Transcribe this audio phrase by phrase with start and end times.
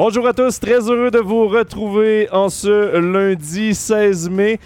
[0.00, 4.60] Bonjour à tous, très heureux de vous retrouver en ce lundi 16 mai.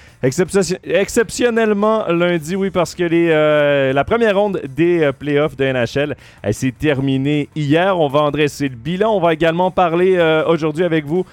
[0.85, 6.17] exceptionnellement lundi, oui, parce que euh, la première ronde des euh, playoffs de NHL
[6.51, 7.99] s'est terminée hier.
[7.99, 9.17] On va en dresser le bilan.
[9.17, 11.25] On va également parler euh, aujourd'hui avec vous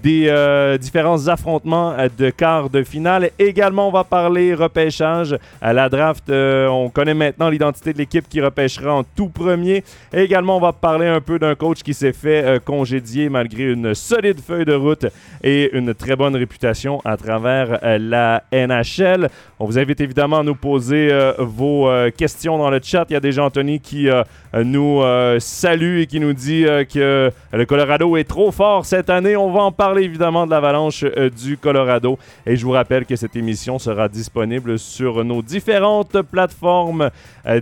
[0.00, 0.32] des
[0.80, 3.30] différents affrontements de quart de finale.
[3.40, 5.36] Également, on va parler repêchage.
[5.60, 9.82] À la draft, on connaît maintenant l'identité de l'équipe qui repêchera en tout premier.
[10.12, 14.40] également, on va parler un peu d'un coach qui s'est fait congédier malgré une solide
[14.40, 15.06] feuille de route
[15.42, 19.28] et une très bonne réputation à travers euh, la NHL.
[19.58, 23.06] On vous invite évidemment à nous poser euh, vos euh, questions dans le chat.
[23.10, 24.08] Il y a déjà Anthony qui
[24.54, 25.02] nous
[25.38, 29.36] salue et qui nous dit que le Colorado est trop fort cette année.
[29.36, 31.04] On va en parler évidemment de l'avalanche
[31.36, 32.18] du Colorado.
[32.46, 37.10] Et je vous rappelle que cette émission sera disponible sur nos différentes plateformes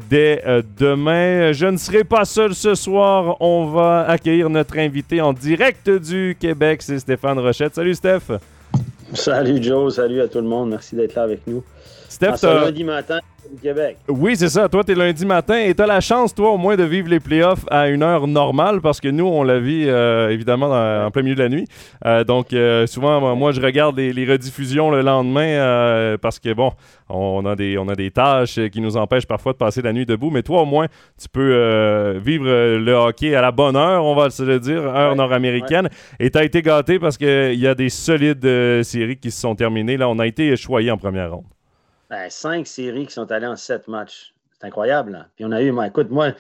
[0.09, 0.43] dès
[0.79, 1.53] demain.
[1.53, 3.37] Je ne serai pas seul ce soir.
[3.41, 7.75] On va accueillir notre invité en direct du Québec, c'est Stéphane Rochette.
[7.75, 8.39] Salut Steph.
[9.13, 10.71] Salut Joe, salut à tout le monde.
[10.71, 11.63] Merci d'être là avec nous.
[12.09, 13.97] Steph, lundi matin du Québec.
[14.09, 14.69] Oui, c'est ça.
[14.69, 17.09] Toi, tu es lundi matin et tu as la chance, toi, au moins, de vivre
[17.09, 21.11] les playoffs à une heure normale parce que nous, on la vit euh, évidemment en
[21.11, 21.67] plein milieu de la nuit.
[22.05, 26.73] Euh, donc, euh, souvent, moi, je regarde les, rediffusions le lendemain parce que, bon,
[27.09, 30.07] on a, des, on a des tâches qui nous empêchent parfois de passer la nuit
[30.07, 30.31] debout.
[30.31, 30.87] Mais toi, au moins,
[31.21, 35.15] tu peux vivre le hockey à la bonne heure, on va se le dire, heure
[35.17, 35.89] nord-américaine.
[36.19, 39.55] Et tu as été gâté parce qu'il y a des solides séries qui se sont
[39.55, 39.97] terminées.
[39.97, 41.56] Là, on a été choyés en première ronde.
[42.11, 44.35] Ben, cinq séries qui sont allées en sept matchs.
[44.53, 45.29] C'est incroyable.
[45.37, 46.35] Puis on a eu, écoute, moi, je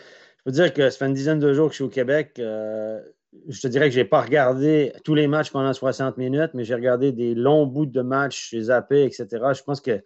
[0.44, 2.34] peux dire que ça fait une dizaine de jours que je suis au Québec.
[2.38, 3.00] Euh,
[3.48, 6.64] je te dirais que je n'ai pas regardé tous les matchs pendant 60 minutes, mais
[6.64, 9.26] j'ai regardé des longs bouts de matchs, j'ai zappé, etc.
[9.54, 10.02] Je pense que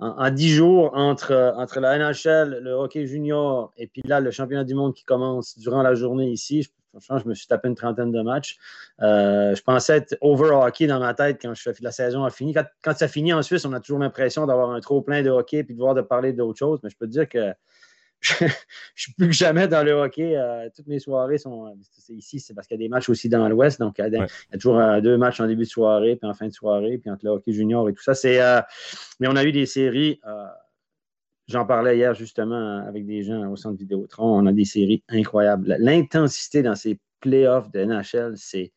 [0.00, 4.64] en, dix jours, entre, entre la NHL, le hockey junior et puis là, le championnat
[4.64, 6.68] du monde qui commence durant la journée ici,
[7.00, 8.56] je me suis tapé une trentaine de matchs.
[9.02, 12.54] Euh, je pensais être over hockey dans ma tête quand je, la saison a fini.
[12.54, 15.58] Quand, ça finit en Suisse, on a toujours l'impression d'avoir un trop plein de hockey
[15.58, 16.80] et de voir de parler d'autres choses.
[16.82, 17.52] Mais je peux te dire que
[18.20, 18.46] je,
[18.94, 20.36] suis plus que jamais dans le hockey.
[20.36, 21.76] Euh, toutes mes soirées sont
[22.08, 23.80] ici, c'est parce qu'il y a des matchs aussi dans l'Ouest.
[23.80, 26.46] Donc, il y, a, toujours euh, deux matchs en début de soirée, puis en fin
[26.46, 28.14] de soirée, puis entre le hockey junior et tout ça.
[28.14, 28.38] C'est,
[29.20, 30.20] mais on a eu des séries.
[31.46, 34.38] J'en parlais hier justement avec des gens au centre Vidéotron.
[34.38, 35.76] On a des séries incroyables.
[35.78, 38.72] L'intensité dans ces playoffs de NHL, c'est.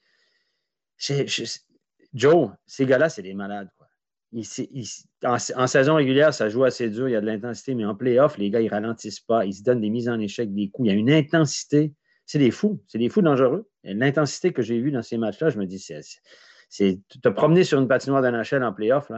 [2.13, 3.69] Joe, ces gars-là, c'est des malades.
[5.23, 8.37] En, saison régulière, ça joue assez dur, il y a de l'intensité, mais en playoff,
[8.37, 10.87] les gars, ils ralentissent pas, ils se donnent des mises en échec, des coups.
[10.87, 11.93] Il y a une intensité.
[12.25, 13.69] C'est des fous, c'est des fous dangereux.
[13.83, 17.87] L'intensité que j'ai vue dans ces matchs-là, je me dis, c'est te promener sur une
[17.87, 19.09] patinoire de NHL en playoff,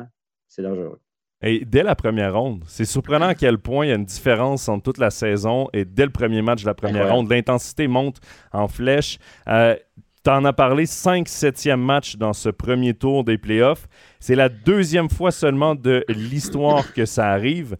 [0.47, 1.01] c'est dangereux.
[1.41, 4.67] Et dès la première ronde, c'est surprenant à quel point il y a une différence
[4.67, 7.29] entre toute la saison et dès le premier match de la première ronde.
[7.29, 8.17] L'intensité monte
[8.51, 9.19] en flèche.
[9.47, 9.75] Euh,
[10.21, 13.87] tu en as parlé, 5-7e match dans ce premier tour des playoffs.
[14.19, 17.77] C'est la deuxième fois seulement de l'histoire que ça arrive.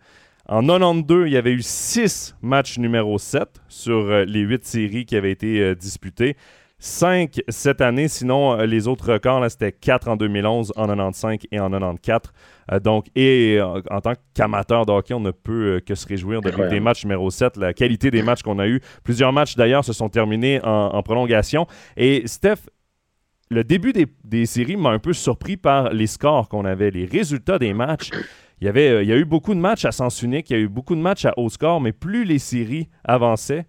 [0.48, 5.06] En 92, il y avait eu 6 matchs numéro 7 sur euh, les 8 séries
[5.06, 6.38] qui avaient été euh, disputées.
[6.80, 8.08] 5 cette année.
[8.08, 12.32] Sinon, euh, les autres records, c'était 4 en 2011, en 95 et en 94.
[12.72, 16.42] Euh, donc, et euh, en tant qu'amateur de hockey, on ne peut que se réjouir
[16.42, 18.82] de des matchs numéro 7, la qualité des matchs qu'on a eu.
[19.04, 21.68] Plusieurs matchs, d'ailleurs, se sont terminés en, prolongation.
[21.98, 22.70] Et Steph,
[23.50, 27.60] le début des, séries m'a un peu surpris par les scores qu'on avait, les résultats
[27.60, 28.10] des matchs.
[28.62, 30.56] Il y, avait, il y a eu beaucoup de matchs à sens unique, il y
[30.58, 33.66] a eu beaucoup de matchs à haut score, mais plus les séries avançaient,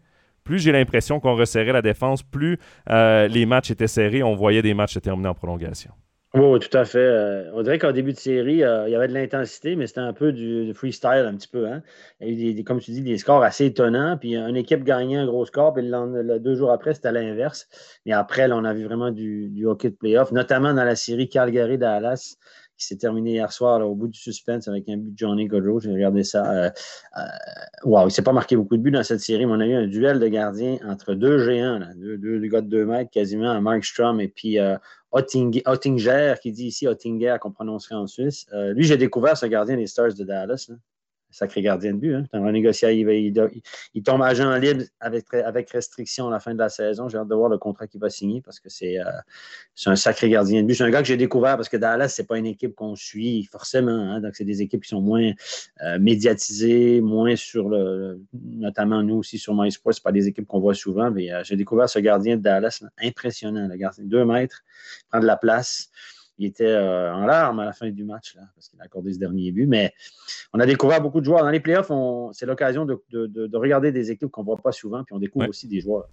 [0.50, 2.58] plus j'ai l'impression qu'on resserrait la défense, plus
[2.90, 5.92] euh, les matchs étaient serrés, on voyait des matchs se terminer en prolongation.
[6.34, 6.98] Oui, tout à fait.
[6.98, 10.00] Euh, on dirait qu'en début de série, euh, il y avait de l'intensité, mais c'était
[10.00, 11.66] un peu du, freestyle un petit peu.
[11.66, 11.82] Hein.
[12.20, 14.16] Il y a eu, des, comme tu dis, des scores assez étonnants.
[14.16, 17.68] Puis une équipe gagnait un gros score, puis le, deux jours après, c'était l'inverse.
[18.06, 21.28] Mais après, on a vu vraiment du, du hockey de playoff, notamment dans la série
[21.28, 22.36] Calgary-Dallas
[22.80, 25.80] qui s'est terminé hier soir au bout du suspense avec un but de Johnny Godreau.
[25.80, 26.50] J'ai regardé ça.
[26.50, 26.70] Euh,
[27.18, 27.20] euh,
[27.84, 29.66] wow, il ne s'est pas marqué beaucoup de buts dans cette série, mais on a
[29.66, 33.84] eu un duel de gardiens entre deux géants, deux, gars de deux mètres quasiment, Mark
[33.84, 34.76] Strom et puis euh,
[35.12, 38.46] Ottinger, qui dit ici Ottinger qu'on prononcerait en Suisse.
[38.52, 40.70] lui, j'ai découvert ce gardien des Stars de Dallas
[41.30, 42.14] sacré gardien de but.
[42.14, 42.24] Hein.
[42.32, 43.32] Un négocié, il,
[43.94, 47.08] il, tombe agent libre avec, avec restriction à la fin de la saison.
[47.08, 49.04] J'ai hâte de voir le contrat qu'il va signer parce que c'est euh,
[49.86, 50.74] un sacré gardien de but.
[50.74, 52.96] C'est un gars que j'ai découvert parce que Dallas, ce n'est pas une équipe qu'on
[52.96, 53.90] suit forcément.
[53.90, 54.20] Hein.
[54.20, 55.30] Donc, c'est des équipes qui sont moins
[55.82, 58.20] euh, médiatisées, moins sur le.
[58.32, 61.10] Notamment nous aussi sur MySports, ce pas des équipes qu'on voit souvent.
[61.10, 63.68] Mais euh, j'ai découvert ce gardien de Dallas, impressionnant.
[63.68, 64.62] Le gardien, deux mètres,
[65.10, 65.90] prend de la place
[66.40, 69.12] il était euh, en larmes à la fin du match, là, parce qu'il a accordé
[69.12, 69.66] ce dernier but.
[69.66, 69.92] Mais
[70.54, 71.42] on a découvert beaucoup de joueurs.
[71.42, 71.92] Dans les playoffs,
[72.32, 75.68] c'est l'occasion de, regarder des équipes qu'on ne voit pas souvent, puis on découvre aussi
[75.68, 76.08] des joueurs.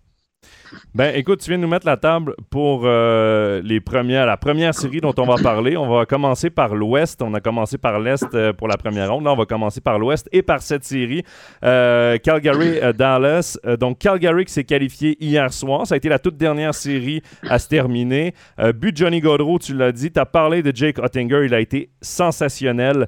[0.94, 5.02] Ben, écoute, tu viens de nous mettre la table pour euh, les la première série
[5.02, 5.78] dont on va parler.
[5.78, 7.22] On va commencer par l'Ouest.
[7.22, 9.24] On a commencé par l'Est euh, pour la première ronde.
[9.24, 11.24] Là, on va commencer par l'Ouest et par cette série.
[11.64, 13.58] Euh, Calgary-Dallas.
[13.80, 15.88] donc, Calgary qui s'est qualifié hier soir.
[15.88, 18.34] Ça a été la toute dernière série à se terminer.
[18.76, 20.12] but Johnny Gaudreau, tu l'as dit.
[20.12, 21.46] Tu as parlé de Jake Ottinger.
[21.46, 23.08] Il a été sensationnel.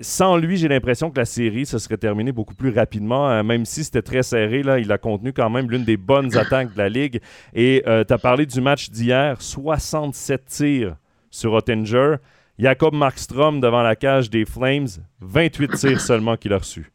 [0.00, 3.42] sans lui, j'ai l'impression que la série se serait terminée beaucoup plus rapidement.
[3.44, 6.72] même si c'était très serré, là, il a contenu quand même l'une des bonnes attaques
[6.72, 7.20] de la Ligue.
[7.54, 10.96] Et euh, tu as parlé du match d'hier, 67 tirs
[11.30, 12.16] sur Ottinger.
[12.58, 14.86] Jacob Markstrom devant la cage des Flames,
[15.20, 16.92] 28 tirs seulement qu'il a reçus.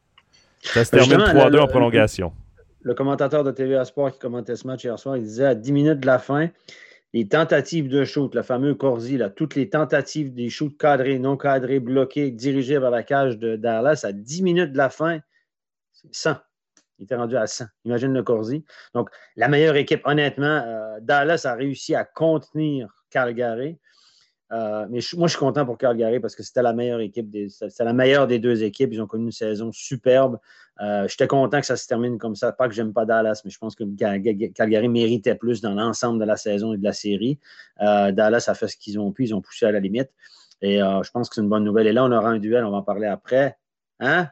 [0.62, 2.34] Ça se termine 3-2 en prolongation.
[2.82, 5.72] Le, commentateur de TVA Sport qui commentait ce match hier soir, il disait à 10
[5.72, 6.50] minutes de la fin,
[7.14, 11.38] les tentatives de shoot, le fameux Corsi, là, toutes les tentatives des shoots cadrés, non
[11.38, 15.20] cadrés, bloqués, dirigés vers la cage de Dallas, à 10 minutes de la fin,
[15.92, 16.36] c'est 100.
[17.00, 17.66] Il était rendu à 100.
[17.86, 18.64] Imagine le Corsi.
[18.94, 23.78] Donc, la meilleure équipe, honnêtement, euh, Dallas a réussi à contenir Calgary.
[24.52, 27.86] Euh, mais moi, je suis content pour Calgary parce que c'était la meilleure équipe, c'était
[27.86, 28.90] la meilleure des deux équipes.
[28.92, 30.40] Ils ont connu une saison superbe.
[30.82, 32.52] Euh, j'étais content que ça se termine comme ça.
[32.52, 33.84] Pas que j'aime pas Dallas, mais je pense que
[34.54, 37.40] Calgary méritait plus dans l'ensemble de la saison et de la série.
[37.80, 40.10] Dallas a fait ce qu'ils ont pu, ils ont poussé à la limite.
[40.62, 41.88] Et je pense que c'est une bonne nouvelle.
[41.88, 43.58] Et là, on aura un duel, on va en parler après.
[44.00, 44.30] Hein?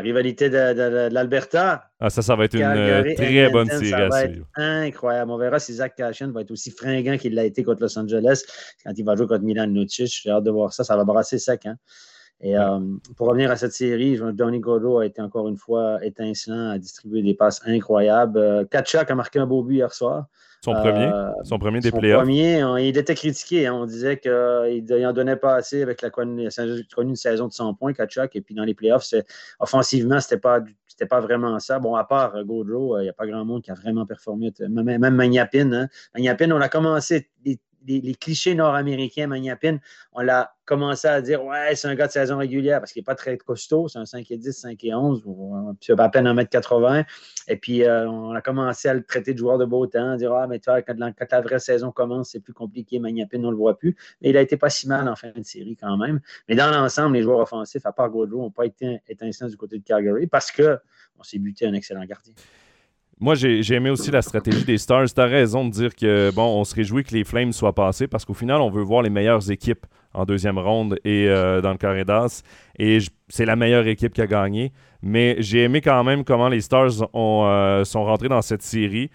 [0.00, 1.90] La rivalité de, l'Alberta.
[2.00, 5.30] Ah, ça, ça va être une euh, très bonne série ça va être incroyable.
[5.30, 8.42] On verra si Zach Cashin va être aussi fringant qu'il l'a été contre Los Angeles
[8.82, 10.22] quand il va jouer contre Milan Lucic.
[10.22, 10.84] J'ai hâte de voir ça.
[10.84, 11.66] Ça va brasser sec.
[11.66, 11.76] Hein?
[12.40, 12.80] Et euh,
[13.14, 17.20] pour revenir à cette série, Donny Godot a été encore une fois étincelant, a distribué
[17.20, 18.38] des passes incroyables.
[18.38, 20.28] Euh, Kachak a marqué un beau but hier soir.
[20.62, 22.22] Son premier, euh, son premier des playoffs.
[22.22, 23.66] premier, il était critiqué.
[23.66, 23.74] Hein.
[23.74, 26.48] on disait qu'il n'en donnait pas assez avec la connu
[26.98, 28.36] une saison de 100 points, Kachak.
[28.36, 29.14] Et puis dans les playoffs,
[29.58, 30.60] offensivement, ce n'était pas,
[31.08, 31.78] pas vraiment ça.
[31.78, 34.52] Bon, à part euh, Gaudreau, il n'y a pas grand monde qui a vraiment performé.
[34.60, 35.72] Même, même Magnapin.
[35.72, 35.88] Hein.
[36.14, 37.30] Magnapin, on a commencé
[37.86, 39.78] les, clichés nord-américains, Magnapin,
[40.12, 43.04] on l'a commencé à dire Ouais, c'est un gars de saison régulière parce qu'il n'est
[43.04, 45.22] pas très costaud, c'est un 5 et 10, 5 et 11,
[45.80, 47.04] c'est à peine 1m80.
[47.48, 50.32] Et puis, euh, on a commencé à le traiter de joueur de beau temps, dire
[50.32, 53.50] Ah, mais tu vois, quand, la vraie saison commence, c'est plus compliqué, Magnapin, on ne
[53.50, 53.96] le voit plus.
[54.20, 56.20] Mais il a été pas si mal en fin de série quand même.
[56.48, 59.78] Mais dans l'ensemble, les joueurs offensifs, à part Gaudreau, n'ont pas été étincelants du côté
[59.78, 62.34] de Calgary parce qu'on s'est buté un excellent gardien.
[63.22, 65.12] Moi, j'ai aimé aussi la stratégie des Stars.
[65.14, 68.06] Tu as raison de dire que, bon, on se réjouit que les Flames soient passés
[68.06, 71.70] parce qu'au final, on veut voir les meilleures équipes en deuxième ronde et euh, dans
[71.70, 72.42] le carré d'as.
[72.78, 72.98] Et
[73.28, 74.72] c'est la meilleure équipe qui a gagné.
[75.02, 79.10] Mais j'ai aimé quand même comment les Stars ont, euh, sont rentrés dans cette série.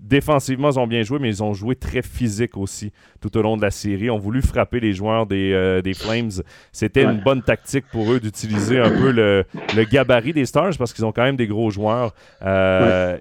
[0.00, 2.90] Défensivement, ils ont bien joué, mais ils ont joué très physique aussi
[3.20, 4.06] tout au long de la série.
[4.06, 6.30] Ils ont voulu frapper les joueurs des, euh, des Flames.
[6.72, 9.44] C'était une bonne tactique pour eux d'utiliser un peu le,
[9.76, 12.14] le, gabarit des Stars parce qu'ils ont quand même des gros joueurs.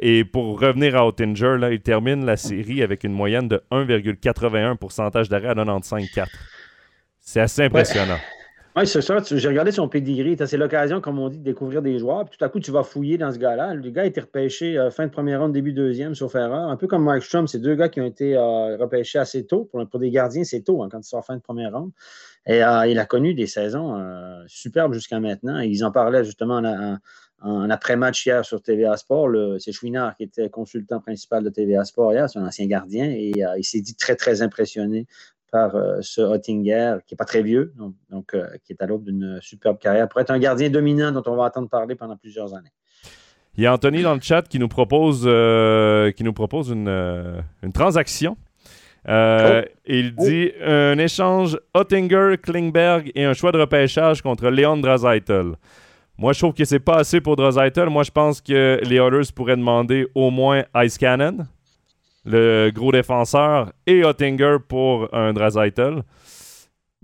[0.02, 4.78] Et pour revenir à Ottinger, là, ils terminent la série avec une moyenne de 1,81
[4.78, 6.28] pourcentage d'arrêt à 95,4.
[7.26, 8.18] C'est assez impressionnant.
[8.78, 9.18] Oui, c'est ça.
[9.24, 10.36] J'ai regardé son pedigree.
[10.46, 12.26] C'est l'occasion, comme on dit, de découvrir des joueurs.
[12.26, 13.74] Puis tout à coup, tu vas fouiller dans ce gars-là.
[13.74, 16.70] Le gars a été repêché euh, fin de première ronde, début deuxième, sauf erreur.
[16.70, 19.64] Un peu comme Mike Strom, c'est deux gars qui ont été euh, repêchés assez tôt.
[19.64, 21.92] Pour, des gardiens, c'est tôt hein, quand tu sors fin de première ronde.
[22.46, 23.98] Et euh, il a connu des saisons
[24.46, 25.60] superbes jusqu'à maintenant.
[25.60, 26.62] ils en parlaient justement
[27.42, 29.30] en, après-match hier sur TVA Sport.
[29.60, 33.34] C'est Chouinard qui était consultant principal de TVA Sport hier, c'est un ancien gardien, et
[33.58, 35.08] il s'est dit très, très impressionné
[35.56, 37.74] par euh, ce Hottinger, qui n'est pas très vieux,
[38.10, 41.24] donc, euh, qui est à l'aube d'une superbe carrière, pour être un gardien dominant dont
[41.28, 42.74] on va entendre parler pendant plusieurs années.
[43.56, 46.90] Il y a Anthony dans le chat qui nous propose, euh, qui nous propose une,
[47.64, 48.36] une transaction.
[49.08, 49.62] Oh.
[49.86, 50.24] Il oh.
[50.26, 55.54] dit un échange Hottinger, Klingberg et un choix de repêchage contre Leon Draisaitl.
[56.18, 57.88] Moi, je trouve que c'est pas assez pour Draisaitl.
[57.88, 61.46] Moi, je pense que les Oilers pourraient demander au moins Ice Cannon
[62.26, 66.04] le gros défenseur, et Ottinger pour un Drazaitel.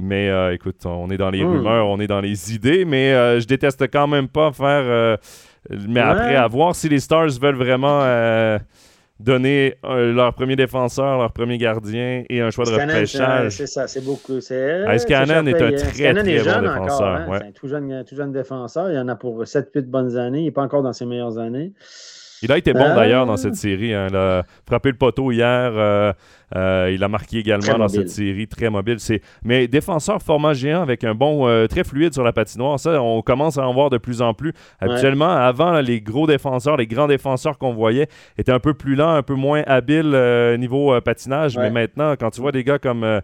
[0.01, 1.51] Mais euh, écoute, on est dans les hmm.
[1.51, 4.65] rumeurs, on est dans les idées, mais euh, je déteste quand même pas faire.
[4.83, 5.17] Euh,
[5.69, 8.03] mais après, à voir si les Stars veulent vraiment
[9.19, 13.57] donner leur premier défenseur, leur premier gardien et un choix de repêchage.
[13.57, 14.39] C'est ça, c'est beaucoup.
[14.39, 17.07] Ice Cannon est un très, très bon défenseur.
[17.07, 18.89] Hein, c'est un tout jeune, tout jeune défenseur.
[18.89, 20.39] Il y en a pour 7-8 bonnes années.
[20.39, 21.73] Il n'est pas encore dans ses meilleures années.
[22.41, 23.93] Il a été bon d'ailleurs dans cette série.
[23.93, 24.07] Hein.
[24.09, 25.71] Il a frappé le poteau hier.
[25.75, 26.13] Euh,
[26.55, 28.97] euh, il a marqué également dans cette série, très mobile.
[29.43, 33.21] Mais défenseur format géant avec un bon, euh, très fluide sur la patinoire, ça, on
[33.21, 34.53] commence à en voir de plus en plus.
[34.79, 39.13] Habituellement, avant, les gros défenseurs, les grands défenseurs qu'on voyait étaient un peu plus lents,
[39.13, 40.17] un peu moins habiles
[40.59, 41.57] niveau patinage.
[41.57, 43.21] Mais maintenant, quand tu vois des gars comme,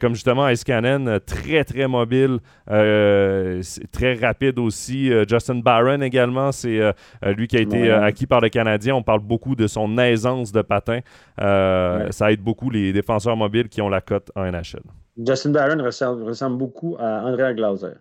[0.00, 5.12] comme justement Ice Cannon, très, très mobile, très rapide aussi.
[5.28, 6.80] Justin Barron également, c'est
[7.22, 10.62] lui qui a été acquis par le Canadien, on parle beaucoup de son aisance de
[10.62, 11.00] patin.
[11.38, 14.82] Ça aide beaucoup les défenseurs mobiles qui ont la cote en NHL.
[15.16, 17.94] Justin Barron ressemble, beaucoup à Andrea Glauser.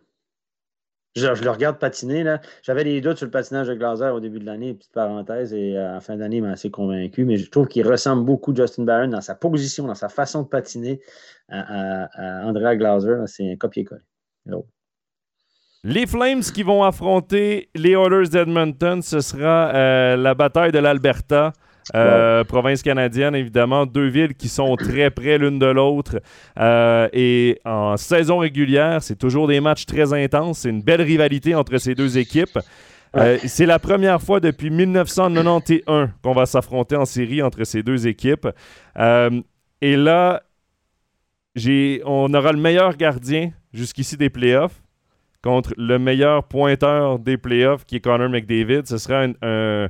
[1.15, 2.23] Je, le regarde patiner.
[2.23, 2.41] là.
[2.63, 5.77] J'avais des doutes sur le patinage de Glaser au début de l'année, petite parenthèse, et
[5.77, 7.23] euh, en fin d'année, il m'a assez convaincu.
[7.23, 10.41] Mais je trouve qu'il ressemble beaucoup à Justin Barron dans sa position, dans sa façon
[10.41, 11.01] de patiner
[11.49, 13.17] à, Andrea Glauser.
[13.27, 14.01] C'est un copier-coller.
[15.83, 21.53] Les Flames qui vont affronter les Oilers d'Edmonton, ce sera euh, la bataille de l'Alberta.
[21.95, 26.21] Euh, province canadienne, évidemment, deux villes qui sont très près l'une de l'autre.
[26.59, 30.59] Euh, et en saison régulière, c'est toujours des matchs très intenses.
[30.59, 32.59] C'est une belle rivalité entre ces deux équipes.
[33.15, 38.07] Euh, c'est la première fois depuis 1991 qu'on va s'affronter en série entre ces deux
[38.07, 38.47] équipes.
[38.95, 40.41] et là,
[42.05, 44.81] on aura le meilleur gardien jusqu'ici des playoffs
[45.43, 48.87] contre le meilleur pointeur des playoffs qui est Connor McDavid.
[48.87, 49.89] Ce sera un un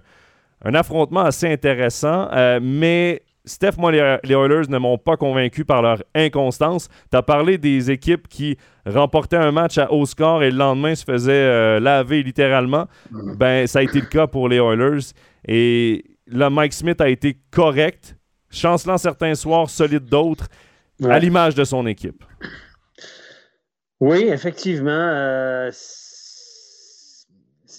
[0.74, 6.02] affrontement assez intéressant, euh, mais Steph, moi, les, Oilers ne m'ont pas convaincu par leur
[6.16, 6.88] inconstance.
[7.12, 10.96] Tu as parlé des équipes qui remportaient un match à haut score et le lendemain
[10.96, 12.88] se faisaient euh, laver littéralement.
[13.12, 13.38] Mm-hmm.
[13.38, 15.12] Ben, ça a été le cas pour les Oilers.
[15.46, 18.16] Et là, Mike Smith a été correct,
[18.50, 20.48] chancelant certains soirs, solide d'autres,
[21.04, 22.24] à l'image de son équipe.
[24.00, 24.92] Oui, effectivement.
[24.92, 25.70] Euh,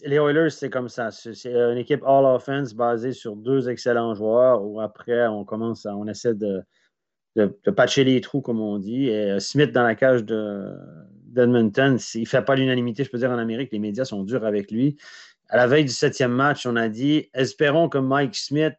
[0.04, 1.10] les Oilers, c'est comme ça.
[1.10, 6.06] C'est une équipe all offense basée sur deux excellents joueurs où après, on commence on
[6.06, 6.62] essaie de,
[7.36, 9.08] de, patcher les trous, comme on dit.
[9.08, 13.30] Et euh, Smith dans la cage d'Edmonton, il ne fait pas l'unanimité, je peux dire,
[13.30, 13.72] en Amérique.
[13.72, 14.96] Les médias sont durs avec lui.
[15.48, 18.74] À la veille du septième match, on a dit espérons que Mike Smith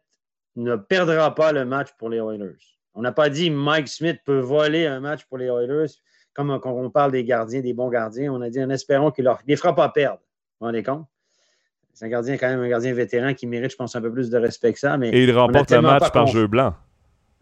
[0.56, 2.56] ne perdra pas le match pour les Oilers.
[2.94, 5.92] On n'a pas dit Mike Smith peut voler un match pour les Oilers.
[6.32, 9.24] Comme quand on parle des gardiens, des bons gardiens, on a dit en espérant qu'il
[9.24, 10.20] ne les fera pas perdre.
[10.58, 11.06] Vous vous rendez compte?
[11.92, 14.28] C'est un gardien, quand même, un gardien vétéran qui mérite, je pense, un peu plus
[14.28, 14.98] de respect que ça.
[14.98, 16.74] Mais Et il remporte le match par jeu blanc.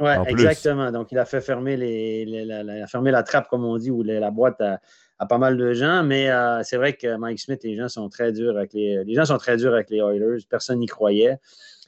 [0.00, 0.90] Oui, exactement.
[0.90, 4.60] Donc, il a fait fermer, les, la, la trappe, comme on dit, ou la boîte
[4.60, 6.02] à, pas mal de gens.
[6.02, 9.14] Mais euh, c'est vrai que Mike Smith, les gens sont très durs avec les, les
[9.14, 10.44] gens sont très durs avec les Oilers.
[10.48, 11.38] Personne n'y croyait.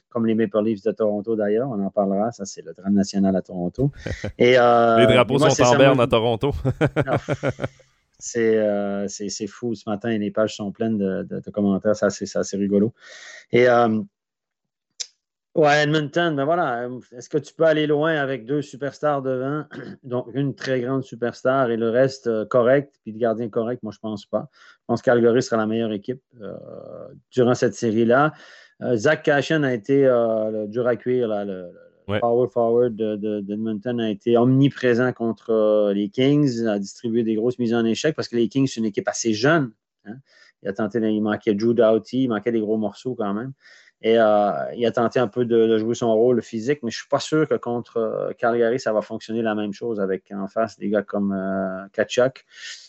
[0.09, 1.69] Comme les Maple Leafs de Toronto, d'ailleurs.
[1.69, 2.31] On en parlera.
[2.31, 3.91] Ça, c'est le drame national à Toronto.
[4.37, 6.51] Et, euh, les drapeaux sont en berne à Toronto.
[8.37, 9.75] Euh, c'est fou.
[9.75, 11.95] Ce matin, les pages sont pleines de, commentaires.
[11.95, 12.93] Ça, c'est assez rigolo.
[13.51, 14.01] Et euh,
[15.55, 16.89] ouais, Edmonton, ben voilà.
[17.11, 19.65] Est-ce que tu peux aller loin avec deux superstars devant?
[20.03, 23.91] Donc, une très grande superstar et le reste euh, correct, puis le gardien correct, moi,
[23.93, 24.49] je pense pas.
[24.53, 26.21] Je pense qu'Algory sera la meilleure équipe
[27.31, 28.33] durant cette série-là.
[28.93, 30.03] Zach Cashin a été
[30.67, 31.71] dur à cuire, là, le
[32.07, 37.73] Power forward d'Edmonton a été omniprésent contre euh, les Kings, a distribué des grosses mises
[37.73, 39.71] en échec parce que les Kings, c'est une équipe assez jeune.
[40.05, 40.15] Hein.
[40.63, 43.51] Il a tenté, il manquait Drew Doughty, il manquait des gros morceaux quand même.
[44.01, 47.01] Et euh, il a tenté un peu de, jouer son rôle physique, mais je ne
[47.01, 50.47] suis pas sûr que contre euh, Calgary, ça va fonctionner la même chose avec en
[50.47, 51.35] face des gars comme
[51.93, 52.45] Kachuk.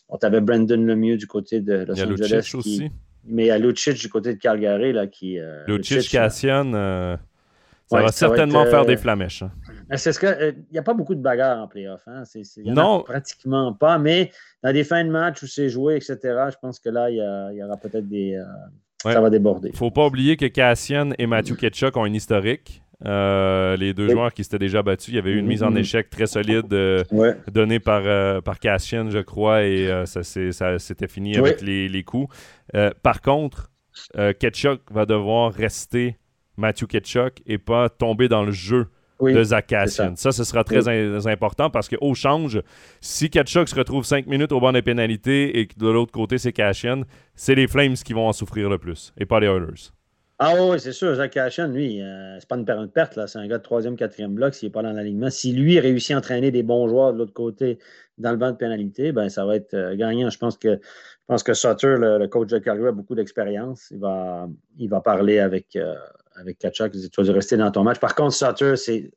[0.09, 2.53] On avait Brandon Lemieux du côté de Los Angeles.
[2.55, 2.91] aussi.
[3.25, 5.39] Mais il y a Lucic du côté de Calgary là, qui.
[5.67, 7.19] Lucic, Cassian.
[7.89, 9.43] Ça va certainement faire des euh, flamèches.
[9.43, 9.51] Hein.
[9.97, 12.03] C'est ce que il euh, n'y a pas beaucoup de bagarres en playoff.
[12.07, 12.25] Hein?
[12.67, 13.03] non.
[13.03, 14.31] pratiquement pas, mais
[14.63, 17.17] dans des fins de match où c'est joué, etc., je pense que là, il
[17.57, 18.35] y, aura peut-être des.
[18.35, 18.45] Euh,
[19.13, 19.69] ça va déborder.
[19.69, 22.83] Il ne faut pas oublier que Cassian et Matthew Ketchuk ont un historique.
[23.05, 25.09] les deux joueurs qui s'étaient déjà battus.
[25.09, 25.79] Il y avait eu une mise en mm-hmm.
[25.79, 26.67] échec très solide
[27.51, 30.23] donnée par, par Cassian, je crois, et ça,
[30.79, 32.35] s'était fini avec les, les coups.
[33.03, 33.71] par contre,
[34.39, 36.19] Ketchuk va devoir rester
[36.59, 38.87] Matthew Ketchuk et pas tomber dans le jeu
[39.21, 40.15] de Zach Cassian.
[40.17, 40.33] Ça.
[40.33, 40.87] ce sera très
[41.27, 42.63] important parce qu'au change,
[43.01, 46.39] si Ketchuk se retrouve 5 minutes au banc des pénalités et que de l'autre côté
[46.39, 47.03] c'est Cassian,
[47.35, 49.91] c'est les Flames qui vont en souffrir le plus et pas les Oilers.
[50.41, 51.13] Ah oui, c'est sûr.
[51.17, 53.27] Zach Cassian, lui, euh, c'est pas une perte, là.
[53.27, 55.31] C'est un gars de troisième, quatrième bloc s'il n'est pas dans l'alignement.
[55.31, 57.81] Si lui réussit à entraîner des bons joueurs de l'autre côté
[58.19, 60.31] dans le banc de pénalité, ben, ça va être euh, gagnant.
[60.31, 60.81] Je pense que
[61.29, 63.89] je pense que Sutter, le, coach de Calgary, a beaucoup d'expérience.
[63.91, 65.95] Il va, il va parler avec, euh,
[66.37, 67.99] avec Kachak, tu vas rester dans ton match.
[67.99, 69.11] Par contre, Sutter, c'est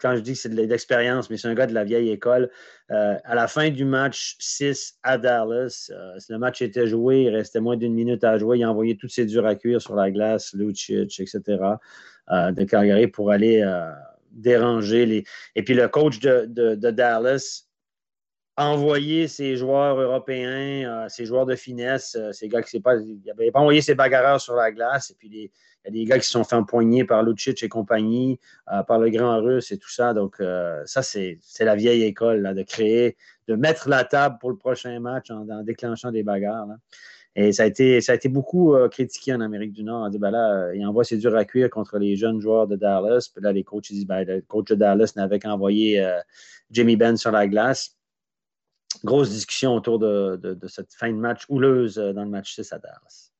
[0.00, 2.50] quand je dis que c'est de l'expérience, mais c'est un gars de la vieille école.
[2.90, 7.28] Euh, à la fin du match 6 à Dallas, euh, le match était joué, il
[7.28, 8.58] restait moins d'une minute à jouer.
[8.58, 11.58] Il a envoyé tous ses durs à cuire sur la glace, Lucic, etc.,
[12.28, 13.64] de Calgary pour aller
[14.32, 15.24] déranger les.
[15.54, 17.65] Et puis le coach de, de Dallas
[18.56, 23.52] envoyer ses joueurs européens, euh, ses joueurs de finesse, euh, ces gars qui pas, il
[23.52, 25.10] pas envoyé ses bagarreurs sur la glace.
[25.10, 25.50] Et puis, il
[25.84, 28.40] y a des gars qui se sont fait empoigner par Lucic et compagnie,
[28.72, 30.14] euh, par le grand russe et tout ça.
[30.14, 30.36] Donc,
[30.86, 34.98] ça, c'est la vieille école là, de créer, de mettre la table pour le prochain
[35.00, 36.66] match en, déclenchant des bagarres.
[37.38, 40.06] Et ça a été, ça a été beaucoup critiqué en Amérique du Nord.
[40.06, 42.76] On dit, ben là, il envoie ses durs à cuire contre les jeunes joueurs de
[42.76, 43.28] Dallas.
[43.32, 46.02] Puis là, les coachs disent, ben, le coach de Dallas n'avait qu'envoyé
[46.70, 47.95] Jimmy Ben sur la glace.
[49.04, 52.78] Grosse discussion autour de, de, cette fin de match houleuse dans le match 6 à
[52.78, 53.30] Dallas.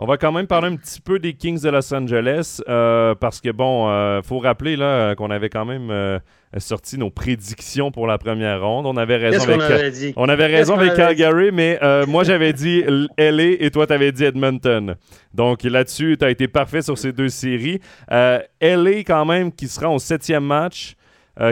[0.00, 3.40] On va quand même parler un petit peu des Kings de Los Angeles euh, parce
[3.40, 6.18] que, bon, il euh, faut rappeler là, qu'on avait quand même euh,
[6.58, 8.86] sorti nos prédictions pour la première ronde.
[8.86, 11.78] On avait raison avec, avait on avait raison avec Calgary, mais
[12.08, 12.82] moi j'avais dit
[13.16, 14.96] LA et toi tu avais dit Edmonton.
[15.32, 17.80] Donc là-dessus, tu as été parfait sur ces deux séries.
[18.10, 20.96] LA quand même qui sera au septième match.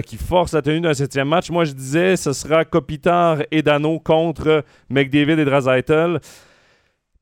[0.06, 1.50] Qui force la tenue d'un septième match.
[1.50, 6.20] Moi, je disais, ce sera Kopitar et Dano contre McDavid et Drazaitel.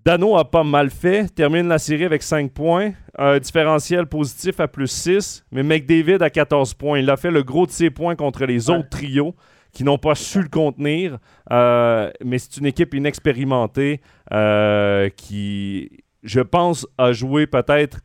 [0.04, 4.66] Dano a pas mal fait, termine la série avec 5 points, un différentiel positif à
[4.66, 6.98] plus 6, mais McDavid a 14 points.
[6.98, 9.34] Il a fait le gros de ses points contre les autres trios
[9.72, 11.18] qui n'ont pas su le contenir,
[11.52, 14.00] euh, mais c'est une équipe inexpérimentée
[14.32, 15.90] euh, qui,
[16.22, 17.98] je pense, a joué peut-être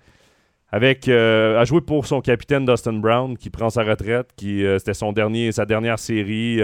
[0.76, 4.94] avec euh, a joué pour son capitaine Dustin Brown qui prend sa retraite, qui c'était
[4.94, 6.62] son dernier sa dernière série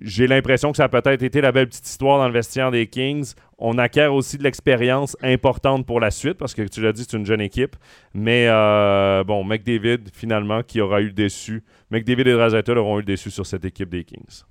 [0.00, 2.86] j'ai l'impression que ça a peut-être été la belle petite histoire dans le vestiaire des
[2.86, 3.34] Kings.
[3.58, 7.16] On acquiert aussi de l'expérience importante pour la suite parce que tu l'as dit, c'est
[7.16, 7.76] une jeune équipe.
[8.14, 11.64] Mais euh, bon, McDavid, finalement, qui aura eu le déçu.
[11.90, 14.44] McDavid et Razetta auront eu le déçu sur cette équipe des Kings.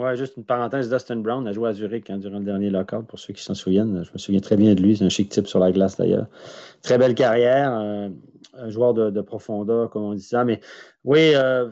[0.00, 3.06] Ouais, juste une parenthèse, Dustin Brown a joué à Zurich hein, durant le dernier lockout,
[3.06, 4.02] pour ceux qui s'en souviennent.
[4.02, 6.26] Je me souviens très bien de lui, c'est un chic type sur la glace d'ailleurs.
[6.80, 8.08] Très belle carrière, euh,
[8.54, 10.42] un joueur de, profondeur, comme on dit ça.
[10.42, 10.60] Mais
[11.04, 11.68] oui, euh,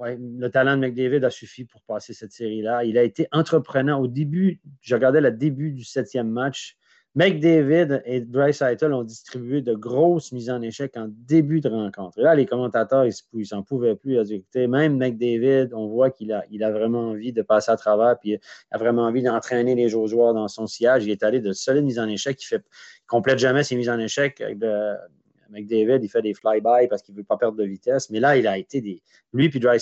[0.00, 2.82] le talent de McDavid a suffi pour passer cette série-là.
[2.82, 4.60] Il a été entreprenant au début.
[4.80, 6.76] Je regardais le début du septième match.
[7.14, 12.18] McDavid et Bryce Eitel ont distribué de grosses mises en échec en début de rencontre.
[12.18, 13.04] Là, les commentateurs,
[13.34, 14.14] ils s'en pouvaient plus.
[14.14, 18.30] Ils écoutez, même McDavid, on voit qu'il a, vraiment envie de passer à travers, puis
[18.30, 18.40] il
[18.70, 21.04] a vraiment envie d'entraîner les joueurs dans son sillage.
[21.04, 22.42] Il est allé de solides mises en échec.
[22.50, 22.60] Il ne
[23.06, 24.96] complète jamais ses mises en échec de,
[25.52, 28.10] McDavid, il fait des fly-by parce qu'il ne veut pas perdre de vitesse.
[28.10, 29.02] Mais là, il a été des.
[29.32, 29.78] Lui puis Dry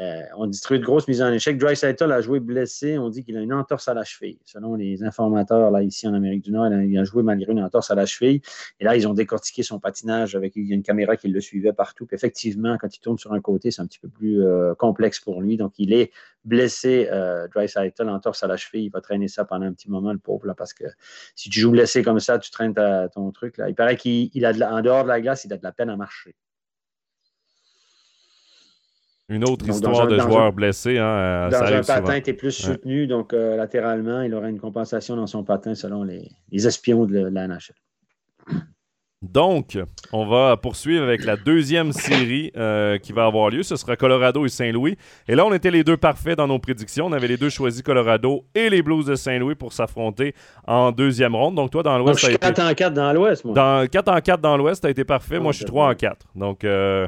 [0.00, 1.58] euh, on distribue de grosses mises en échec.
[1.58, 2.96] Dry a joué blessé.
[2.96, 4.38] On dit qu'il a une entorse à la cheville.
[4.46, 7.90] Selon les informateurs là, ici en Amérique du Nord, il a joué malgré une entorse
[7.90, 8.40] à la cheville.
[8.78, 12.08] Et là, ils ont décortiqué son patinage avec une caméra qui le suivait partout.
[12.12, 15.42] Effectivement, quand il tourne sur un côté, c'est un petit peu plus euh, complexe pour
[15.42, 15.58] lui.
[15.58, 16.12] Donc, il est
[16.46, 17.66] blessé, euh, Dry
[18.08, 18.86] entorse à la cheville.
[18.86, 20.84] Il va traîner ça pendant un petit moment, le pauvre, là, parce que
[21.34, 22.74] si tu joues blessé comme ça, tu traînes
[23.14, 23.58] ton truc.
[23.58, 23.68] Là.
[23.68, 25.90] Il paraît qu'il a de en dehors de la glace, il a de la peine
[25.90, 26.34] à marcher.
[29.30, 30.98] Une autre histoire de joueur blessé.
[30.98, 35.14] Hein, dans un patin, tu es plus soutenu, donc euh, latéralement, il aura une compensation
[35.14, 36.28] dans son patin selon les,
[36.66, 37.74] espions de la NHL.
[39.22, 39.78] Donc,
[40.12, 43.62] on va poursuivre avec la deuxième série euh, qui va avoir lieu.
[43.62, 44.96] Ce sera Colorado et Saint-Louis.
[45.28, 47.04] Et là, on était les deux parfaits dans nos prédictions.
[47.04, 50.34] On avait les deux choisi Colorado et les Blues de Saint-Louis pour s'affronter
[50.66, 51.54] en deuxième ronde.
[51.54, 52.18] Donc, toi, dans l'Ouest.
[52.18, 53.54] Je suis 4 en 4 dans l'Ouest, moi.
[53.54, 55.38] Dans, 4 en 4 dans l'Ouest, tu as été parfait.
[55.38, 56.26] moi, je suis 3 en 4.
[56.34, 57.06] Donc, euh,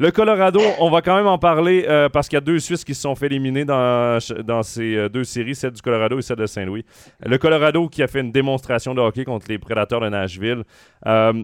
[0.00, 2.84] le Colorado, on va quand même en parler euh, parce qu'il y a deux Suisses
[2.84, 4.20] qui se sont fait éliminer dans,
[4.62, 6.84] ces euh, deux séries, celle du Colorado et celle de Saint-Louis.
[7.26, 10.62] Le Colorado qui a fait une démonstration de hockey contre les Prédateurs de Nashville.
[11.06, 11.42] Euh,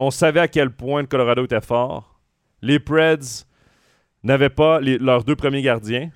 [0.00, 2.18] on savait à quel point le Colorado était fort.
[2.62, 3.44] Les Preds
[4.24, 6.10] n'avaient pas leurs deux premiers gardiens.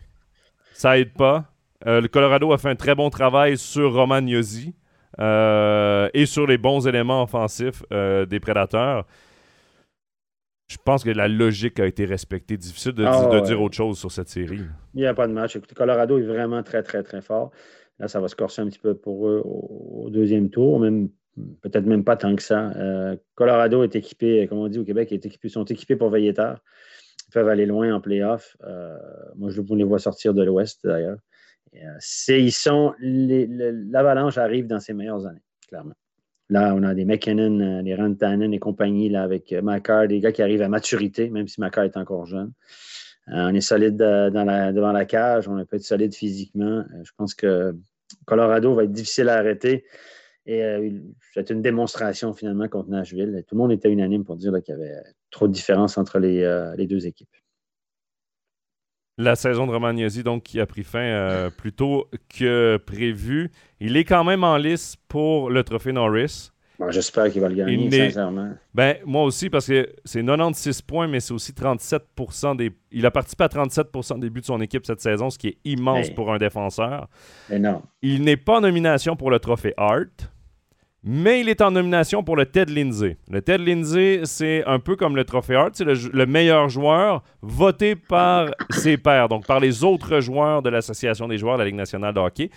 [0.73, 1.45] Ça aide pas.
[1.87, 7.23] le Colorado a fait un très bon travail sur Roman et sur les bons éléments
[7.23, 9.05] offensifs des Prédateurs
[10.71, 12.57] je pense que la logique a été respectée.
[12.57, 14.61] Difficile de, ah, dire autre chose sur cette série.
[14.95, 15.57] Il n'y a pas de match.
[15.57, 17.51] Écoutez, Colorado est vraiment très, très, très fort.
[17.99, 21.09] Là, ça va se corser un petit peu pour eux au, deuxième tour, même
[21.61, 22.71] peut-être même pas tant que ça.
[22.77, 26.35] Euh, Colorado est équipé, comme on dit au Québec, est équipé, sont équipés pour veiller
[26.35, 26.61] tard.
[27.29, 28.57] Ils peuvent aller loin en playoff.
[28.63, 28.97] Euh,
[29.35, 31.19] moi, je les vois sortir de l'Ouest, d'ailleurs.
[31.75, 35.95] Euh, ils sont l'avalanche arrive dans ses meilleures années, clairement.
[36.51, 40.19] Là, on a des McKinnon, euh, des Rantanen et compagnie là, avec euh, Macar, des
[40.19, 42.53] gars qui arrivent à maturité, même si Macar est encore jeune.
[43.29, 46.85] Euh, on est solide devant la cage, on peut être solide physiquement.
[47.05, 47.77] je pense que
[48.27, 49.85] Colorado va être difficile à arrêter.
[50.47, 50.63] Et
[51.35, 53.45] c'est une démonstration finalement contre Nashville.
[53.47, 54.97] Tout le monde était unanime pour dire qu'il y avait
[55.31, 57.29] trop de différence entre les deux équipes
[59.21, 63.51] la saison de Romagnosi, donc, qui a pris fin euh, plus tôt que prévu.
[63.81, 66.51] Il est quand même en lice pour le trophée Norris.
[66.89, 68.55] J'espère qu'il va le gagner, sincèrement.
[68.73, 72.03] Ben, moi aussi, parce que c'est 96 points, mais c'est aussi 37
[72.57, 72.73] des.
[72.91, 75.59] Il a participé à 37% des buts de son équipe cette saison, ce qui est
[75.67, 77.09] immense pour un défenseur.
[78.01, 80.31] Il n'est pas en nomination pour le trophée Hart
[81.03, 83.17] mais il est en nomination pour le Ted Lindsay.
[83.31, 87.97] Le Ted Lindsay, c'est un peu comme le Trophée Hart, c'est le, meilleur joueur voté
[87.97, 91.77] par ses pairs, donc par les autres joueurs de l'Association des joueurs de la Ligue
[91.77, 92.51] nationale de hockey.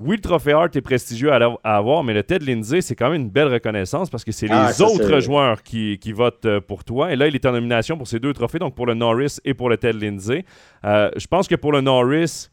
[0.00, 3.20] oui, le trophée Hart est prestigieux à, avoir, mais le Ted Lindsay, c'est quand même
[3.20, 6.60] une belle reconnaissance parce que c'est Ah, les ça, autres joueurs qui, qui votent euh,
[6.60, 7.12] pour toi.
[7.12, 9.52] Et là, il est en nomination pour ces deux trophées, donc pour le Norris et
[9.52, 10.46] pour le Ted Lindsay.
[10.84, 12.48] Euh, je pense que pour le Norris,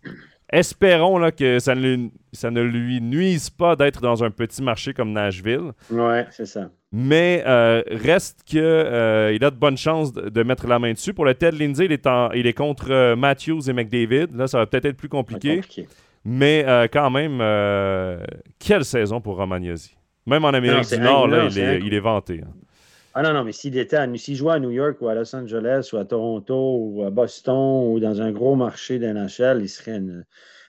[0.52, 4.62] espérons là, que ça ne, lui- ça ne lui nuise pas d'être dans un petit
[4.62, 5.72] marché comme Nashville.
[5.90, 6.70] Ouais, c'est ça.
[6.94, 10.92] Mais euh, reste que euh, il a de bonnes chances de, de mettre la main
[10.92, 11.14] dessus.
[11.14, 14.28] Pour le Ted Lindsay, il est, en- il est contre euh, Matthews et McDavid.
[14.36, 15.56] Là, ça va peut-être être plus compliqué.
[15.58, 15.88] Compliqué.
[16.26, 17.40] Mais quand même,
[18.60, 19.96] quelle saison pour Romagnosi.
[20.28, 22.42] Même en Amérique Non, du Nord, là, il, est, il est vanté.
[22.46, 22.52] hein.
[23.14, 25.36] Ah non, non, mais s'il était à, s'il jouait à New York ou à Los
[25.36, 29.70] Angeles ou à Toronto ou à Boston ou dans un gros marché de NHL, il
[29.70, 30.26] serait une,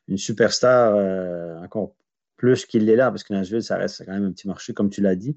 [0.09, 1.95] une superstar euh, encore
[2.37, 4.91] plus qu'il l'est là, parce que Nashville, ça reste quand même un petit marché, comme
[4.91, 5.37] tu l'as dit.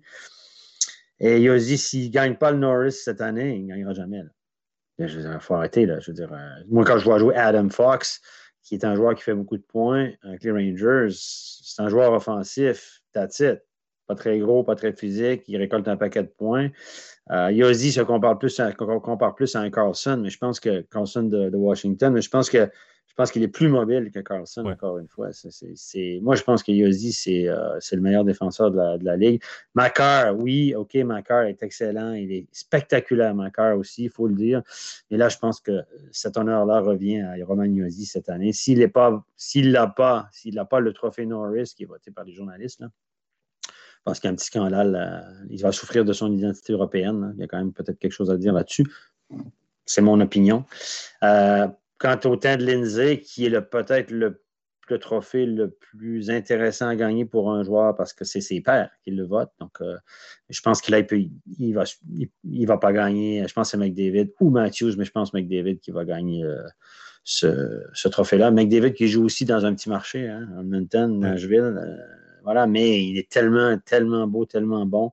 [1.20, 3.94] Et il a dit, s'il ne gagne pas le Norris cette année, il ne gagnera
[3.94, 4.24] jamais.
[4.24, 5.08] Là.
[5.08, 5.86] Je il faut arrêter.
[5.86, 6.00] Là.
[6.00, 8.22] Je veux dire, euh, moi, quand je vois jouer Adam Fox,
[8.64, 12.12] qui est un joueur qui fait beaucoup de points avec les Rangers, c'est un joueur
[12.12, 13.62] offensif, that's it.
[14.08, 16.70] Pas très gros, pas très physique, il récolte un paquet de points.
[17.32, 20.82] Euh, Yossi se compare plus, à, compare plus à un Carlson, mais je pense que
[20.82, 22.70] Carlson de, de Washington, mais je pense que
[23.08, 24.74] je pense qu'il est plus mobile que Carlson, Ouais.
[24.74, 25.30] encore une fois.
[26.22, 29.16] Moi, je pense que Yossi, c'est euh, c'est le meilleur défenseur de la, de la
[29.16, 29.42] Ligue.
[29.74, 32.12] Macar, oui, OK, Macar est excellent.
[32.12, 34.62] Il est spectaculaire, Macar aussi, il faut le dire.
[35.10, 38.52] Mais là, je pense que cet honneur-là revient à Roman Yossi cette année.
[38.52, 42.12] S'il n'a pas, s'il l'a pas, s'il n'a pas le trophée Norris qui est voté
[42.12, 42.90] par les journalistes, là,
[44.06, 44.96] pense qu'il y a un petit scandale.
[44.96, 47.22] euh, il va souffrir de son identité européenne.
[47.22, 47.32] là.
[47.36, 48.86] Il y a quand même peut-être quelque chose à dire là-dessus.
[49.86, 50.64] C'est mon opinion.
[51.24, 54.42] Euh, quant au temps de Lindsay, qui est peut-être le,
[55.00, 59.10] trophée le plus intéressant à gagner pour un joueur parce que c'est ses pairs qui
[59.10, 59.52] le votent.
[59.60, 59.98] Donc, euh,
[60.50, 60.96] je pense qu'il
[61.58, 61.84] il, va,
[62.44, 63.44] il, va pas gagner.
[63.48, 66.46] Je pense que c'est McDavid ou Matthews, mais je pense McDavid qui va gagner
[67.24, 68.52] ce, trophée-là.
[68.52, 71.98] McDavid qui joue aussi dans un petit marché, hein, Edmonton, Nashville.
[72.46, 75.12] Voilà, mais il est tellement, tellement beau, tellement bon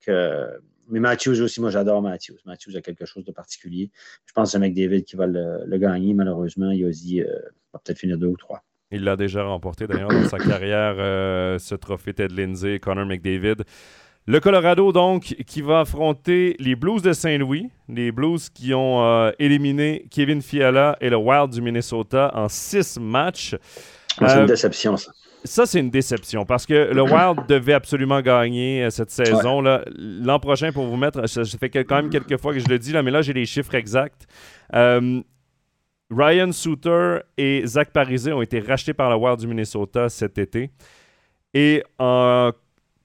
[0.00, 0.46] que.
[0.90, 2.38] Mais Matthews aussi, moi j'adore Matthews.
[2.46, 3.90] Matthews a quelque chose de particulier.
[4.24, 6.70] Je pense que c'est McDavid qui va le, le gagner, malheureusement.
[6.72, 7.26] Yossi euh,
[7.74, 8.62] va peut-être finir deux ou trois.
[8.90, 13.56] Il l'a déjà remporté d'ailleurs dans sa carrière, euh, ce trophée Ted Lindsay, Connor McDavid.
[14.26, 19.30] Le Colorado, donc, qui va affronter les Blues de Saint-Louis, les Blues qui ont euh,
[19.38, 23.56] éliminé Kevin Fiala et le Wild du Minnesota en six matchs.
[24.18, 25.12] C'est Euh, une déception, ça.
[25.44, 29.60] Ça, c'est une déception parce que le Wild devait absolument gagner euh, cette saison.
[29.60, 29.84] là.
[29.96, 32.78] L'an prochain, pour vous mettre, ça, ça fait quand même quelques fois que je le
[32.78, 34.26] dis, là, mais là, j'ai les chiffres exacts.
[34.74, 35.20] Euh,
[36.10, 40.70] Ryan Souter et Zach Parisé ont été rachetés par le Wild du Minnesota cet été.
[41.54, 42.50] Et en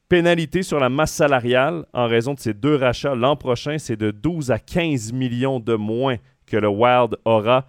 [0.08, 4.12] pénalité sur la masse salariale, en raison de ces deux rachats, l'an prochain, c'est de
[4.12, 7.66] 12 à 15 millions de moins que le Wild aura.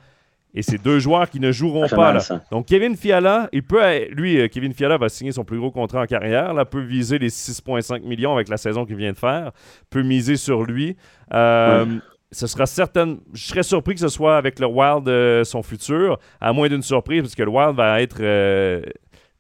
[0.54, 1.96] Et c'est deux joueurs qui ne joueront pas.
[1.96, 2.20] mal, Là.
[2.20, 2.42] ça.
[2.52, 6.02] Donc, Kevin Fiala, il peut, lui, euh, Kevin Fiala va signer son plus gros contrat
[6.02, 9.50] en carrière, là, peut viser les 6,5 millions avec la saison qu'il vient de faire,
[9.90, 10.96] peut miser sur lui.
[11.32, 11.84] Euh,
[12.30, 13.16] Ce sera certain.
[13.32, 16.82] Je serais surpris que ce soit avec le Wild euh, son futur, à moins d'une
[16.82, 18.82] surprise, parce que le Wild va être euh,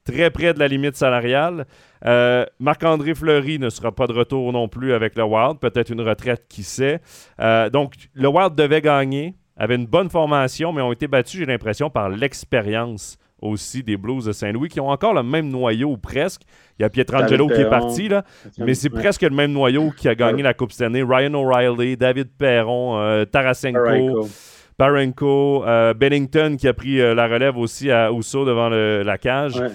[0.04, 1.66] très près de la limite salariale.
[2.06, 6.02] Euh, Marc-André Fleury ne sera pas de retour non plus avec le Wild, peut-être une
[6.02, 7.00] retraite, qui sait.
[7.40, 11.46] Euh, donc, le Wild devait gagner, avait une bonne formation, mais ont été battus, j'ai
[11.46, 15.96] l'impression, par l'expérience aussi des Blues de Saint-Louis, qui ont encore le même noyau, ou
[15.98, 16.42] presque.
[16.78, 18.24] Il y a Pietrangelo David qui est parti, là,
[18.58, 19.00] mais c'est Ouais.
[19.00, 21.02] presque le même noyau qui a gagné la Coupe cette année.
[21.02, 24.28] Ryan O'Reilly, David Perron, euh, Tarasenko, Parayko.
[24.78, 29.18] Barenko, euh, Bennington qui a pris euh, la relève aussi à Ousso devant le- la
[29.18, 29.56] cage.
[29.56, 29.68] Ouais.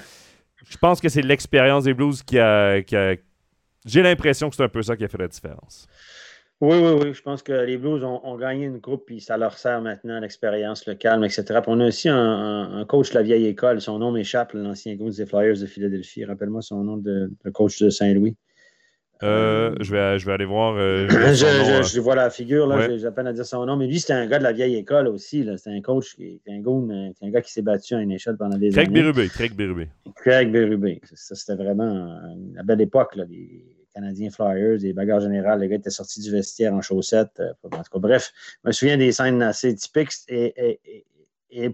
[0.68, 2.82] Je pense que c'est l'expérience des Blues qui a.
[2.82, 3.16] qui a-
[3.86, 5.88] J'ai l'impression que c'est un peu ça qui a fait la différence.
[6.62, 7.14] Oui, oui, oui.
[7.14, 10.20] Je pense que les Blues ont, ont gagné une coupe, puis ça leur sert maintenant
[10.20, 11.44] l'expérience, le calme, etc.
[11.48, 13.80] Puis on a aussi un, un- un coach de la vieille école.
[13.80, 16.26] Son nom m'échappe, l'ancien coach des Flyers de Philadelphie.
[16.26, 18.36] Rappelle-moi son nom de, de coach de Saint-Louis.
[19.24, 20.76] Euh, je, vais, je vais aller voir.
[20.78, 21.32] euh, je vais
[21.72, 21.84] nom, euh.
[21.84, 22.98] je vois la figure, là, Ouais.
[22.98, 24.76] j'ai à peine à dire son nom, mais lui, c'était un gars de la vieille
[24.76, 25.46] école aussi.
[25.58, 26.62] C'était un coach, qui est un,
[27.22, 29.02] un gars qui s'est battu à une échelle pendant des Craig années.
[29.02, 29.28] Berube.
[29.30, 29.88] Craig Berube.
[30.16, 31.00] Craig Berube.
[31.14, 32.18] Ça, c'était vraiment
[32.54, 35.60] la belle époque, là, les Canadiens Flyers, les bagarres générales.
[35.60, 37.40] Le gars était sorti du vestiaire en chaussettes.
[37.40, 38.32] euh, en tout cas, bref,
[38.64, 40.12] je me souviens des scènes assez typiques.
[40.28, 41.04] Et, et-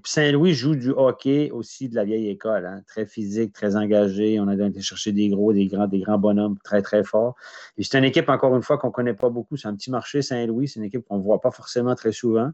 [0.06, 4.39] Saint-Louis joue du hockey aussi de la vieille école, hein, très physique, très engagé.
[4.39, 7.36] On a été chercher des gros, des grands, des grands bonhommes très, très forts.
[7.78, 9.58] Et c'est une équipe, encore une fois, qu'on ne connaît pas beaucoup.
[9.58, 10.69] C'est un petit marché, Saint-Louis.
[10.69, 12.51] C'est une équipe qu'on ne voit pas forcément très souvent.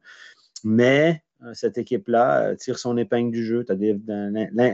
[0.64, 1.24] Mais
[1.54, 3.66] cette équipe-là euh, tire son épingle du jeu.
[3.66, 3.76] Tu as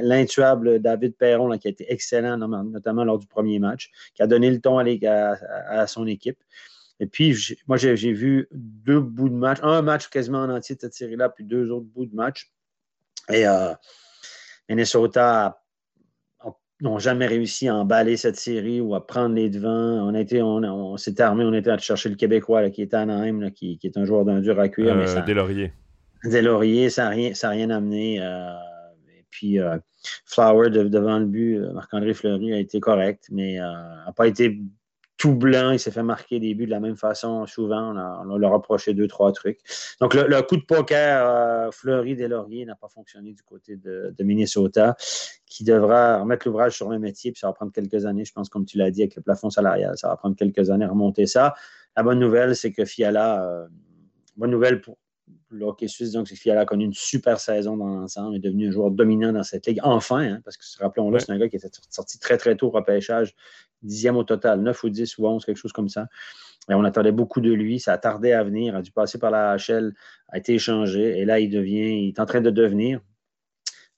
[0.02, 4.28] l'intuable David Perron là, qui a été excellent, notamment lors du premier match, qui a
[4.28, 6.38] donné le ton à, à- à- à son équipe.
[7.00, 7.36] Et puis,
[7.68, 11.30] moi, j'ai vu deux bouts de match, un match quasiment en entier de cette série-là,
[11.30, 12.52] puis deux autres bouts de match.
[13.30, 13.74] Et euh,
[14.68, 15.62] Minnesota
[16.82, 19.70] n'ont jamais réussi à emballer cette série ou à prendre les devants.
[20.08, 23.52] On, a été, on, s'est armé, on était allé chercher le Québécois qui est Anaheim,
[23.52, 24.96] qui, qui, est un joueur d'un dur à cuire.
[24.96, 25.74] Euh, Deslauriers.
[26.24, 28.22] Deslauriers, ça n'a rien, amené.
[28.22, 28.54] Euh,
[29.18, 29.78] et puis, euh,
[30.26, 34.62] Flower devant le but, Marc-André Fleury a été correct, mais n'a pas été
[35.18, 37.94] tout blanc, il s'est fait marquer des buts de la même façon souvent.
[37.94, 39.60] On, a, leur reproché deux, trois trucs.
[40.00, 44.14] Donc, le, coup de poker euh, Fleury des Lauriers n'a pas fonctionné du côté de,
[44.20, 44.96] Minnesota,
[45.46, 48.50] qui devra remettre l'ouvrage sur le métier, puis ça va prendre quelques années, je pense,
[48.50, 49.98] comme tu l'as dit, avec le plafond salarial.
[49.98, 51.56] Ça va prendre quelques années à remonter ça.
[51.96, 53.68] La bonne nouvelle, c'est que Fiala, euh,
[54.36, 54.98] bonne nouvelle pour,
[55.50, 58.92] le hockey suisse, donc, a connu une super saison dans l'ensemble, est devenu un joueur
[58.92, 62.20] dominant dans cette ligue, enfin, hein, parce que rappelons-le, c'est un gars qui était sorti
[62.20, 63.34] très, très tôt au repêchage,
[63.82, 66.08] dixième au total, 9 ou 10 ou 11, quelque chose comme ça.
[66.70, 69.32] Et on attendait beaucoup de lui, ça a tardé à venir, a dû passer par
[69.32, 69.94] la HL,
[70.30, 73.00] a été échangé, et là, il devient, il est en train de devenir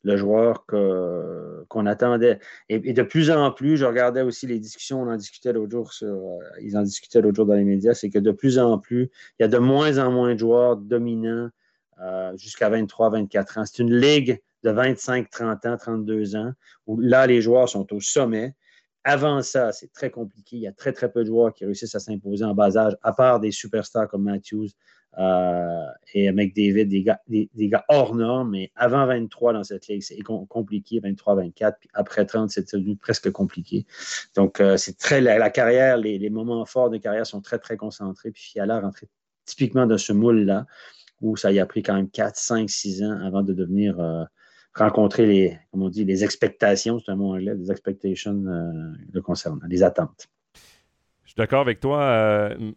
[0.04, 2.40] le joueur qu'on attendait.
[2.70, 5.94] Et, de plus en plus, je regardais aussi les discussions, on en discutait l'autre jour,
[5.94, 8.78] sur, euh, ils en discutaient l'autre jour dans les médias, c'est que de plus en
[8.78, 9.10] plus,
[9.40, 11.50] il y a de moins en moins de joueurs dominants
[12.02, 13.64] euh, jusqu'à 23, 24 ans.
[13.66, 16.54] C'est une ligue de 25, 30 ans, 32 ans,
[16.88, 18.54] où là, les joueurs sont au sommet.
[19.04, 20.58] Avant ça, c'est très compliqué.
[20.58, 22.98] Il y a très, très peu de joueurs qui réussissent à s'imposer en bas âge,
[23.02, 24.68] à part des superstars comme Matthews
[25.18, 28.52] euh, et McDavid, des gars, des, gars hors normes.
[28.52, 31.00] Mais avant 23 dans cette ligue, c'est compliqué.
[31.00, 33.86] 23, 24, puis après 30, c'est devenu presque compliqué.
[34.36, 38.32] Donc, euh, c'est très la, carrière, les, moments forts de carrière sont très, très concentrés.
[38.32, 39.08] Puis Fiala rentrer
[39.46, 40.68] typiquement dans ce moule-là,
[41.22, 44.00] où ça y a pris quand même 4, 5, 6 ans avant de devenir.
[44.00, 44.24] Euh,
[44.74, 49.22] rencontrer les, comme on dit, les expectations, c'est un mot anglais, les expectations euh, le
[49.22, 50.28] concernant, les attentes.
[51.24, 52.02] Je suis d'accord avec toi.
[52.02, 52.72] Euh,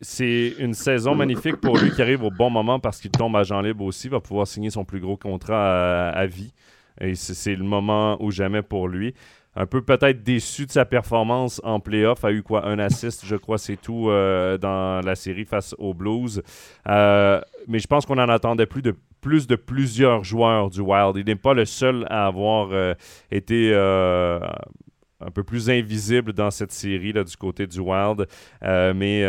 [0.00, 3.42] c'est une saison magnifique pour lui qui arrive au bon moment parce qu'il tombe à
[3.42, 6.52] Jean libre aussi, va pouvoir signer son plus gros contrat à, vie.
[7.00, 9.14] Et c'est le moment ou jamais pour lui
[9.56, 12.24] un peu peut-être déçu de sa performance en playoff.
[12.24, 15.94] A eu quoi Un assist, je crois, c'est tout euh, dans la série face aux
[15.94, 16.42] Blues.
[16.86, 21.16] mais je pense qu'on en attendait plus de plus de plusieurs joueurs du Wild.
[21.16, 22.92] Il n'est pas le seul à avoir euh,
[23.30, 24.38] été euh,
[25.18, 28.26] un peu plus invisible dans cette série là, du côté du Wild.
[28.62, 29.22] Euh, mais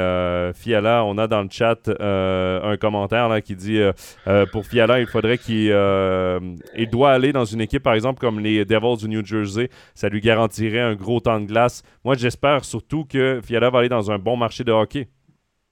[0.54, 3.80] Fiala, on a dans le chat un commentaire là, qui dit
[4.52, 5.74] pour Fiala, il faudrait qu'il
[6.76, 9.70] il doit aller dans une équipe, par exemple, comme les Devils du New Jersey.
[9.94, 11.84] Ça lui garantirait un gros temps de glace.
[12.04, 15.08] Moi, j'espère surtout que Fiala va aller dans un bon marché de hockey.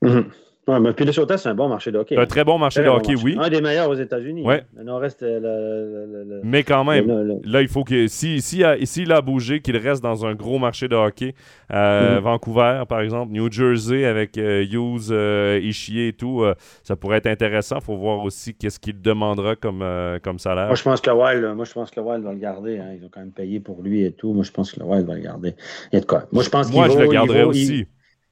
[0.02, 0.24] Mm-hmm.
[0.66, 2.16] Oui, mais Minnesota, c'est un bon marché de hockey.
[2.16, 2.26] Un hein.
[2.26, 3.36] très bon marché de hockey, oui.
[3.38, 4.44] Un des meilleurs aux États-Unis.
[4.44, 4.64] Ouais.
[4.78, 5.22] Le nord-est.
[5.22, 8.08] Le, mais quand même, là, il faut que.
[8.08, 11.36] S'il si, si, a, a bougé, qu'il reste dans un gros marché de hockey.
[11.72, 12.24] Euh, mm.
[12.24, 16.46] Vancouver, par exemple, New Jersey avec euh, Hughes, euh, Ishii et tout,
[16.84, 17.78] ça pourrait être intéressant.
[17.80, 19.84] Il faut voir aussi qu'est-ce qu'il demandera comme,
[20.24, 20.68] comme salaire.
[20.68, 22.80] Moi, je pense que le Wild, moi, je pense que Wild va le garder.
[22.80, 22.96] Hein.
[22.98, 24.34] Ils ont quand même payé pour lui et tout.
[24.34, 25.56] Moi, je pense que le Wild va le garder.
[25.92, 26.24] Il y a de quoi.
[26.32, 27.88] Moi, je pense qu'il Moi, je le garderais aussi il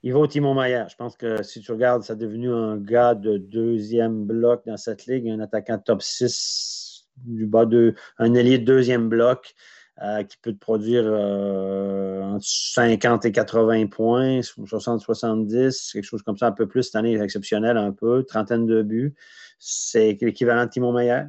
[0.10, 0.90] va au Timon Maillard.
[0.90, 5.06] Je pense que si tu regardes, ça devenu un gars de deuxième bloc dans cette
[5.06, 9.54] ligue, un attaquant top 6 du bas de un ailier de deuxième bloc
[10.02, 16.38] euh, qui peut te produire euh, entre 50 et 80 points, 60-70, quelque chose comme
[16.38, 16.84] ça, un peu plus.
[16.84, 19.14] Cette année est exceptionnelle un peu, trentaine de buts.
[19.60, 21.28] C'est l'équivalent de Timon Maillard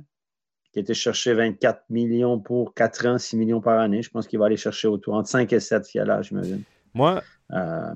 [0.73, 4.03] qui a été cherché 24 millions pour 4 ans, 6 millions par année.
[4.03, 6.63] Je pense qu'il va aller chercher autour entre 5 et 7 là, j'imagine.
[6.95, 7.95] Moi, euh,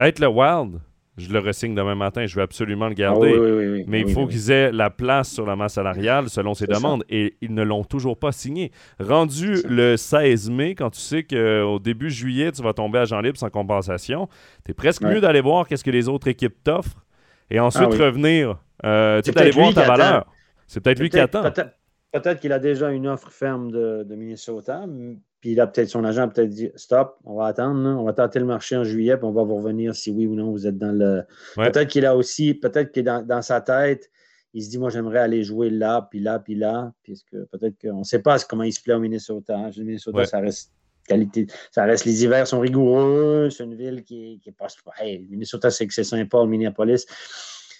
[0.00, 0.80] être le Wild,
[1.18, 3.84] je le ressigne demain matin, je vais absolument le ah garder.
[3.88, 7.36] mais il faut qu'ils aient la place sur la masse salariale selon ses demandes et
[7.40, 8.70] ils ne l'ont toujours pas signé.
[9.00, 13.20] Rendu le 16 mai, quand tu sais qu'au début juillet, tu vas tomber à Jean
[13.20, 14.28] Libre sans compensation,
[14.64, 17.04] tu es presque mieux d'aller voir qu'est-ce que les autres équipes t'offrent
[17.50, 18.58] et ensuite ah revenir.
[18.84, 20.32] Euh, tu d'aller voir ta valeur.
[20.66, 21.50] C'est peut-être lui qui attend.
[22.12, 24.86] Peut-être qu'il a déjà une offre ferme de, de Minnesota,
[25.40, 28.38] puis là, peut-être son agent a peut-être dit Stop, on va attendre, on va tenter
[28.38, 30.78] le marché en juillet, puis on va vous revenir si oui ou non vous êtes
[30.78, 31.22] dans le.
[31.56, 34.10] Peut-être qu'il a aussi, peut-être que dans, dans, sa tête,
[34.52, 38.00] il se dit Moi, j'aimerais aller jouer là, puis là, puis là, puisque peut-être qu'on
[38.00, 39.56] ne sait pas comment il se plaît au Minnesota.
[39.56, 39.70] Hein.
[39.76, 40.72] Le Minnesota, ça reste
[41.06, 41.46] qualité.
[41.70, 44.66] Ça reste, les hivers sont rigoureux, c'est une ville qui, qui est pas.
[44.98, 47.06] Hey, Minnesota, c'est que c'est Saint-Paul, Minneapolis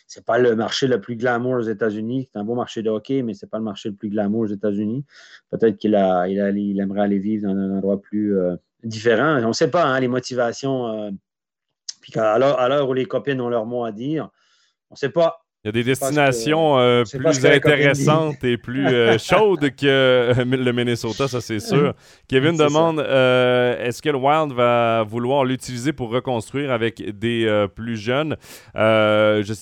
[0.09, 2.31] c'est pas le marché le plus glamour aux États-Unis.
[2.33, 4.47] C'est un beau marché de hockey, mais c'est pas le marché le plus glamour aux
[4.47, 5.05] États-Unis.
[5.51, 9.39] Peut-être qu'il a, il, aimerait aller vivre dans un endroit plus euh, différent.
[9.45, 10.89] On ne sait pas hein, les motivations.
[10.89, 11.11] Euh,
[12.01, 14.31] puis à l'heure où les copines ont leur mot à dire,
[14.91, 15.45] on ne sait pas.
[15.65, 18.87] Il y a des destinations euh, plus intéressantes et plus
[19.19, 21.93] chaudes que le Minnesota, ça c'est sûr.
[22.29, 28.37] Kevin demande est-ce que le Wild va vouloir l'utiliser pour reconstruire avec des plus jeunes?
[28.75, 29.53] Je,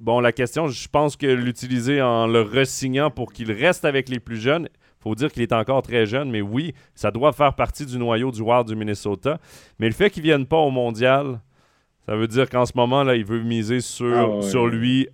[0.00, 4.20] Bon, la question, je pense que l'utiliser en le ressignant pour qu'il reste avec les
[4.20, 4.68] plus jeunes,
[5.04, 8.30] faut dire qu'il est encore très jeune, mais oui, ça doit faire partie du noyau
[8.30, 9.38] du Wild du Minnesota.
[9.78, 11.40] Mais le fait qu'il ne vienne pas au mondial,
[12.06, 15.08] ça veut dire qu'en ce moment, là, il veut miser sur, ah sur lui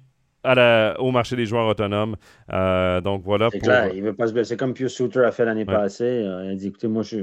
[0.98, 2.16] au marché des joueurs autonomes.
[2.52, 3.48] Euh, donc voilà.
[3.52, 6.04] C'est clair, il veut pas se blesser comme Pius Souter a fait l'année passée.
[6.04, 7.18] Euh, il a dit écoutez, moi, je,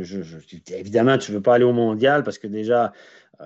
[0.74, 2.92] évidemment, tu ne veux pas aller au mondial parce que déjà,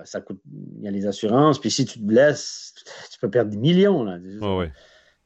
[0.04, 0.40] ça coûte.
[0.78, 1.60] Il y a les assurances.
[1.60, 2.74] Puis si tu te blesses,
[3.10, 4.04] tu peux perdre des millions.
[4.04, 4.18] Là.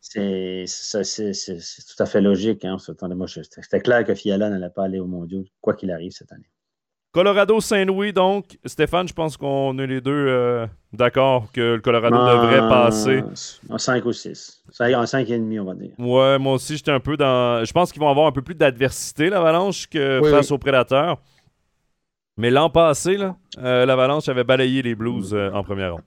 [0.00, 2.64] C'est tout à fait logique.
[2.64, 2.76] Hein.
[2.79, 6.48] C'était clair que Fiala n'allait pas aller au mondial, quoi qu'il arrive cette année.
[7.16, 8.59] Colorado-Saint-Louis, donc.
[8.66, 13.22] Stéphane, je pense qu'on est les deux euh, d'accord que le Colorado devrait passer.
[13.70, 14.64] En 5 ou 6.
[14.79, 15.92] En 5,5, on va dire.
[15.98, 17.64] Ouais, moi aussi, j'étais un peu dans.
[17.64, 21.18] Je pense qu'ils vont avoir un peu plus d'adversité, l'Avalanche, que face aux Prédateurs.
[22.37, 23.18] Mais l'an passé,
[23.59, 26.03] euh, l'Avalanche avait balayé les Blues euh, en première ronde.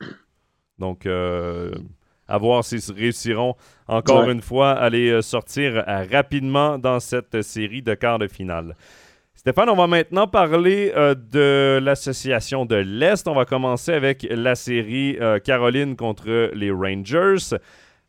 [0.77, 3.55] Donc, à voir s'ils réussiront
[3.87, 8.75] encore une fois à les sortir rapidement dans cette série de quarts de finale.
[9.39, 13.25] Stéphane, on va maintenant parler euh, de l'association de l'Est.
[13.25, 17.55] On va commencer avec la série euh, Caroline contre les Rangers.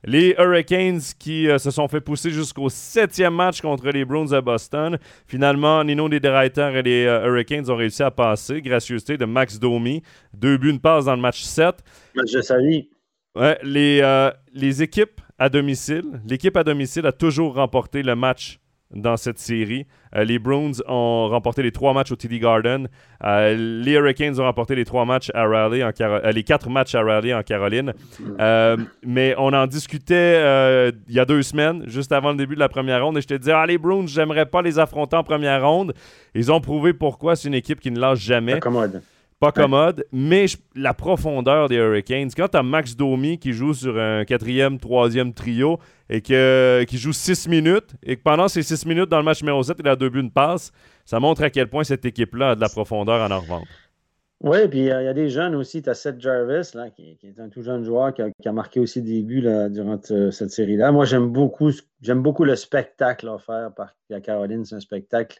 [0.04, 4.40] Les Hurricanes qui euh, se sont fait pousser jusqu'au septième match contre les Bruins de
[4.40, 4.98] Boston.
[5.26, 8.62] Finalement, Nino Niederreiter et les Hurricanes ont réussi à passer.
[8.62, 10.02] Gracieuseté de Max Domi.
[10.34, 11.76] Deux buts, une passe dans le match 7.
[12.14, 12.88] Match de sa vie.
[13.36, 16.20] Ouais, les, les équipes à domicile.
[16.26, 18.60] L'équipe à domicile a toujours remporté le match
[18.92, 19.86] dans cette série.
[20.16, 22.88] Euh, les Bruins ont remporté les trois matchs au TD Garden.
[23.24, 27.02] Euh, les Hurricanes ont remporté les trois matchs à Raleigh, euh, les quatre matchs à
[27.02, 27.92] Raleigh en Caroline.
[29.06, 32.68] mais on en discutait il y a deux semaines, juste avant le début de la
[32.68, 35.66] première ronde, et je te disais, ah, les Bruins, j'aimerais pas les affronter en première
[35.66, 35.94] ronde.
[36.34, 38.54] Ils ont prouvé pourquoi c'est une équipe qui ne lâche jamais
[39.40, 40.44] pas commode, mais
[40.76, 42.28] la profondeur des Hurricanes.
[42.36, 45.78] Quand tu as Max Domi qui joue sur un quatrième, troisième trio
[46.10, 49.40] et que, qui joue six minutes, et que pendant ces six minutes dans le match
[49.42, 50.72] numéro 7, il a deux buts, une passe,
[51.06, 53.66] ça montre à quel point cette équipe-là a de la profondeur en revente.
[54.42, 55.82] Oui, puis il y, a des jeunes aussi.
[55.82, 59.02] Tu as Seth Jarvis, là, qui, est un tout jeune joueur qui a, marqué aussi
[59.02, 60.92] des buts là, durant cette série-là.
[60.92, 64.64] Moi, j'aime beaucoup, j'aime beaucoup le spectacle offert par Caroline.
[64.64, 65.38] C'est un spectacle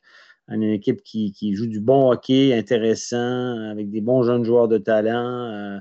[0.50, 5.16] une équipe qui, joue du bon hockey intéressant, avec des bons jeunes joueurs de talent.
[5.16, 5.78] Euh,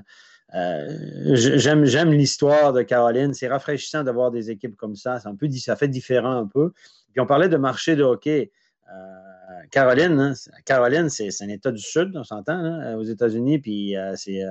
[0.54, 3.34] euh, j'aime l'histoire de Caroline.
[3.34, 5.18] C'est rafraîchissant d'avoir des équipes comme ça.
[5.20, 6.72] ça fait différent un peu.
[7.12, 8.50] Puis on parlait de marché de hockey.
[8.92, 10.32] Euh, Caroline, hein,
[10.64, 14.42] Caroline, c'est un État du Sud, on s'entend, aux États-Unis, puis c'est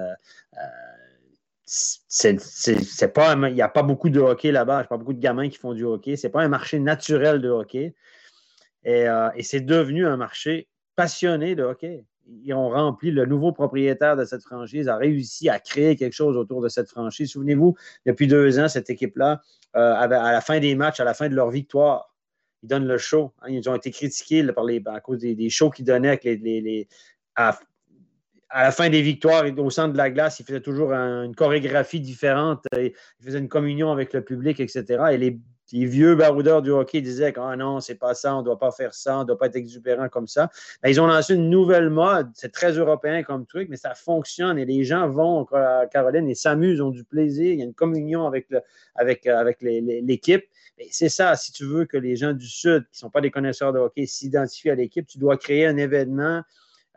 [1.72, 5.14] c'est pas il n'y a pas beaucoup de hockey là-bas, il n'y a pas beaucoup
[5.14, 6.16] de gamins qui font du hockey.
[6.16, 7.94] C'est pas un marché naturel de hockey.
[8.88, 12.06] Euh, et, c'est devenu un marché passionné de hockey.
[12.44, 16.38] Ils ont rempli, le nouveau propriétaire de cette franchise a réussi à créer quelque chose
[16.38, 17.32] autour de cette franchise.
[17.32, 19.42] Souvenez-vous, depuis deux ans, cette équipe-là,
[19.76, 22.16] euh, à la fin des matchs, à la fin de leur victoire,
[22.62, 23.34] ils donnent le show.
[23.42, 23.48] Hein.
[23.50, 26.88] ils ont été critiqués par les, à cause des, shows qu'ils donnaient avec les,
[27.36, 27.58] à,
[28.54, 32.66] la fin des victoires, au centre de la glace, ils faisaient toujours une chorégraphie différente.
[32.78, 35.04] Ils faisaient une communion avec le public, etc.
[35.12, 35.40] Et les
[35.72, 38.58] les vieux baroudeurs du hockey disaient que ah non, c'est pas ça, on ne doit
[38.58, 40.50] pas faire ça, on ne doit pas être exubérant comme ça.
[40.82, 42.30] Ben, ils ont lancé une nouvelle mode.
[42.34, 46.36] C'est très européen comme truc, mais ça fonctionne et les gens vont à Caroline et
[46.36, 47.54] s'amusent, ont du plaisir.
[47.54, 48.48] Il y a une communion avec,
[48.96, 50.46] avec, euh, avec l'équipe.
[50.92, 53.32] C'est ça, si tu veux que les gens du Sud, qui ne sont pas des
[53.32, 56.42] connaisseurs de hockey, s'identifient à l'équipe, tu dois créer un événement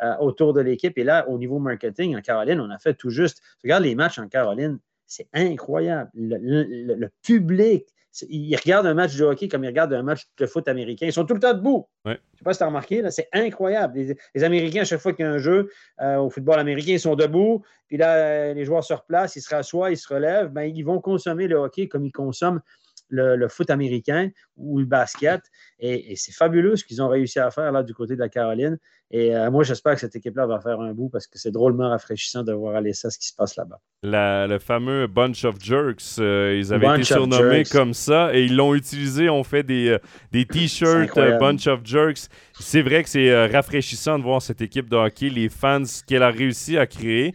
[0.03, 0.97] euh, autour de l'équipe.
[0.99, 3.43] Et là, au niveau marketing, en Caroline, on a fait tout juste.
[3.63, 6.11] Regarde les matchs en Caroline, c'est incroyable.
[6.15, 7.87] le public,
[8.29, 11.07] ils regardent un match de hockey comme ils regardent un match de foot américain.
[11.07, 11.87] Ils sont tout le temps debout.
[12.05, 13.99] Je ne sais pas si tu as remarqué, c'est incroyable.
[14.35, 15.71] Les, Américains, à chaque fois qu'il y a un jeu
[16.01, 17.63] euh, au football américain, ils sont debout.
[17.89, 20.49] Puis là, euh, les joueurs se replacent, ils se rassoient, ils se relèvent.
[20.49, 22.61] Ben, ils vont consommer le hockey comme ils consomment
[23.13, 25.43] le, foot américain ou le basket.
[25.79, 28.79] Et, c'est fabuleux ce qu'ils ont réussi à faire là du côté de la Caroline.
[29.11, 31.91] Et euh, moi, j'espère que cette équipe-là va faire un bout parce que c'est drôlement
[31.91, 33.79] rafraîchissant de voir aller ça, ce qui se passe là-bas.
[34.03, 38.75] le fameux Bunch of Jerks, euh, ils avaient été surnommés comme ça et ils l'ont
[38.75, 39.29] utilisé.
[39.29, 39.99] On fait des, euh,
[40.31, 42.29] des t-shirts Bunch of Jerks.
[42.59, 46.31] C'est vrai que c'est rafraîchissant de voir cette équipe de hockey, les fans qu'elle a
[46.31, 47.35] réussi à créer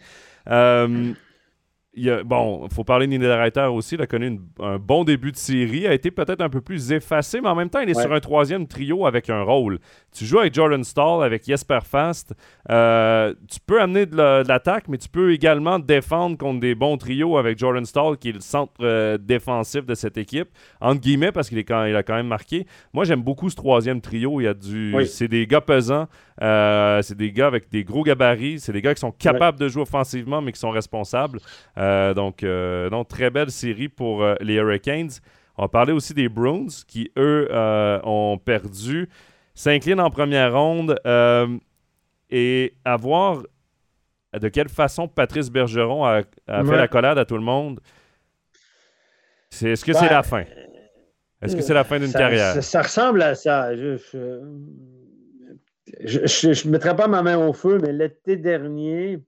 [2.24, 3.94] bon, il faut parler de Niederreiter aussi.
[3.94, 5.86] Il a connu un bon début de série.
[5.86, 8.20] A été peut-être un peu plus effacé, mais en même temps, il est sur un
[8.20, 9.78] troisième trio avec un rôle.
[10.12, 12.34] Tu joues avec Jordan Stall, avec Jesper Fast.
[12.70, 17.36] Euh, tu peux amener de l'attaque, mais tu peux également défendre contre des bons trios
[17.36, 20.48] avec Jordan Stall, qui est le centre euh, défensif de cette équipe.
[20.80, 22.66] Entre guillemets, parce qu'il il a quand même marqué.
[22.92, 24.40] Moi, j'aime beaucoup ce troisième trio.
[24.40, 26.06] Il y a du, C'est des gars pesants.
[26.40, 28.60] Euh, c'est des gars avec des gros gabarits.
[28.60, 31.40] C'est des gars qui sont capables de jouer offensivement, mais qui sont responsables.
[31.76, 35.10] Euh, donc, euh, donc, très belle série pour les Hurricanes.
[35.56, 37.48] On va parler aussi des Bruins qui, eux,
[38.04, 39.08] ont perdu.
[39.54, 40.98] s'incline en première ronde
[42.30, 43.42] et à voir
[44.38, 47.80] de quelle façon Patrice Bergeron a, fait la collade à tout le monde.
[49.50, 50.44] Est-ce que c'est ben, la fin?
[51.40, 52.62] Est-ce que c'est la fin d'une carrière?
[52.62, 53.74] Ça, ressemble à ça.
[53.74, 53.96] Je
[56.00, 59.22] ne mettrai pas ma main au feu, mais l'été dernier,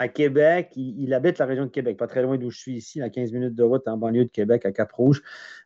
[0.00, 3.02] à Québec, il, habite la région de Québec, pas très loin d'où je suis ici,
[3.02, 5.22] à 15 minutes de route en banlieue de Québec, à Cap-Rouge.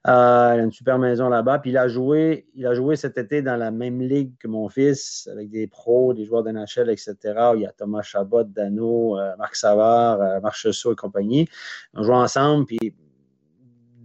[0.09, 1.61] Euh, il a une super maison là-bas.
[1.61, 4.69] Puis il a joué, il a joué cet été dans la même ligue que mon
[4.69, 7.17] fils, avec des pros, des joueurs de NHL, etc.
[7.55, 11.49] Il y a Thomas Chabot, Dano, euh, Marc Savard, euh, Marc Chessot et compagnie.
[11.95, 12.93] On joue ensemble, puis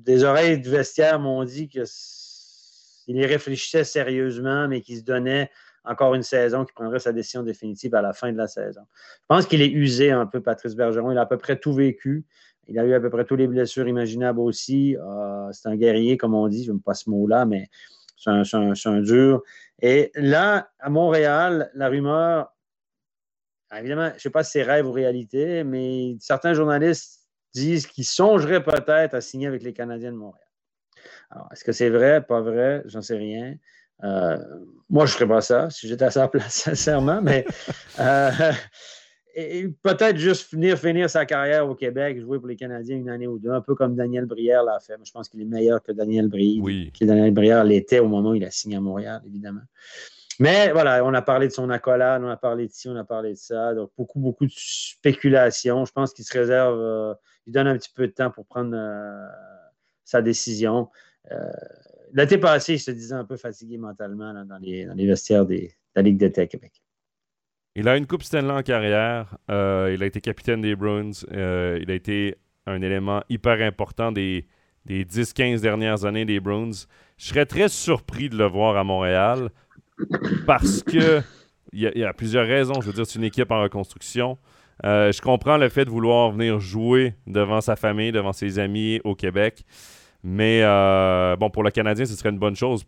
[0.05, 1.85] des oreilles du vestiaire m'ont dit qu'il
[3.07, 5.49] y réfléchissait sérieusement, mais qu'il se donnait
[5.85, 8.81] encore une saison, qu'il prendrait sa décision définitive à la fin de la saison.
[8.93, 11.11] Je pense qu'il est usé un peu, Patrice Bergeron.
[11.11, 12.25] Il a à peu près tout vécu.
[12.67, 14.95] Il a eu à peu près toutes les blessures imaginables aussi.
[14.97, 16.63] Euh, c'est un guerrier, comme on dit.
[16.63, 17.67] Je n'aime pas ce mot-là, mais
[18.15, 19.41] c'est un, dur.
[19.81, 22.53] Et là, à Montréal, la rumeur,
[23.75, 28.05] évidemment, je ne sais pas si c'est rêve ou réalité, mais certains journalistes disent qu'ils
[28.05, 30.45] songeraient peut-être à signer avec les Canadiens de Montréal.
[31.31, 32.83] Alors, est-ce que c'est vrai, pas vrai?
[32.85, 33.55] J'en sais rien.
[34.03, 34.37] Euh,
[34.89, 37.45] moi, je ne ferais pas ça si j'étais à sa place, sincèrement, mais
[37.99, 38.31] euh,
[39.83, 43.39] peut-être juste finir, finir sa carrière au Québec, jouer pour les Canadiens une année ou
[43.39, 44.95] deux, un peu comme Daniel Brière l'a fait.
[45.03, 46.91] je pense qu'il est meilleur que Daniel Brière, oui.
[46.97, 49.61] que Daniel Brière l'était au moment où il a signé à Montréal, évidemment.
[50.41, 53.03] Mais voilà, on a parlé de son accolade, on a parlé de ci, on a
[53.03, 53.73] parlé de ça.
[53.73, 55.83] Donc, beaucoup, beaucoup de spéculation.
[55.83, 57.13] Je pense qu'il se réserve, euh,
[57.45, 58.73] il donne un petit peu de temps pour prendre
[60.05, 60.87] sa décision
[62.13, 66.17] l'été passé, il se disait un peu fatigué mentalement dans, les, vestiaires de la Ligue
[66.17, 66.81] d'été à Québec.
[67.75, 69.37] Il a une Coupe Stanley en carrière.
[69.49, 71.11] Euh, il a été capitaine des Bruins.
[71.31, 72.35] Euh, il a été
[72.65, 74.47] un élément hyper important des,
[74.85, 76.71] des 10-15 dernières années des Bruins.
[77.17, 79.49] Je serais très surpris de le voir à Montréal
[80.45, 81.21] parce que
[81.71, 82.81] il y, a plusieurs raisons.
[82.81, 84.37] Je veux dire, c'est une équipe en reconstruction.
[84.85, 88.99] Euh, je comprends le fait de vouloir venir jouer devant sa famille, devant ses amis
[89.03, 89.65] au Québec.
[90.23, 92.85] Mais euh, bon, pour le Canadien, ce serait une bonne chose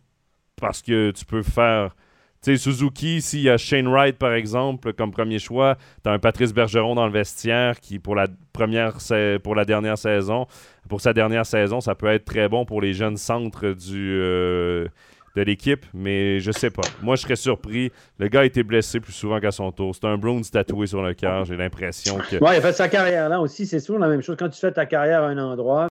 [0.60, 1.94] parce que tu peux faire.
[2.42, 6.12] Tu sais, Suzuki, s'il y a Shane Wright, par exemple, comme premier choix, tu as
[6.12, 8.96] un Patrice Bergeron dans le vestiaire qui, pour la, première,
[9.44, 10.46] pour la dernière saison,
[10.88, 14.88] pour sa dernière saison, ça peut être très bon pour les jeunes centres euh,
[15.36, 16.82] de l'équipe, mais je sais pas.
[17.00, 17.92] Moi, je serais surpris.
[18.18, 19.94] Le gars a été blessé plus souvent qu'à son tour.
[19.94, 21.44] C'est un Bruins tatoué sur le cœur.
[21.44, 22.42] J'ai l'impression que.
[22.44, 23.66] Ouais, il a fait sa carrière là aussi.
[23.66, 24.36] C'est toujours la même chose.
[24.36, 25.86] Quand tu fais ta carrière à un endroit,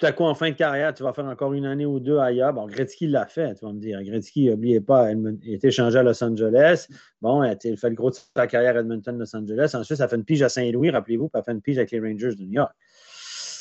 [0.00, 2.18] tout à coup, en fin de carrière, tu vas faire encore une année ou deux
[2.18, 2.54] ailleurs?
[2.54, 4.02] Bon, Gretzky l'a fait, tu vas me dire.
[4.02, 6.86] Gretzky, n'oubliez pas, il a été changé à Los Angeles.
[7.20, 9.72] Bon, il a fait le gros de sa carrière à Edmonton, Los Angeles.
[9.74, 12.00] Ensuite, ça fait une pige à Saint-Louis, rappelez-vous, puis a fait une pige avec les
[12.00, 12.72] Rangers de New York.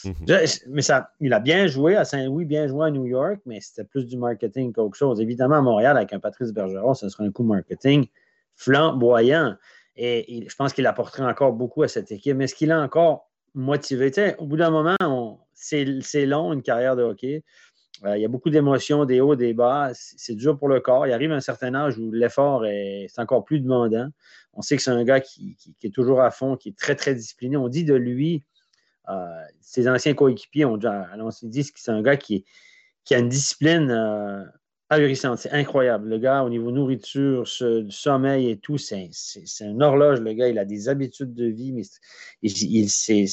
[0.05, 0.13] Mhm.
[0.69, 3.83] Mais ça, il a bien joué à Saint-Louis, bien joué à New York, mais c'était
[3.83, 5.19] plus du marketing qu'autre chose.
[5.19, 8.07] Évidemment, à Montréal, avec un Patrice Bergeron, ce sera un coup marketing
[8.55, 9.55] flamboyant.
[9.97, 12.37] Et, je pense qu'il apporterait encore beaucoup à cette équipe.
[12.37, 14.11] Mais est-ce qu'il a encore motivé?
[14.37, 17.43] au bout d'un moment, on, c'est long, une carrière de hockey.
[18.05, 19.91] Euh, il y a beaucoup d'émotions, des hauts, des bas.
[19.93, 21.05] C'est dur pour le corps.
[21.05, 24.09] Il arrive un certain âge où l'effort est, encore plus demandant.
[24.53, 27.13] On sait que c'est un gars qui, est toujours à fond, qui est très, très
[27.13, 27.57] discipliné.
[27.57, 28.43] On dit de lui,
[29.09, 29.25] euh,
[29.59, 31.09] ses anciens coéquipiers ont déjà
[31.43, 32.45] dit que c'est un gars qui,
[33.11, 34.43] a une discipline euh,
[34.89, 35.39] ahurissante.
[35.39, 36.09] C'est incroyable.
[36.09, 39.09] Le gars, au niveau nourriture, du sommeil et tout, c'est
[39.61, 40.21] une horloge.
[40.21, 41.83] Le gars, il a des habitudes de vie, mais
[42.41, 43.25] il, c'est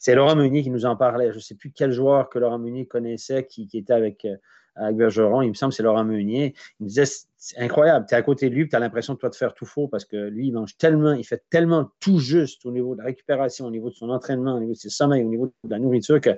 [0.00, 1.30] c'est Laurent Meunier qui nous en parlait.
[1.30, 4.36] Je ne sais plus quel joueur que Laurent Meunier connaissait qui, était avec, euh,
[4.76, 5.42] avec, Bergeron.
[5.42, 6.54] Il me semble que c'est Laurent Meunier.
[6.80, 7.04] Il me disait
[7.36, 9.52] c'est incroyable, tu es à côté de lui, tu as l'impression de toi de faire
[9.52, 12.94] tout faux parce que lui, il mange tellement, il fait tellement tout juste au niveau
[12.94, 15.52] de la récupération, au niveau de son entraînement, au niveau de ses sommeils, au niveau
[15.62, 16.30] de la nourriture que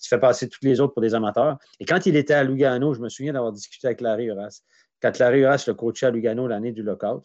[0.00, 1.58] tu fais passer tous les autres pour des amateurs.
[1.80, 4.62] Et quand il était à Lugano, je me souviens d'avoir discuté avec Larry Horace.
[5.00, 7.22] Quand Larry Horace le coachait à Lugano l'année du lockout,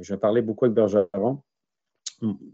[0.00, 1.42] je parlais beaucoup avec Bergeron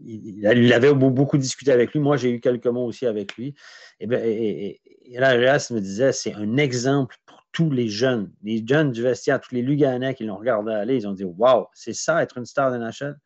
[0.03, 1.99] il, avait beaucoup discuté avec lui.
[1.99, 3.53] Moi, j'ai eu quelques mots aussi avec lui.
[3.99, 4.79] Et, bien, et,
[5.13, 9.53] là, me disait c'est un exemple pour tous les jeunes, les jeunes du vestiaire, tous
[9.53, 10.95] les Luganais qui l'ont regardé aller.
[10.95, 13.17] Ils ont dit Waouh, c'est ça, être une star de NHL.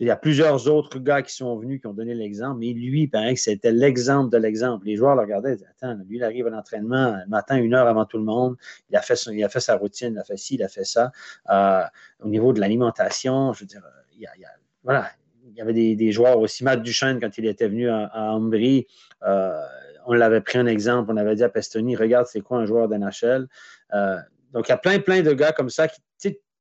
[0.00, 3.06] Il y a plusieurs autres gars qui sont venus, qui ont donné l'exemple, mais lui,
[3.06, 4.86] paraît que c'était l'exemple de l'exemple.
[4.86, 7.86] Les joueurs le regardaient, disaient Attends, lui, il arrive à l'entraînement le matin, une heure
[7.86, 8.56] avant tout le monde.
[8.90, 10.84] Il a fait, il a fait sa routine, il a fait ci, il a fait
[10.84, 11.12] ça.
[11.50, 11.82] Euh,
[12.20, 13.82] au niveau de l'alimentation, je veux dire,
[14.14, 14.48] il y a,
[14.82, 15.08] voilà,
[15.46, 16.64] il y avait des, joueurs aussi.
[16.64, 19.62] Matt Duchesne, quand il était venu à, à euh,
[20.06, 21.10] on l'avait pris un exemple.
[21.12, 23.46] On avait dit à Pestoni, regarde, c'est quoi un joueur d'NHL.
[23.94, 24.18] Euh,
[24.52, 26.00] donc, il y a plein, plein de gars comme ça qui,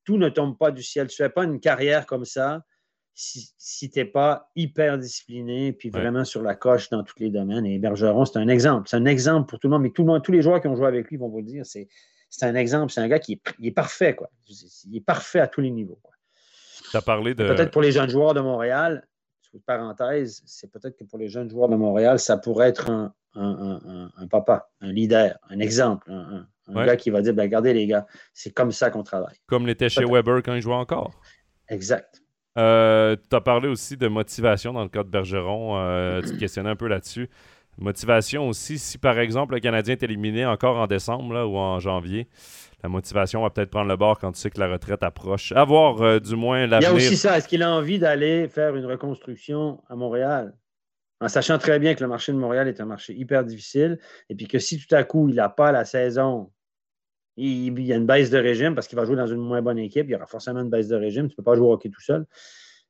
[0.03, 1.07] tout ne tombe pas du ciel.
[1.07, 2.63] Tu ne fais pas une carrière comme ça
[3.13, 7.65] si, tu n'es pas hyper discipliné puis vraiment sur la coche dans tous les domaines.
[7.65, 8.87] Et Bergeron, c'est un exemple.
[8.89, 9.83] C'est un exemple pour tout le monde.
[9.83, 11.45] Mais tout le monde, tous les joueurs qui ont joué avec lui vont vous le
[11.45, 11.65] dire.
[11.65, 11.87] C'est,
[12.29, 12.91] c'est un exemple.
[12.91, 14.15] C'est un gars qui est, parfait.
[14.15, 14.29] Quoi.
[14.85, 15.99] Il est parfait à tous les niveaux.
[16.89, 17.47] Tu as parlé de.
[17.47, 19.07] Peut-être pour les jeunes joueurs de Montréal,
[19.59, 24.69] parenthèse, c'est peut-être que pour les jeunes joueurs de Montréal, ça pourrait être un, papa,
[24.79, 28.71] un leader, un exemple, un, gars qui va dire ben, Regardez les gars, c'est comme
[28.71, 29.35] ça qu'on travaille.
[29.47, 31.11] Comme l'était chez Weber quand il jouait encore.
[31.67, 32.21] Exact.
[32.57, 35.77] Euh, tu as parlé aussi de motivation dans le cas de Bergeron.
[35.77, 37.29] Euh, tu te questionnais un peu là-dessus.
[37.77, 42.27] Motivation aussi, si par exemple le Canadien est éliminé encore en décembre ou en janvier,
[42.83, 45.51] la motivation va peut-être prendre le bord quand tu sais que la retraite approche.
[45.53, 46.89] Avoir euh, du moins l'avenir.
[46.89, 47.37] Il y a aussi ça.
[47.37, 50.53] Est-ce qu'il a envie d'aller faire une reconstruction à Montréal?
[51.21, 53.99] En sachant très bien que le marché de Montréal est un marché hyper difficile
[54.29, 56.51] et puis que si tout à coup il n'a pas la saison,
[57.37, 59.79] il, y a une baisse de régime parce qu'il va jouer dans une moins bonne
[59.79, 61.27] équipe, il y aura forcément une baisse de régime.
[61.27, 62.25] Tu ne peux pas jouer au hockey tout seul.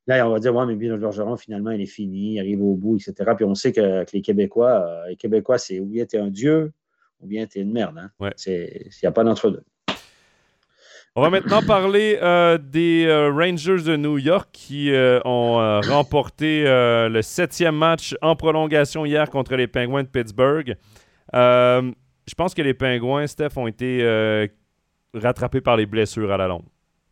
[0.07, 2.75] Là, on va dire, ouais, mais bien, Bergeron, finalement, il est fini, il arrive au
[2.75, 3.31] bout, etc.
[3.35, 6.29] Puis on sait que, les Québécois, euh, les Québécois, c'est ou bien tu es un
[6.29, 6.71] dieu,
[7.19, 7.97] ou bien tu es une merde.
[7.99, 8.31] Hein?
[8.47, 9.63] Il n'y a pas d'entre-deux.
[11.15, 14.91] On va maintenant parler euh, des euh, Rangers de New York qui
[15.23, 20.77] ont remporté le septième match en prolongation hier contre les Penguins de Pittsburgh.
[22.31, 24.49] Je pense que les Penguins, Steph, ont été
[25.13, 26.63] rattrapés par les blessures à la longue.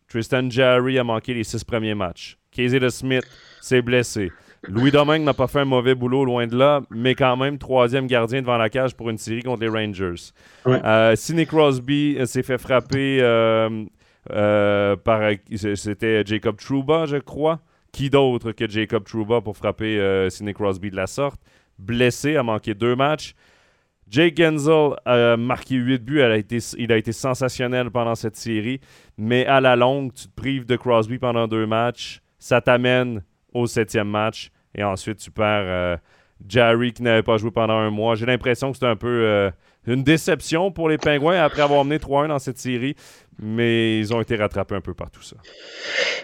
[0.08, 2.38] Tristan Jarry a manqué les six premiers matchs.
[2.52, 3.26] Casey de Smith
[3.62, 4.32] s'est blessé.
[4.68, 8.08] Louis Domingue n'a pas fait un mauvais boulot, loin de là, mais quand même troisième
[8.08, 10.32] gardien devant la cage pour une série contre les Rangers.
[10.68, 13.86] Euh, Sidney Crosby s'est fait frapper euh,
[14.32, 15.32] euh, par.
[15.76, 17.60] C'était Jacob Trouba, je crois.
[17.92, 21.42] Qui d'autre que Jacob Trouba pour frapper Sidney Crosby de la sorte?
[21.78, 23.34] Blessé, a manqué deux matchs.
[24.10, 26.22] Jake Genzel a marqué 8 buts.
[26.78, 28.80] il a été sensationnel pendant cette série.
[29.18, 33.22] Mais à la longue, tu te prives de Crosby pendant deux matchs ça t'amène
[33.53, 34.49] au septième match.
[34.74, 35.97] Et ensuite, tu perds euh,
[36.47, 38.16] Jerry qui n'avait pas joué pendant un mois.
[38.16, 39.51] J'ai l'impression que c'est un peu euh,
[39.86, 42.95] une déception pour les Pingouins après avoir mené 3-1 dans cette série.
[43.42, 45.38] Mais ils ont été rattrapés un peu par tout ça.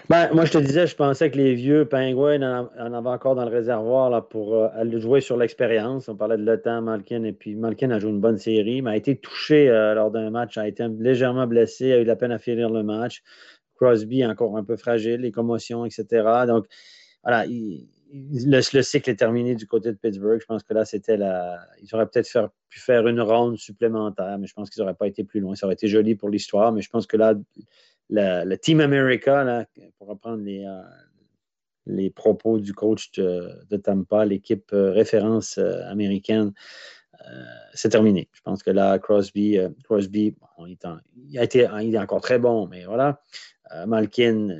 [0.08, 3.44] Ben, moi, je te disais, je pensais que les vieux Pingouins en, avaient encore dans
[3.44, 6.08] le réservoir là, pour euh, jouer sur l'expérience.
[6.08, 8.96] On parlait de Temps, Malkin, et puis Malkin a joué une bonne série, mais a
[8.96, 12.70] été touché lors d'un match, a été légèrement blessé, a eu la peine à finir
[12.70, 13.22] le match.
[13.76, 16.06] Crosby encore un peu fragile, les commotions, etc.
[16.46, 16.66] Donc,
[17.22, 17.46] voilà,
[18.12, 20.40] le, cycle est terminé du côté de Pittsburgh.
[20.40, 21.58] Je pense que là, c'était la.
[21.82, 25.24] Ils auraient peut-être pu faire une ronde supplémentaire, mais je pense qu'ils n'auraient pas été
[25.24, 25.54] plus loin.
[25.54, 27.34] Ça aurait été joli pour l'histoire, mais je pense que là,
[28.10, 29.66] le Team America,
[29.98, 36.52] pour reprendre les, euh, propos du coach de, Tampa, l'équipe euh, référence euh, américaine,
[37.72, 38.28] c'est terminé.
[38.32, 42.84] Je pense que là, Crosby, Crosby il, a été, il est encore très bon, mais
[42.84, 43.20] voilà.
[43.86, 44.54] Malkin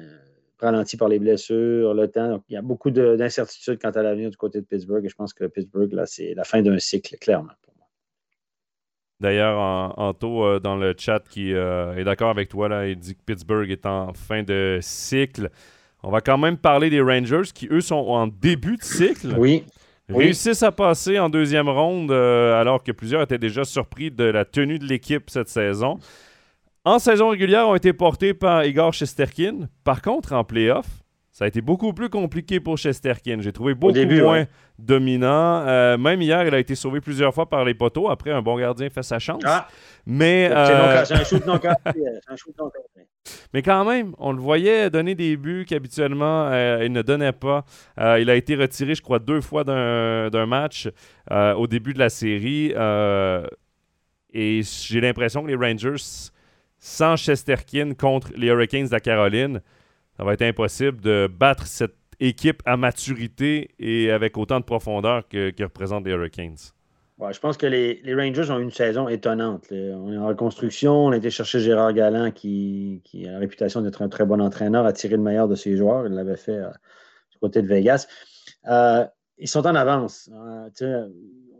[0.59, 2.29] ralenti par les blessures, le temps.
[2.29, 5.05] Donc, il y a beaucoup d'incertitudes quant à l'avenir du côté de Pittsburgh.
[5.05, 7.87] Et je pense que Pittsburgh, là, c'est la fin d'un cycle, clairement, pour moi.
[9.21, 9.59] D'ailleurs,
[9.99, 13.71] Anto, euh, dans le chat, qui est d'accord avec toi, là, il dit que Pittsburgh
[13.71, 15.51] est en fin de cycle.
[16.03, 19.35] On va quand même parler des Rangers qui, eux, sont en début de cycle.
[19.39, 19.65] Oui.
[20.09, 24.79] Réussissent à passer en deuxième ronde alors que plusieurs étaient déjà surpris de la tenue
[24.79, 25.99] de l'équipe cette saison
[26.87, 29.69] en saison régulière ont été portés par Igor Chesterkin.
[29.83, 30.87] Par contre, en playoff,
[31.33, 33.39] ça a été beaucoup plus compliqué pour Chesterkin.
[33.41, 34.47] J'ai trouvé beaucoup moins
[34.79, 35.67] dominant.
[35.67, 38.09] Euh, même hier, il a été sauvé plusieurs fois par les poteaux.
[38.09, 39.43] Après, un bon gardien fait sa chance.
[39.45, 39.67] Ah.
[40.07, 41.59] Mais, euh, c'est un shoot non
[43.53, 47.65] Mais quand même, on le voyait donner des buts qu'habituellement euh, il ne donnait pas.
[47.99, 50.89] il a été retiré, je crois, deux fois d'un match
[51.33, 52.73] au début de la série.
[54.33, 56.31] et j'ai l'impression que les Rangers
[56.87, 59.61] sans Chesterkin contre les Hurricanes de la Caroline,
[60.17, 65.27] ça va être impossible de battre cette équipe à maturité et avec autant de profondeur
[65.29, 66.57] que, représentent les Hurricanes.
[67.19, 69.67] je pense que les, Rangers ont une saison étonnante.
[69.73, 71.07] On est en reconstruction.
[71.07, 74.87] On a été chercher Gérard Galland, qui, a la réputation d'être un très bon entraîneur,
[74.87, 76.07] à tirer le meilleur de ses joueurs.
[76.07, 76.71] Il l'avait fait euh,
[77.33, 78.07] du côté de Vegas.
[78.69, 79.05] Euh,
[79.39, 80.31] ils sont en avance.
[80.33, 81.09] Euh,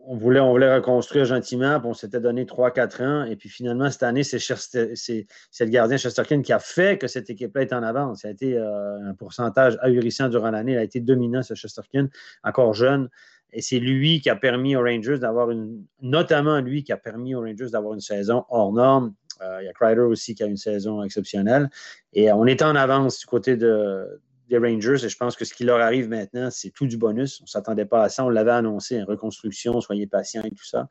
[0.09, 3.25] on voulait, on voulait reconstruire gentiment, puis on s'était donné 3-4 ans.
[3.25, 7.63] Et puis finalement, cette année, c'est, le gardien Chesterkin qui a fait que cette équipe-là
[7.63, 8.23] est en avance.
[8.23, 10.73] Ça a été euh, un pourcentage ahurissant durant l'année.
[10.73, 12.09] Il a été dominant, ce Chesterkin,
[12.45, 13.09] encore jeune.
[13.53, 17.35] Et c'est lui qui a permis aux Rangers d'avoir une, notamment lui qui a permis
[17.35, 19.15] aux Rangers d'avoir une saison hors norme.
[19.43, 21.69] Euh, il y a Kreider aussi qui a une saison exceptionnelle.
[22.13, 25.55] Et on était en avance du côté de, des Rangers et je pense que ce
[25.55, 27.41] qui leur arrive maintenant, c'est tout du bonus.
[27.41, 28.25] On ne s'attendait pas à ça.
[28.25, 30.89] On l'avait annoncé, une reconstruction, soyez patients et tout ça.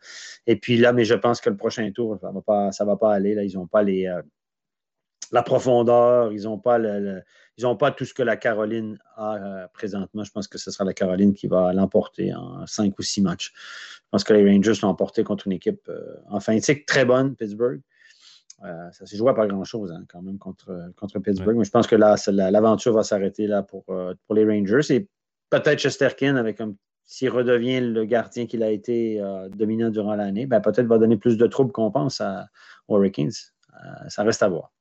[0.48, 3.34] Et puis là, mais je pense que le prochain tour, ça ne va, pas, aller.
[3.36, 4.22] Là, ils n'ont pas euh,
[5.32, 10.24] la profondeur, ils n'ont pas, tout ce que la Caroline a euh, présentement.
[10.24, 13.54] Je pense que ce sera la Caroline qui va l'emporter en cinq ou six matchs.
[13.56, 17.82] Je pense que les Rangers l'ont emporté contre une équipe euh, en très bonne, Pittsburgh.
[18.62, 21.58] Ça s'est joué à pas grand-chose hein, quand même contre, contre Pittsburgh.
[21.58, 24.94] Mais je pense que là, l'aventure va s'arrêter là pour, pour les Rangers.
[24.94, 25.08] Et
[25.50, 26.74] peut-être Chesterkin avec un
[27.08, 29.22] s'il redevient le gardien qu'il a été
[29.54, 32.22] dominant durant l'année, ben, peut-être va donner plus de troubles qu'on pense
[32.88, 33.32] aux Hurricanes.
[34.08, 34.72] ça reste à voir.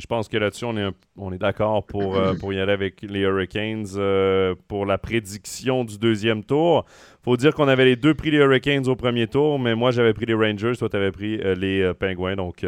[0.00, 3.02] Je pense que là-dessus, on est, on est d'accord pour, euh, pour y aller avec
[3.02, 6.86] les Hurricanes euh, pour la prédiction du deuxième tour.
[7.22, 10.14] faut dire qu'on avait les deux pris les Hurricanes au premier tour, mais moi, j'avais
[10.14, 12.36] pris les Rangers, toi, tu avais pris euh, les Penguins.
[12.36, 12.64] Donc,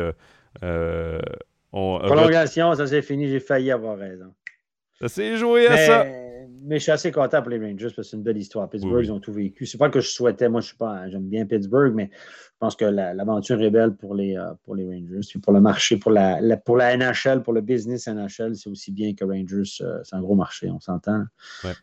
[0.61, 4.35] on, Prolongation, ça c'est fini, j'ai failli avoir raison.
[5.01, 6.07] Ça s'est joué à ça
[6.65, 8.69] mais je suis assez content pour les Rangers parce que c'est une belle histoire.
[8.69, 9.67] Pittsburgh, ils ont tout vécu.
[9.67, 12.77] C'est pas que je souhaitais, moi, je suis pas, j'aime bien Pittsburgh, mais je pense
[12.77, 15.27] que l'aventure est belle pour les, euh, pour les Rangers.
[15.29, 18.93] Puis pour le marché, pour la, pour la NHL, pour le business NHL, c'est aussi
[18.93, 19.63] bien que Rangers.
[19.81, 21.25] Euh, c'est un gros marché, on s'entend.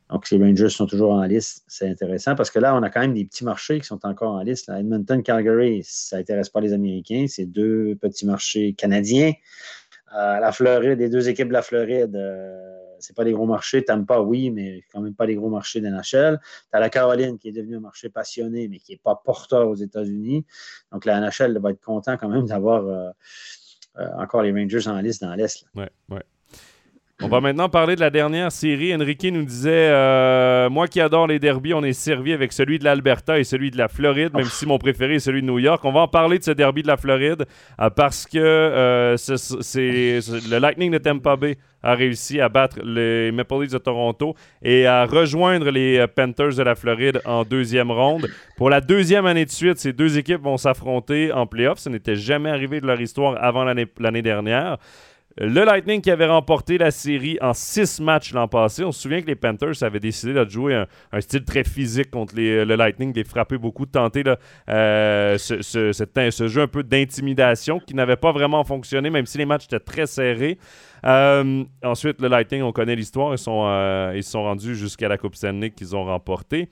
[0.10, 1.64] Donc, les Rangers sont toujours en liste.
[1.68, 4.34] C'est intéressant parce que là, on a quand même des petits marchés qui sont encore
[4.34, 4.70] en liste.
[4.70, 7.26] Edmonton, Calgary, ça n'intéresse pas les Américains.
[7.28, 9.34] C'est deux petits marchés canadiens.
[10.16, 12.16] Euh, la Floride, les deux équipes de la Floride
[13.00, 13.82] c'est pas des gros marchés.
[13.82, 16.40] pas, oui, mais quand même pas des gros marchés d'NHL.
[16.42, 19.70] Tu as la Caroline qui est devenue un marché passionné, mais qui n'est pas porteur
[19.70, 20.46] aux États-Unis.
[20.92, 23.10] Donc la NHL va être content quand même d'avoir euh,
[23.98, 25.66] euh, encore les Rangers en liste dans l'Est.
[25.76, 26.20] Oui, oui.
[27.22, 28.96] On va maintenant parler de la dernière série.
[28.96, 32.86] Enrique nous disait euh, Moi qui adore les derbies, on est servi avec celui de
[32.86, 35.84] l'Alberta et celui de la Floride, même si mon préféré est celui de New York.
[35.84, 37.46] On va en parler de ce derby de la Floride
[37.82, 43.34] euh, parce que euh, c'est le Lightning de Tampa Bay a réussi à battre les
[43.34, 48.30] Maple Leafs de Toronto et à rejoindre les Panthers de la Floride en deuxième ronde.
[48.56, 51.80] Pour la deuxième année de suite, ces deux équipes vont s'affronter en playoffs.
[51.80, 54.78] Ce n'était jamais arrivé de leur histoire avant l'année dernière.
[55.42, 58.84] Le Lightning qui avait remporté la série en six matchs l'an passé.
[58.84, 60.84] On se souvient que les Panthers avaient décidé de jouer
[61.14, 64.24] un, style très physique contre le Lightning, de les frapper beaucoup, de tenter
[64.70, 69.64] euh, ce, jeu un peu d'intimidation qui n'avait pas vraiment fonctionné, même si les matchs
[69.66, 70.58] étaient très serrés.
[71.06, 73.34] Euh, ensuite, le Lightning, on connaît l'histoire.
[73.34, 76.68] Ils sont, euh, ils sont rendus jusqu'à la Coupe Stanley qu'ils ont remportée.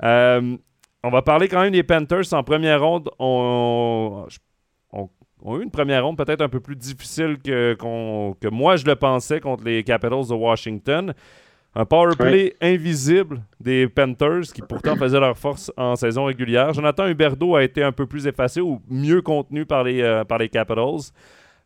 [0.00, 3.10] on va parler quand même des Panthers en première ronde.
[3.18, 4.28] On,
[5.46, 8.96] ont eu une première ronde peut-être un peu plus difficile que, que moi je le
[8.96, 11.14] pensais contre les Capitals de Washington.
[11.78, 16.72] Un power play invisible des Panthers qui pourtant faisaient leur force en saison régulière.
[16.72, 20.38] Jonathan Huberdeau a été un peu plus effacé ou mieux contenu par les, euh, par
[20.38, 21.12] les Capitals.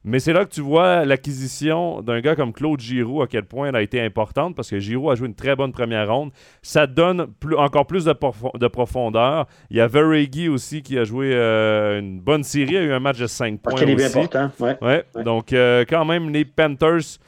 [0.03, 3.68] Mais c'est là que tu vois l'acquisition d'un gars comme Claude Giroux, à quel point
[3.68, 6.30] elle a été importante, parce que Giroux a joué une très bonne première ronde.
[6.62, 7.26] Ça donne
[7.59, 9.46] encore plus de, profondeur.
[9.68, 13.01] Il y a Veregi aussi qui a joué euh, une bonne série, a eu un
[13.01, 13.74] match de 5 points.
[13.74, 14.18] Aussi.
[14.18, 15.05] important, ouais.
[15.22, 17.18] Donc, euh, quand même, les Panthers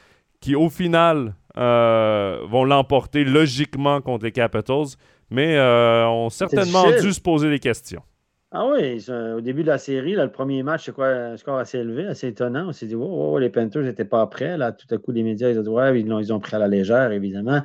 [0.41, 4.97] qui, au final, euh, vont l'emporter logiquement contre les Capitals,
[5.29, 8.03] mais ont certainement dû se poser des questions.
[8.55, 11.79] Ah oui, au début de la série, le premier match, c'est quoi un score assez
[11.79, 12.69] élevé, assez étonnant.
[12.69, 14.59] On s'est dit, oh, les Panthers n'étaient pas prêts.
[14.59, 16.69] Là, tout à coup, les médias, ils ont dit, ouais, ils, ont pris à la
[16.69, 17.63] légère, évidemment.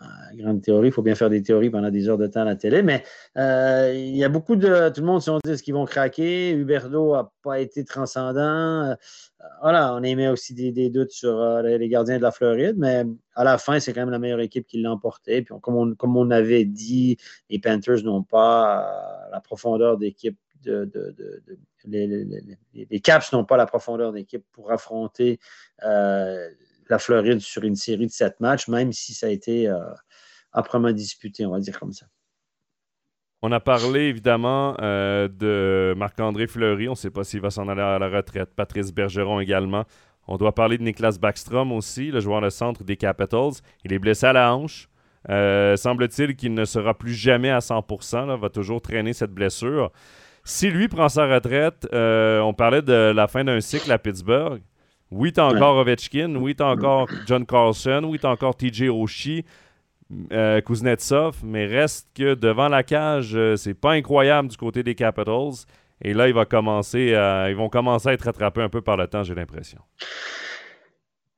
[0.00, 2.44] Euh, grande théorie, il faut bien faire des théories pendant des heures de temps à
[2.46, 2.82] la télé.
[2.82, 3.04] Mais
[3.36, 4.88] euh, il y a beaucoup de.
[4.88, 6.52] Tout le monde se dit qu'ils vont craquer?
[6.52, 8.96] Huberdo n'a pas été transcendant.
[9.40, 13.44] Euh, voilà, on émet aussi des, doutes sur les gardiens de la Floride, mais à
[13.44, 15.44] la fin, c'est quand même la meilleure équipe qui l'a emporté.
[15.44, 17.16] Comme, on, avait dit,
[17.48, 20.38] les Panthers n'ont pas la profondeur d'équipe
[21.84, 25.40] les, Caps n'ont pas la profondeur d'équipe pour affronter
[26.90, 29.78] la Floride sur une série de sept matchs, même si ça a été euh,
[30.52, 32.06] âprement disputé, on va dire comme ça.
[33.42, 36.88] On a parlé évidemment euh, de Marc-André Fleury.
[36.88, 38.50] On ne sait pas s'il va s'en aller à la retraite.
[38.54, 39.84] Patrice Bergeron également.
[40.28, 43.52] On doit parler de Niklas Backstrom aussi, le joueur de centre des Capitals.
[43.84, 44.88] Il est blessé à la hanche.
[45.28, 49.90] Euh, semble-t-il qu'il ne sera plus jamais à 100%, là, va toujours traîner cette blessure.
[50.44, 54.62] Si lui prend sa retraite, on parlait de la fin d'un cycle à Pittsburgh.
[55.10, 56.36] Oui, t'as encore Ovechkin.
[56.36, 58.02] Oui, t'as encore John Carlson.
[58.04, 59.44] Oui, t'as encore TJ Oshie.
[60.32, 64.96] Euh, Kuznetsov, mais reste que devant la cage, euh, c'est pas incroyable du côté des
[64.96, 65.66] Capitals.
[66.02, 67.14] Et là, il va commencer
[67.48, 69.78] ils vont commencer à être rattrapés un peu par le temps, j'ai l'impression.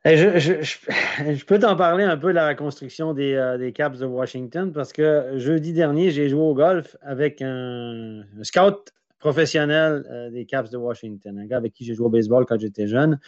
[0.04, 4.92] Je, peux t'en parler un peu de la reconstruction euh, des, Caps de Washington parce
[4.92, 11.38] que jeudi dernier, j'ai joué au golf avec un, scout professionnel des Caps de Washington,
[11.38, 13.20] un gars avec qui j'ai joué au baseball quand j'étais jeune.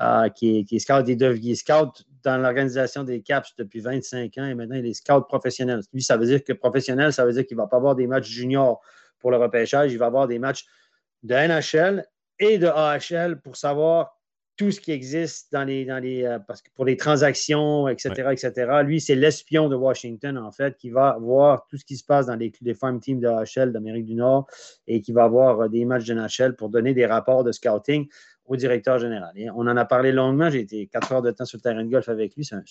[0.00, 4.44] Euh, qui, est, qui, est, scout des scout dans l'organisation des Caps depuis 25 ans
[4.44, 5.80] et maintenant il est scout professionnel.
[5.92, 8.06] Lui, ça veut dire que professionnel, ça veut dire qu'il ne va pas avoir des
[8.06, 8.80] matchs juniors
[9.18, 10.66] pour le repêchage, il va avoir des matchs
[11.24, 12.06] de NHL
[12.38, 14.16] et de AHL pour savoir
[14.56, 18.28] tout ce qui existe dans les, dans les euh, parce que pour les transactions, etc.,
[18.32, 18.82] etc.
[18.84, 22.26] Lui, c'est l'espion de Washington, en fait, qui va voir tout ce qui se passe
[22.26, 24.48] dans les, les farm teams de AHL d'Amérique du Nord
[24.86, 28.08] et qui va avoir des matchs de NHL pour donner des rapports de scouting
[28.48, 29.32] au directeur général.
[29.54, 30.50] on en a parlé longuement.
[30.50, 32.44] J'ai été quatre heures de temps sur le terrain de golf avec lui.
[32.44, 32.62] C'est un,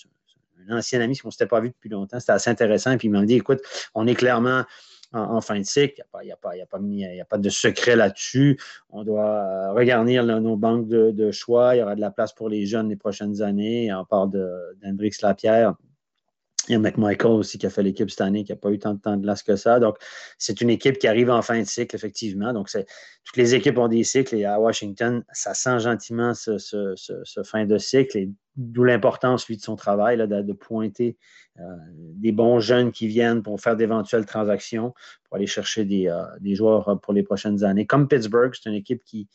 [0.70, 2.20] ancien ami qu'on ne s'était pas vu depuis longtemps.
[2.20, 2.92] C'était assez intéressant.
[2.92, 3.62] Et puis il m'a dit écoute,
[3.96, 4.64] on est clairement
[5.14, 6.04] en, fin de cycle.
[6.22, 8.60] Il n'y a, pas de secret là-dessus.
[8.90, 11.76] On doit euh, regarnir nos banques de, choix.
[11.76, 13.94] Il y aura de la place pour les jeunes les prochaines années.
[13.94, 14.32] On parle
[14.82, 15.76] d'Hendrix Lapierre.
[16.68, 18.80] Il y a McMichael aussi qui a fait l'équipe cette année, qui n'a pas eu
[18.80, 19.80] tant de temps de glace que ça.
[19.80, 19.98] Donc,
[20.38, 22.52] c'est une équipe qui arrive en fin de cycle, effectivement.
[22.54, 27.66] Donc, toutes les équipes ont des cycles et à Washington, ça sent gentiment ce, fin
[27.66, 31.18] de cycle et d'où l'importance, lui, de son travail, là, de, pointer
[31.60, 31.64] euh,
[32.16, 34.94] des bons jeunes qui viennent pour faire d'éventuelles transactions,
[35.24, 37.86] pour aller chercher des, euh, des joueurs pour les prochaines années.
[37.86, 39.28] Comme Pittsburgh, c'est une équipe qui,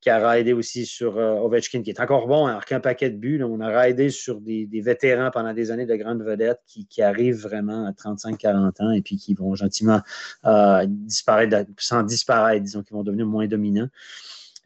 [0.00, 3.16] qui a raidé aussi sur euh, Ovechkin, qui est encore bon, alors qu'un paquet de
[3.16, 3.42] buts.
[3.42, 7.86] on a raidé sur des, vétérans pendant des années de grandes vedettes qui, arrivent vraiment
[7.86, 10.00] à 35-40 ans et puis qui vont gentiment
[10.44, 13.88] euh, disparaître, sans disparaître, disons, qui vont devenir moins dominants.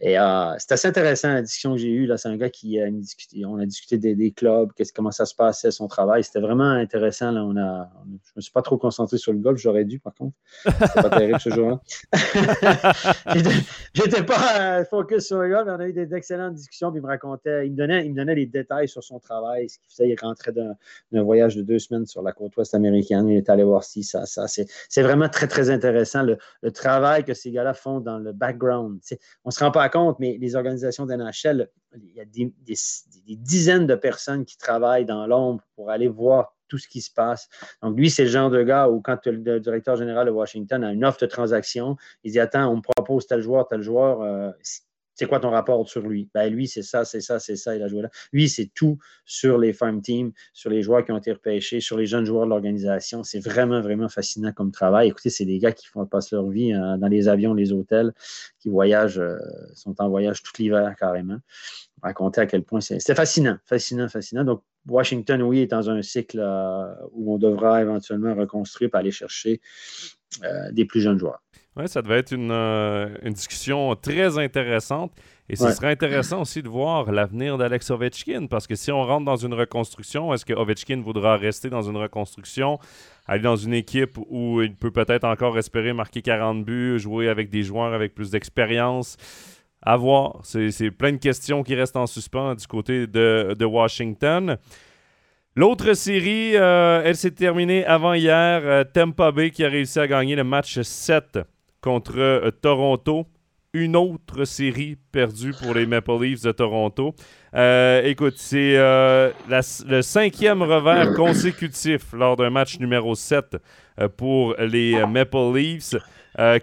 [0.02, 2.10] Et euh, c'est assez intéressant la discussion que j'ai eue.
[2.16, 5.70] C'est un gars qui a discuté, on a discuté des, clubs, comment ça se passait,
[5.70, 6.24] son travail.
[6.24, 7.30] C'était vraiment intéressant.
[7.32, 7.44] Là.
[7.44, 10.14] On a, je ne me suis pas trop concentré sur le golf, j'aurais dû par
[10.14, 10.34] contre.
[10.64, 11.80] C'était pas terrible ce jour-là.
[13.94, 16.90] J'étais pas euh, focus sur le golf, mais on a eu d'excellentes discussions.
[16.90, 19.68] Puis il me racontait, il me donnait, il me donnait les détails sur son travail,
[19.68, 20.08] ce qu'il faisait.
[20.08, 23.28] Il rentrait d'un voyage de deux semaines sur la côte ouest américaine.
[23.28, 24.46] Il est allé voir ci, ça, ça.
[24.48, 28.98] C'est vraiment très, très intéressant le, le travail que ces gars-là font dans le background.
[29.44, 33.86] on ne se rend pas compte, mais les organisations d'NHL, il y a des, dizaines
[33.86, 37.48] de personnes qui travaillent dans l'ombre pour aller voir tout ce qui se passe.
[37.82, 40.92] Donc, lui, c'est le genre de gars où, quand le directeur général de Washington a
[40.92, 44.50] une offre de transaction, il dit Attends, on me propose tel joueur, tel joueur, euh,
[45.20, 46.30] c'est quoi ton rapport sur lui?
[46.32, 48.08] Ben, lui, c'est ça, c'est ça, c'est ça, il a joué là.
[48.32, 48.96] Lui, c'est tout
[49.26, 52.46] sur les farm teams, sur les joueurs qui ont été repêchés, sur les jeunes joueurs
[52.46, 53.22] de l'organisation.
[53.22, 55.08] C'est vraiment, vraiment fascinant comme travail.
[55.08, 58.14] Écoutez, c'est des gars qui passer leur vie hein, dans les avions, les hôtels,
[58.60, 59.36] qui voyagent, euh,
[59.74, 61.36] sont en voyage tout l'hiver carrément.
[62.02, 64.44] Raconter à quel point c'est fascinant, fascinant, fascinant.
[64.44, 69.10] Donc, Washington, oui, est dans un cycle euh, où on devra éventuellement reconstruire pour aller
[69.10, 69.60] chercher
[70.44, 71.42] euh, des plus jeunes joueurs.
[71.76, 75.12] Oui, ça devait être euh, une, discussion très intéressante.
[75.48, 79.24] Et ce serait intéressant aussi de voir l'avenir d'Alex Ovechkin, parce que si on rentre
[79.24, 82.78] dans une reconstruction, est-ce que Ovechkin voudra rester dans une reconstruction,
[83.26, 87.50] aller dans une équipe où il peut peut-être encore espérer marquer 40 buts, jouer avec
[87.50, 89.16] des joueurs avec plus d'expérience?
[89.82, 90.40] À voir.
[90.42, 94.58] C'est plein de questions qui restent en suspens du côté de, de Washington.
[95.56, 98.60] L'autre série, euh, elle s'est terminée avant hier.
[98.62, 101.40] Euh, Tampa Bay qui a réussi à gagner le match 7
[101.80, 103.26] contre euh, Toronto.
[103.72, 107.14] Une autre série perdue pour les Maple Leafs de Toronto.
[107.54, 113.58] Euh, écoute, c'est euh, le cinquième revers consécutif lors d'un match numéro 7
[114.16, 115.94] pour les Maple Leafs.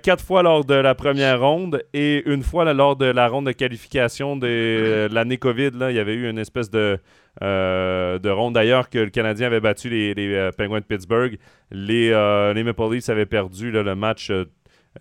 [0.04, 3.54] quatre fois lors de la première ronde et une fois lors de la ronde de
[3.54, 5.72] qualification de l'année COVID.
[5.76, 7.00] Là, il y avait eu une espèce de,
[7.40, 11.38] de ronde d'ailleurs que le Canadien avait battu les, Penguins de Pittsburgh.
[11.72, 12.10] Les,
[12.54, 14.30] les Maple Leafs avaient perdu le match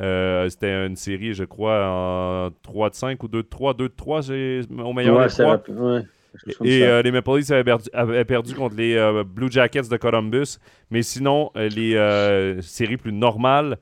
[0.00, 3.74] euh, c'était une série, je crois, en 3 de 5 ou 2 de 3.
[3.74, 5.62] 2 de 3, c'est au meilleur des 3.
[6.64, 10.58] Et euh, les Maple Leafs avaient perdu, contre les euh, Blue Jackets de Columbus.
[10.90, 13.78] Mais sinon, les séries plus normales,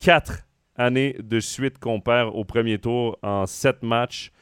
[0.00, 0.42] 4
[0.76, 4.32] années de suite qu'on perd au premier tour en 7 matchs.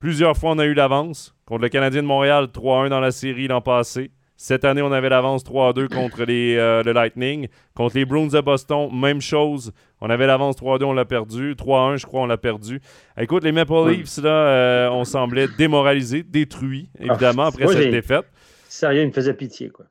[0.00, 1.34] Plusieurs fois, on a eu l'avance.
[1.44, 4.10] Contre le Canadien de Montréal, 3-1 dans la série l'an passé.
[4.42, 7.46] Cette année, on avait l'avance 3-2 contre les, euh, le Lightning.
[7.76, 9.70] Contre les Bruins de Boston, même chose.
[10.00, 11.54] On avait l'avance 3-2, on l'a perdu.
[11.54, 12.80] 3-1, je crois, on l'a perdu.
[13.16, 18.24] Écoute, les Maple Leafs, là, euh, on semblait démoralisés, détruits, ah, évidemment, après cette défaite.
[18.68, 19.84] Sérieux, il me faisait pitié, quoi.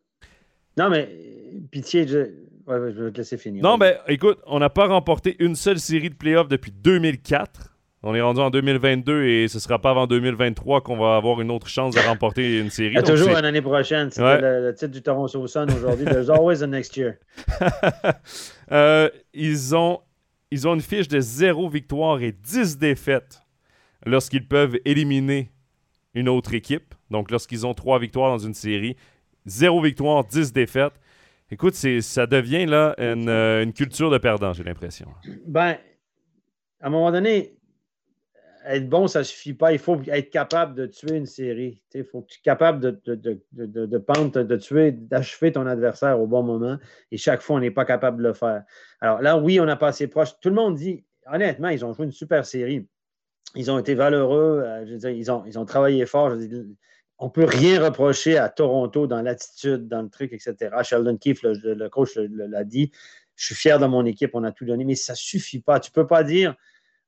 [0.78, 1.08] Non, mais
[1.72, 2.18] pitié, je...
[2.68, 3.64] Ouais, je vais te laisser finir.
[3.64, 7.71] Non, mais écoute, on n'a pas remporté une seule série de playoffs depuis 2004.
[8.04, 11.52] On est rendu en 2022 et ce sera pas avant 2023 qu'on va avoir une
[11.52, 12.94] autre chance de remporter une série.
[12.94, 14.10] Il y a toujours une année prochaine.
[14.10, 16.06] C'est le, titre du Toronto Sun aujourd'hui.
[16.06, 17.16] There's always a next year.
[18.72, 20.00] Euh, ils, ont,
[20.50, 23.42] ils ont une fiche de 0 victoire et 10 défaites
[24.06, 25.52] lorsqu'ils peuvent éliminer
[26.14, 26.96] une autre équipe.
[27.10, 28.96] Donc, lorsqu'ils ont 3 victoires dans une série,
[29.46, 30.94] 0 victoire, 10 défaites.
[31.52, 35.10] Écoute, ça devient là une, euh, une culture de perdant, j'ai l'impression.
[35.46, 35.76] Ben,
[36.80, 37.58] à un moment donné,
[38.66, 39.74] être bon, ça ne suffit pas.
[39.74, 41.82] Il faut être capable de tuer une série.
[41.94, 43.16] Il faut être capable de, de,
[43.54, 46.78] de, de, pendre, de tuer, d'achever ton adversaire au bon moment.
[47.12, 48.64] Et chaque fois, on n'est pas capable de le faire.
[49.00, 50.40] Alors là, oui, on a passé proche.
[50.40, 52.88] Tout le monde dit, honnêtement, ils ont joué une super série.
[53.56, 54.64] Ils ont été valeureux.
[54.66, 56.34] Euh, je veux dire, ils, ont, ils ont travaillé fort.
[57.20, 60.56] on ne peut rien reprocher à Toronto dans l'attitude, dans le truc, etc.
[60.84, 62.92] Sheldon Keefe, le, le coach, l'a dit.
[63.36, 65.80] Je suis fier de mon équipe, on a tout donné, mais ça ne suffit pas.
[65.80, 66.56] Tu ne peux pas dire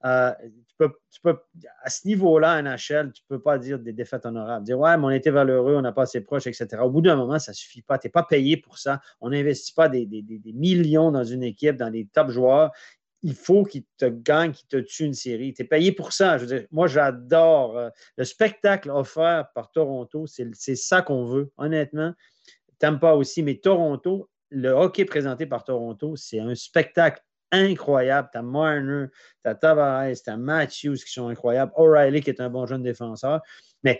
[0.06, 0.34] euh,
[0.80, 1.38] tu peux,
[1.82, 4.66] à ce niveau-là, NHL, tu ne peux pas dire des défaites honorables.
[4.66, 6.68] Dire, ouais, mais on était valeureux, on n'a pas assez proche, etc.
[6.82, 7.98] Au bout d'un moment, ça ne suffit pas.
[7.98, 9.00] Tu n'es pas payé pour ça.
[9.22, 10.08] On n'investit pas des,
[10.54, 12.72] millions dans une équipe, dans des top joueurs.
[13.22, 15.54] Il faut qu'ils te gagnent, qu'ils te tuent une série.
[15.54, 16.38] Tu es payé pour ça.
[16.72, 20.26] Moi, j'adore euh, le spectacle offert par Toronto.
[20.28, 22.14] C'est ça qu'on veut, honnêtement.
[22.80, 27.24] pas aussi, mais Toronto, le hockey présenté par Toronto, c'est un spectacle
[27.54, 28.30] incroyable.
[28.32, 29.06] Tu as Marner,
[29.44, 32.84] tu as Tavares, tu as Matthews qui sont incroyables, O'Reilly qui est un bon jeune
[32.84, 33.42] défenseur.
[33.84, 34.00] Mais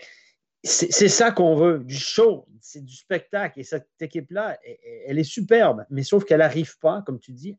[0.62, 3.60] c'est ça qu'on veut, du show, c'est du spectacle.
[3.60, 4.58] Et cette équipe-là,
[5.06, 7.58] elle, est superbe, mais sauf qu'elle n'arrive pas, comme tu dis,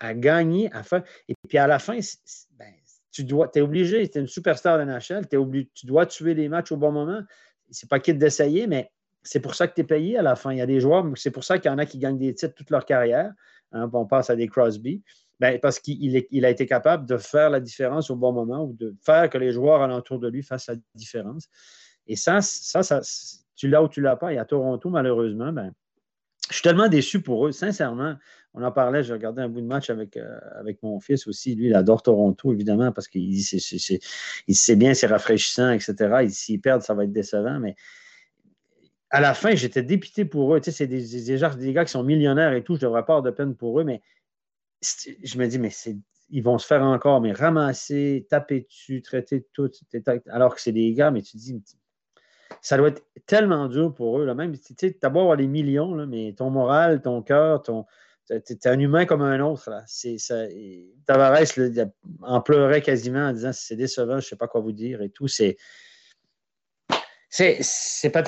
[0.00, 1.02] à, gagner, à faire.
[1.28, 1.98] Et puis à la fin,
[2.52, 2.72] ben,
[3.12, 5.26] tu dois, es obligé, tu es une superstar de NHL,
[5.74, 7.20] tu dois tuer les matchs au bon moment.
[7.70, 8.90] C'est pas quitte d'essayer, mais
[9.22, 10.52] c'est pour ça que tu es payé à la fin.
[10.52, 12.34] Il y a des joueurs, c'est pour ça qu'il y en a qui gagnent des
[12.34, 13.32] titres toute leur carrière.
[13.76, 15.02] Hein, on passe à des Crosby.
[15.38, 18.94] Ben, parce qu'il a été capable de faire la différence au bon moment ou de
[19.04, 21.48] faire que les joueurs alentour de lui fassent la différence.
[22.06, 23.02] Et ça, ça, ça
[23.54, 24.32] tu l'as ou tu l'as pas.
[24.32, 25.72] Et à Toronto, malheureusement, ben,
[26.48, 28.14] je suis tellement déçu pour eux, sincèrement.
[28.54, 31.54] On en parlait, j'ai regardé un bout de match avec, euh, avec mon fils aussi.
[31.54, 36.26] Lui, il adore Toronto, évidemment, parce qu'il sait bien, c'est rafraîchissant, etc.
[36.30, 37.74] S'ils perdent, ça va être décevant, mais
[39.10, 40.60] à la fin, j'étais dépité pour eux.
[40.60, 43.22] Tu sais, c'est des, des, gars qui sont millionnaires et tout, je devrais pas avoir
[43.22, 44.02] de peine pour eux, mais
[44.82, 45.70] je me dis, mais
[46.30, 49.70] ils vont se faire encore, mais ramasser, taper dessus, traiter tout,
[50.28, 51.62] alors que c'est des gars, mais tu dis,
[52.60, 54.24] ça doit être tellement dur pour eux.
[54.24, 54.34] Là.
[54.34, 57.86] Même, tu sais, as beau avoir les millions, là, mais ton moral, ton cœur, ton.
[58.30, 59.70] es un humain comme un autre.
[59.70, 59.84] Là.
[59.86, 60.44] Ça,
[61.06, 61.38] Tavares
[62.22, 65.10] en pleurait quasiment en disant c'est décevant, je ne sais pas quoi vous dire et
[65.10, 65.28] tout.
[65.28, 65.56] C'est
[67.36, 68.22] c'est pas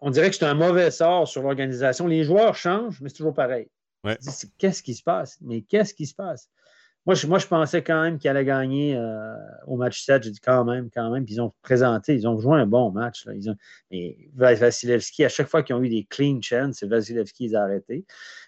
[0.00, 2.06] on dirait que c'est un mauvais sort sur l'organisation.
[2.06, 3.68] Les joueurs changent, mais c'est toujours pareil.
[4.58, 5.38] Qu'est-ce qui se passe?
[5.40, 6.48] Mais qu'est-ce qui se passe?
[7.06, 9.36] Moi je, moi, je pensais quand même qu'ils allaient gagner euh,
[9.68, 10.24] au match 7.
[10.24, 11.24] J'ai dit quand même, quand même.
[11.24, 13.24] Puis ils ont présenté, ils ont joué un bon match.
[13.26, 13.34] Là.
[13.34, 13.54] Ils ont,
[13.92, 17.62] mais Vasilevski, à chaque fois qu'ils ont eu des clean chances, c'est Vasilevski qui a
[17.62, 18.04] arrêté.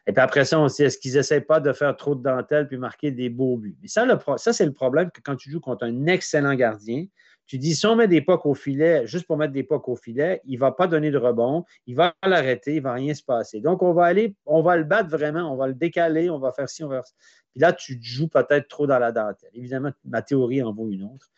[0.08, 2.66] Et puis après ça, on sait, est-ce qu'ils n'essaient pas de faire trop de dentelle
[2.66, 3.76] puis marquer des beaux buts?
[3.80, 4.04] Mais ça,
[4.36, 7.06] ça c'est le problème que quand tu joues contre un excellent gardien,
[7.48, 9.96] tu dis, si on met des pucks au filet, juste pour mettre des pucks au
[9.96, 13.14] filet, il ne va pas donner de rebond, il va l'arrêter, il ne va rien
[13.14, 13.60] se passer.
[13.60, 16.52] Donc, on va aller, on va le battre vraiment, on va le décaler, on va
[16.52, 17.12] faire ci, on va faire
[17.52, 19.48] Puis là, tu joues peut-être trop dans la dentelle.
[19.54, 21.30] Évidemment, ma théorie en vaut une autre.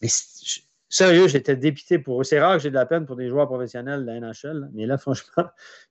[0.00, 0.08] Mais
[0.88, 2.24] sérieux, j'étais dépité pour eux.
[2.24, 4.86] C'est rare que j'ai de la peine pour des joueurs professionnels de la NHL, mais
[4.86, 5.44] là, franchement,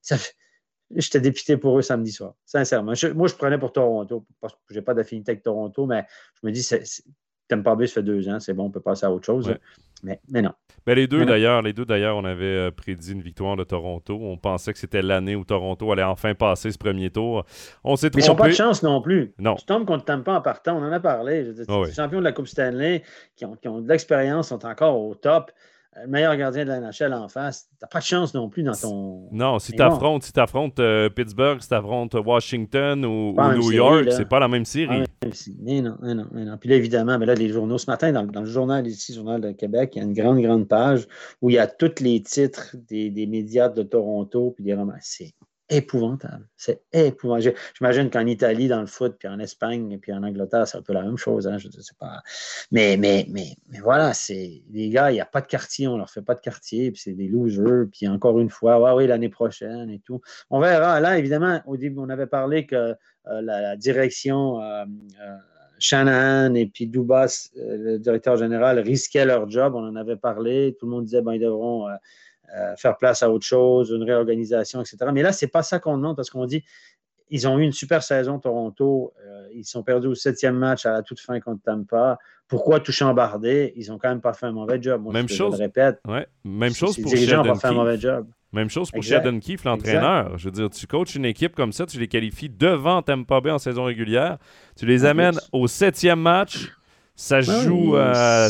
[0.95, 2.93] J'étais dépité pour eux samedi soir, sincèrement.
[3.13, 6.05] moi, je prenais pour Toronto, parce que je n'ai pas d'affinité avec Toronto, mais
[6.41, 6.81] je me dis, c'est,
[7.47, 9.53] pas B, ça fait deux ans, c'est bon, on peut passer à autre chose.
[10.03, 10.51] Mais, mais, non.
[10.85, 14.17] Mais les deux, d'ailleurs, les deux, d'ailleurs, on avait euh, prédit une victoire de Toronto.
[14.21, 17.45] On pensait que c'était l'année où Toronto allait enfin passer ce premier tour.
[17.83, 18.21] On s'est trompé.
[18.21, 19.33] Mais ils n'ont pas de chance non plus.
[19.39, 19.55] Non.
[19.55, 21.45] Tu tombes contre pas en partant, on en a parlé.
[21.45, 23.03] Je ah les champions de la Coupe Stanley
[23.35, 25.51] qui ont, qui ont de l'expérience sont encore au top
[26.01, 28.73] le meilleur gardien de la NHL en face, t'as pas de chance non plus dans
[28.73, 29.27] ton.
[29.31, 34.07] Non, si tu affrontes, si affrontes euh, Pittsburgh, si tu affrontes Washington ou, New York,
[34.11, 35.03] c'est pas la même série.
[35.59, 36.57] mais non, mais non, mais non.
[36.57, 39.51] Puis là, évidemment, mais là, les journaux, ce matin, dans, le journal ici, Journal de
[39.51, 41.07] Québec, il y a une grande, grande page
[41.41, 44.93] où il y a tous les titres des, des médias de Toronto, puis des romans.
[45.69, 46.47] Épouvantable.
[46.55, 47.55] C'est épouvantable.
[47.77, 50.93] J'imagine qu'en Italie, dans le foot, puis en Espagne, puis en Angleterre, c'est un peu
[50.93, 51.45] la même chose.
[51.45, 51.57] Hein,
[51.99, 52.21] pas.
[52.71, 55.97] Mais, mais, mais, mais voilà, c'est les gars, il n'y a pas de quartier, on
[55.97, 59.29] leur fait pas de quartier, puis c'est des losers, puis encore une fois, oui, l'année
[59.29, 60.21] prochaine et tout.
[60.49, 61.01] On verra.
[61.01, 64.85] Là, évidemment, au début, on avait parlé que euh, la, direction euh,
[65.21, 65.35] euh,
[65.79, 69.75] Shanahan et puis Dubas, le directeur général, risquaient leur job.
[69.75, 70.77] On en avait parlé.
[70.79, 71.87] Tout le monde disait, ben, ils devront
[72.55, 74.97] euh, faire place à autre chose, une réorganisation, etc.
[75.13, 76.63] Mais là, ce n'est pas ça qu'on demande parce qu'on dit
[77.29, 79.13] ils ont eu une super saison, Toronto.
[79.25, 82.17] Euh, ils sont perdus au septième match à la toute fin contre Tampa.
[82.47, 83.73] Pourquoi tout chambarder?
[83.75, 85.05] Ils n'ont quand même pas fait un mauvais job.
[85.11, 85.53] même chose.
[85.53, 85.99] Je le répète.
[86.07, 86.25] Ouais.
[86.45, 88.27] Même chose pour les dirigeants fait un mauvais job.
[88.53, 90.37] Même chose pour Sheldon Keefe, l'entraîneur.
[90.37, 93.51] Je veux dire, tu coaches une équipe comme ça, tu les qualifies devant Tampa Bay
[93.51, 94.37] en saison régulière,
[94.77, 96.71] tu les amènes au septième match,
[97.13, 97.97] ça joue.
[97.97, 98.49] Euh,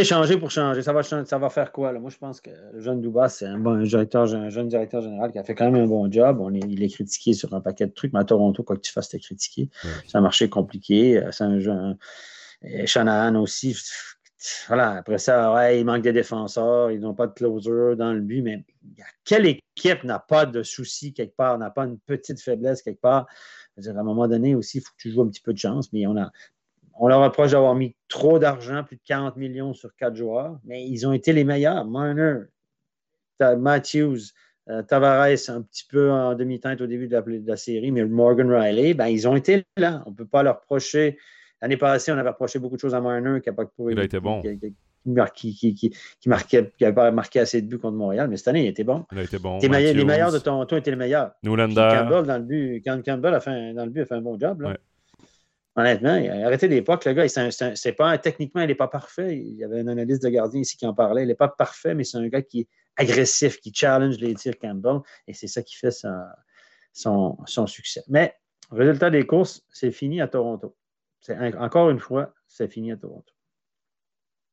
[0.00, 0.82] sais, changer pour changer.
[0.82, 1.92] Ça va, ça va faire quoi?
[1.92, 2.00] Là?
[2.00, 5.38] Moi, je pense que le jeune Dubas, c'est un, bon, directeur, jeune directeur général qui
[5.38, 6.38] a fait quand même un bon job.
[6.40, 8.80] On est, il est critiqué sur un paquet de trucs, mais à Toronto, quoi que
[8.80, 9.70] tu fasses, t'es critiqué.
[10.06, 11.18] C'est un marché compliqué.
[11.18, 11.96] Euh, c'est un jeune.
[12.86, 13.76] Shanahan aussi.
[14.68, 18.42] Voilà, après ça, il manque des défenseurs, ils n'ont pas de closer dans le but,
[18.42, 18.64] mais
[19.24, 23.26] quelle équipe n'a pas de soucis quelque part, n'a pas une petite faiblesse quelque part?
[23.76, 25.92] à un moment donné aussi, il faut que tu joues un petit peu de chance,
[25.92, 26.30] mais on a,
[26.98, 30.86] on leur reproche d'avoir mis trop d'argent, plus de 40 millions sur quatre joueurs, mais
[30.86, 31.84] ils ont été les meilleurs.
[31.84, 32.42] Marner,
[33.40, 34.32] Matthews,
[34.70, 38.94] Euh, Tavares un petit peu en demi-teinte au début de la, série, mais Morgan Riley,
[38.94, 40.02] ben, ils ont été là.
[40.06, 41.18] On ne peut pas leur reprocher.
[41.60, 44.04] L'année passée, on avait reproché beaucoup de choses à Marner qui n'a pas Il a
[44.04, 44.40] été bon.
[45.34, 48.38] Qui, qui, qui, qui marquait, qui n'avait pas marqué assez de buts contre Montréal, mais
[48.38, 49.04] cette année, il était bon.
[49.12, 49.58] Il a été bon.
[49.58, 51.32] les meilleurs de Toronto étaient les meilleurs.
[51.42, 51.74] Newlander.
[51.74, 54.62] Campbell, dans le but, Campbell a fait, dans le but, a fait un bon job.
[54.62, 54.78] Là.
[55.76, 57.04] Honnêtement, il a arrêté l'époque.
[57.04, 59.36] Le gars, c'est pas, techniquement, il n'est pas parfait.
[59.36, 61.22] Il y avait un analyste de gardien ici qui en parlait.
[61.22, 64.56] Il n'est pas parfait, mais c'est un gars qui est agressif, qui challenge les tirs
[64.58, 65.00] Campbell.
[65.26, 65.90] Et c'est ça qui fait
[66.92, 68.04] son, son, succès.
[68.06, 68.36] Mais,
[68.70, 70.76] résultat des courses, c'est fini à Toronto.
[71.58, 73.33] Encore une fois, c'est fini à Toronto.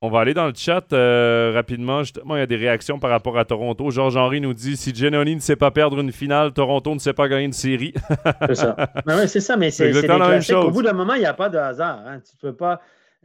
[0.03, 2.01] On va aller dans le chat euh, rapidement.
[2.01, 3.91] Justement, il y a des réactions par rapport à Toronto.
[3.91, 7.27] Georges-Henri nous dit si Genoni ne sait pas perdre une finale, Toronto ne sait pas
[7.27, 7.93] gagner une série.
[8.47, 8.75] c'est ça.
[9.05, 9.93] Ben c'est ça, mais c'est
[10.55, 12.01] Au bout d'un moment, il n'y a pas de hasard.
[12.07, 12.19] Hein.
[12.27, 12.81] Tu peux pas.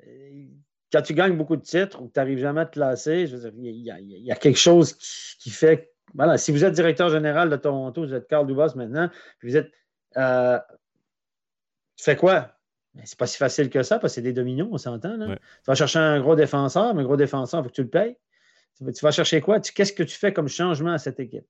[0.06, 0.44] Euh,
[0.92, 3.82] quand tu gagnes beaucoup de titres ou que tu n'arrives jamais à te classer, il
[3.82, 4.92] y, a quelque chose
[5.38, 5.92] qui, fait.
[6.14, 9.08] Voilà, si vous êtes directeur général de Toronto, vous êtes Carl Dubas maintenant,
[9.38, 9.70] puis vous êtes.
[10.18, 10.58] Euh,
[11.96, 12.55] tu fais quoi?
[12.96, 15.18] Mais c'est pas si facile que ça parce que c'est des dominos, on s'entend.
[15.18, 15.36] Tu
[15.66, 18.16] vas chercher un gros défenseur, mais un gros défenseur, il faut que tu le payes.
[18.78, 19.60] Tu vas chercher quoi?
[19.60, 21.46] Qu'est-ce que tu fais comme changement à cette équipe?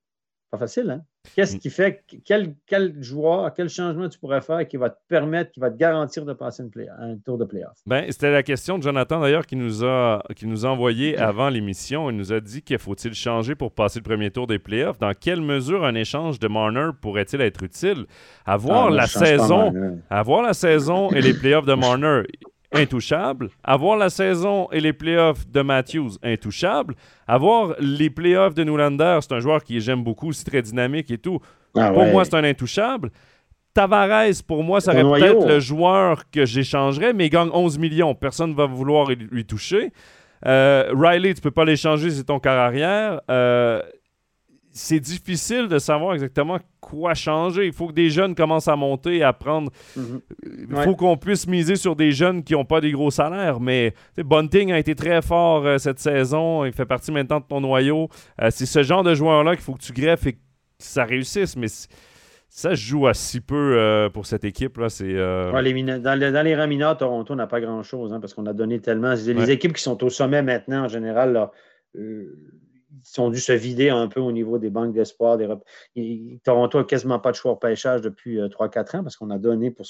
[0.50, 1.02] Pas facile, hein?
[1.34, 1.58] Qu'est-ce mm.
[1.58, 5.58] qui fait, quel, quel, joueur, quel changement tu pourrais faire qui va te permettre, qui
[5.58, 6.62] va te garantir de passer
[6.98, 7.76] un tour de playoff?
[7.84, 11.48] Ben, c'était la question de Jonathan d'ailleurs qui nous a qui nous a envoyé avant
[11.48, 12.10] l'émission.
[12.10, 14.98] Il nous a dit qu'il faut-il changer pour passer le premier tour des playoffs.
[14.98, 18.06] Dans quelle mesure un échange de Marner pourrait-il être utile?
[18.44, 22.22] Avoir ah, la saison, avoir la saison et les playoffs de Marner
[22.72, 23.50] intouchable.
[23.62, 26.94] Avoir la saison et les playoffs de Matthews, intouchable.
[27.26, 31.18] Avoir les playoffs de Newlander, c'est un joueur qui j'aime beaucoup, c'est très dynamique et
[31.18, 31.40] tout.
[31.76, 33.10] Ah pour moi, c'est un intouchable.
[33.74, 38.14] Tavares, pour moi, ça serait peut-être le joueur que j'échangerais, mais il gagne 11 millions.
[38.14, 39.92] Personne ne va vouloir lui toucher.
[40.46, 43.20] Euh, Riley, tu peux pas l'échanger, c'est ton carrière.
[43.30, 43.82] Euh,
[44.76, 47.66] c'est difficile de savoir exactement quoi changer.
[47.66, 49.70] Il faut que des jeunes commencent à monter, à prendre.
[49.96, 50.20] Mhm.
[50.70, 53.58] Il faut qu'on puisse miser sur des jeunes qui n'ont pas des gros salaires.
[53.58, 56.66] Mais Bunting a été très fort euh, cette saison.
[56.66, 58.08] Il fait partie maintenant de ton noyau.
[58.42, 60.40] Euh, c'est ce genre de joueur-là qu'il faut que tu greffes et que
[60.78, 61.56] ça réussisse.
[61.56, 61.68] Mais
[62.50, 64.76] ça joue à si peu euh, pour cette équipe.
[64.76, 68.80] Là, c'est, dans, les, rangs mineurs, Toronto n'a pas grand-chose hein, parce qu'on a donné
[68.80, 69.14] tellement.
[69.14, 71.50] Les équipes qui sont au sommet maintenant, en général, là,
[73.18, 75.38] ont dû se vider un peu au niveau des banques d'espoir.
[76.44, 79.38] Toronto n'a quasiment pas de choix au pêchage depuis 3-4 euh, ans parce qu'on a
[79.38, 79.86] donné pour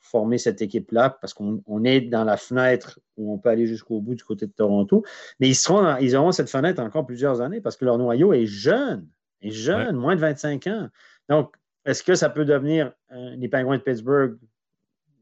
[0.00, 4.14] former cette équipe-là, parce qu'on est dans la fenêtre où on peut aller jusqu'au bout
[4.14, 5.04] du côté de Toronto.
[5.40, 8.46] Mais ils, seront, ils auront cette fenêtre encore plusieurs années parce que leur noyau est
[8.46, 9.06] jeune,
[9.42, 10.88] est jeune, moins de 25 ans.
[11.28, 11.54] Donc,
[11.84, 14.38] est-ce que ça peut devenir les Penguins de Pittsburgh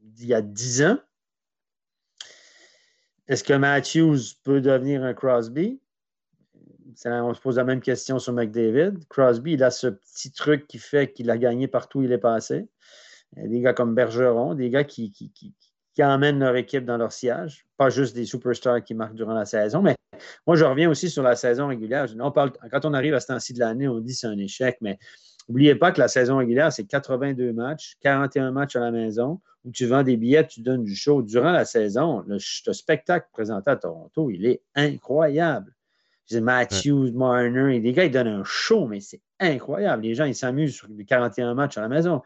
[0.01, 0.97] d'il y a 10 ans?
[3.27, 5.81] Est-ce que Matthews peut devenir un Crosby?
[7.05, 8.93] On se pose la même question sur McDavid.
[9.09, 12.17] Crosby, il a ce petit truc qui fait qu'il a gagné partout où il est
[12.17, 12.67] passé.
[13.35, 15.11] Des gars comme Bergeron, des gars qui,
[15.99, 19.81] emmènent leur équipe dans leur siège, pas juste des superstars qui marquent durant la saison.
[19.81, 19.95] Mais
[20.45, 22.05] moi, je reviens aussi sur la saison régulière.
[22.71, 24.97] Quand on arrive à ce temps-ci de l'année, on dit c'est un échec, mais
[25.47, 29.71] n'oubliez pas que la saison régulière, c'est 82 matchs, 41 matchs à la maison, où
[29.71, 31.21] tu vends des billets, tu donnes du show.
[31.21, 35.73] Durant la saison, le spectacle présenté à Toronto, il est incroyable.
[36.29, 40.03] Je Matthews, Marner, les gars, ils donnent un show, mais c'est incroyable.
[40.03, 42.21] Les gens, ils s'amusent sur les 41 matchs à la maison.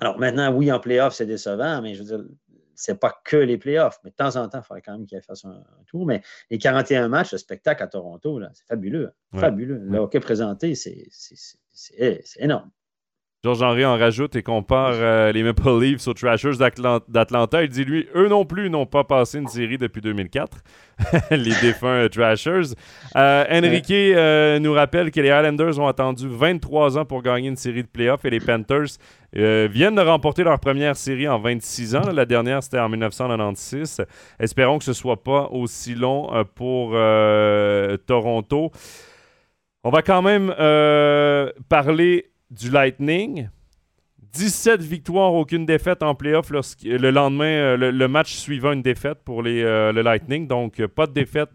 [0.00, 2.24] Alors maintenant, oui, en playoff, c'est décevant, mais je veux dire,
[2.74, 3.98] c'est pas que les playoffs.
[4.04, 6.06] Mais de temps en temps, il faudrait quand même qu'il fasse un, tour.
[6.06, 9.12] Mais les 41 matchs, le spectacle à Toronto, c'est fabuleux.
[9.34, 9.78] Fabuleux.
[9.78, 11.08] Le hockey présenté, c'est
[12.36, 12.70] énorme.
[13.44, 17.62] Georges-Henri en rajoute et compare euh, les Maple Leafs aux Trashers d'Atlanta.
[17.62, 20.58] Il dit, lui, eux non plus n'ont pas passé une série depuis 2004,
[21.30, 22.74] les défunts euh, Trashers.
[23.14, 23.92] Euh, Enrique
[24.60, 28.24] nous rappelle que les Islanders ont attendu 23 ans pour gagner une série de playoffs
[28.24, 28.98] et les Panthers
[29.32, 32.10] viennent de remporter leur première série en 26 ans.
[32.12, 34.04] La dernière, c'était en 1996.
[34.40, 36.90] Espérons que ce ne soit pas aussi long pour
[38.04, 38.72] Toronto.
[39.84, 40.52] On va quand même
[41.68, 43.48] parler du Lightning.
[44.32, 49.42] 17 victoires, aucune défaite en playoff le lendemain, euh, le, match suivant une défaite pour
[49.42, 50.46] les, euh, le Lightning.
[50.46, 51.48] Donc, pas de défaite,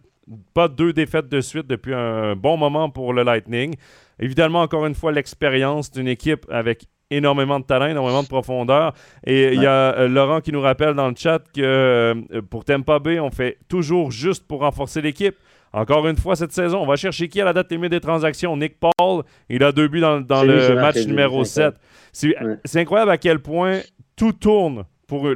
[0.54, 3.76] pas deux défaites de suite depuis un bon moment pour le Lightning.
[4.20, 8.94] Évidemment, encore une fois, l'expérience d'une équipe avec énormément de talent, énormément de profondeur.
[9.26, 12.16] Et il y a euh, Laurent qui nous rappelle dans le chat que
[12.50, 15.36] pour Tampa Bay, on fait toujours juste pour renforcer l'équipe.
[15.74, 18.56] Encore une fois, cette saison, on va chercher qui à la date limite des transactions?
[18.56, 21.74] Nick Paul, il a deux buts dans, le match numéro 7.
[22.12, 23.80] C'est incroyable à quel point
[24.16, 25.28] tout tourne pour,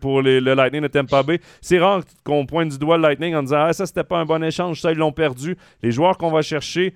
[0.00, 1.40] pour le Lightning de Tampa Bay.
[1.60, 4.24] C'est rare qu'on pointe du doigt le Lightning en disant Ah, ça, c'était pas un
[4.24, 5.56] bon échange, ça, ils l'ont perdu.
[5.82, 6.94] Les joueurs qu'on va chercher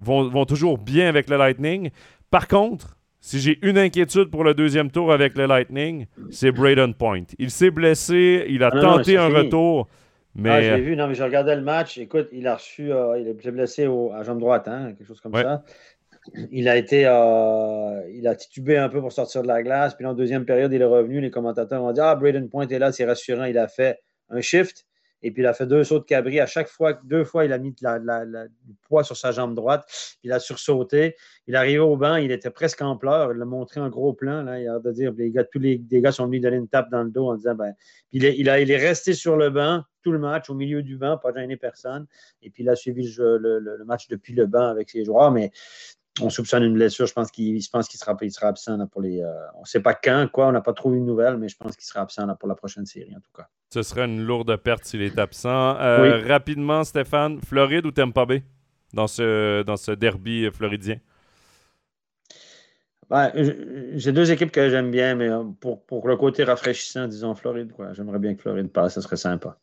[0.00, 1.90] vont, vont toujours bien avec le Lightning.
[2.30, 6.94] Par contre, si j'ai une inquiétude pour le deuxième tour avec le Lightning, c'est Braden
[6.94, 7.22] Point.
[7.38, 9.38] Il s'est blessé, il a Ah tenté non, un fini.
[9.38, 9.88] retour,
[10.44, 11.98] Ah, je l'ai vu, non, mais je regardais le match.
[11.98, 15.20] Écoute, il a reçu, euh, il est blessé au, à jambe droite, hein, quelque chose
[15.20, 15.42] comme Ouais.
[15.42, 15.62] ça.
[16.52, 19.94] Il a été, euh, il a titubé un peu pour sortir de la glace.
[19.96, 21.20] Puis en deuxième période, il est revenu.
[21.20, 23.44] Les commentateurs ont dit Ah, Braden Point est là, c'est rassurant.
[23.44, 23.98] Il a fait
[24.30, 24.86] un shift
[25.24, 26.38] et puis il a fait deux sauts de cabri.
[26.38, 29.16] À chaque fois, deux fois, il a mis la- de la- la- du poids sur
[29.16, 29.84] sa jambe droite.
[29.88, 31.16] Puis il a sursauté.
[31.48, 33.32] Il est arrivé au banc, il était presque en pleurs.
[33.32, 34.42] Il l'a montré en gros plan.
[34.44, 34.60] Là.
[34.60, 36.88] Il a de dire les gars, tous les, les gars sont venus donner une tape
[36.90, 37.72] dans le dos en disant ben,
[38.10, 40.54] puis il, est, il, a- il est resté sur le banc tout le match, au
[40.54, 42.06] milieu du banc, pas gêné personne.
[42.42, 44.90] Et puis il a suivi le, jeu- le- le- le match depuis le banc avec
[44.90, 45.50] ses joueurs, mais
[46.20, 47.06] on soupçonne une blessure.
[47.06, 49.22] Je pense qu'il je pense qu'il sera, il sera absent là, pour les.
[49.22, 51.56] euh, on ne sait pas quand, quoi, on n'a pas trouvé une nouvelle, mais je
[51.56, 53.48] pense qu'il sera absent là, pour la prochaine série, en tout cas.
[53.72, 55.76] ce serait une lourde perte s'il est absent.
[55.80, 58.42] Euh, Rapidement, Stéphane, Floride ou Tampa Bay
[58.92, 60.98] dans ce, dans ce derby floridien?
[63.10, 63.30] Ben,
[63.94, 67.72] J'ai deux équipes que j'aime bien, mais euh, pour, pour le côté rafraîchissant, disons Floride.
[67.92, 69.58] J'aimerais bien que Floride passe, ça serait sympa.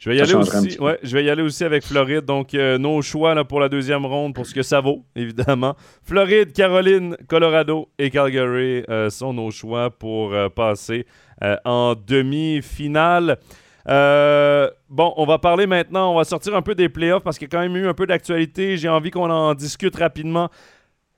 [0.00, 2.24] Je vais, y aller aussi, ouais, je vais y aller aussi avec Floride.
[2.24, 5.76] Donc, euh, nos choix là, pour la deuxième ronde, pour ce que ça vaut, évidemment.
[6.02, 11.06] Floride, Caroline, Colorado et Calgary euh, sont nos choix pour euh, passer
[11.64, 13.38] en demi-finale.
[13.86, 17.50] Bon, on va parler maintenant, on va sortir un peu des playoffs parce qu'il y
[17.50, 18.76] a quand même eu un peu d'actualité.
[18.76, 20.50] J'ai envie qu'on en discute rapidement.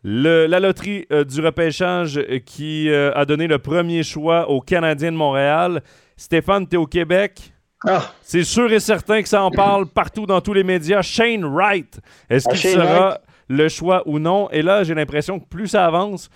[0.04, 5.12] Le- la loterie euh, du repêchage qui euh, a donné le premier choix aux Canadiens
[5.12, 5.82] de Montréal.
[6.16, 7.51] Stéphane, tu es au Québec.
[7.86, 11.02] Ah, C'est sûr et certain que ça en parle partout dans tous les médias.
[11.02, 13.18] Shane Wright, est-ce Ah, qu'il sera
[13.48, 14.48] le choix ou non?
[14.50, 16.30] Et là, j'ai l'impression que plus ça avance,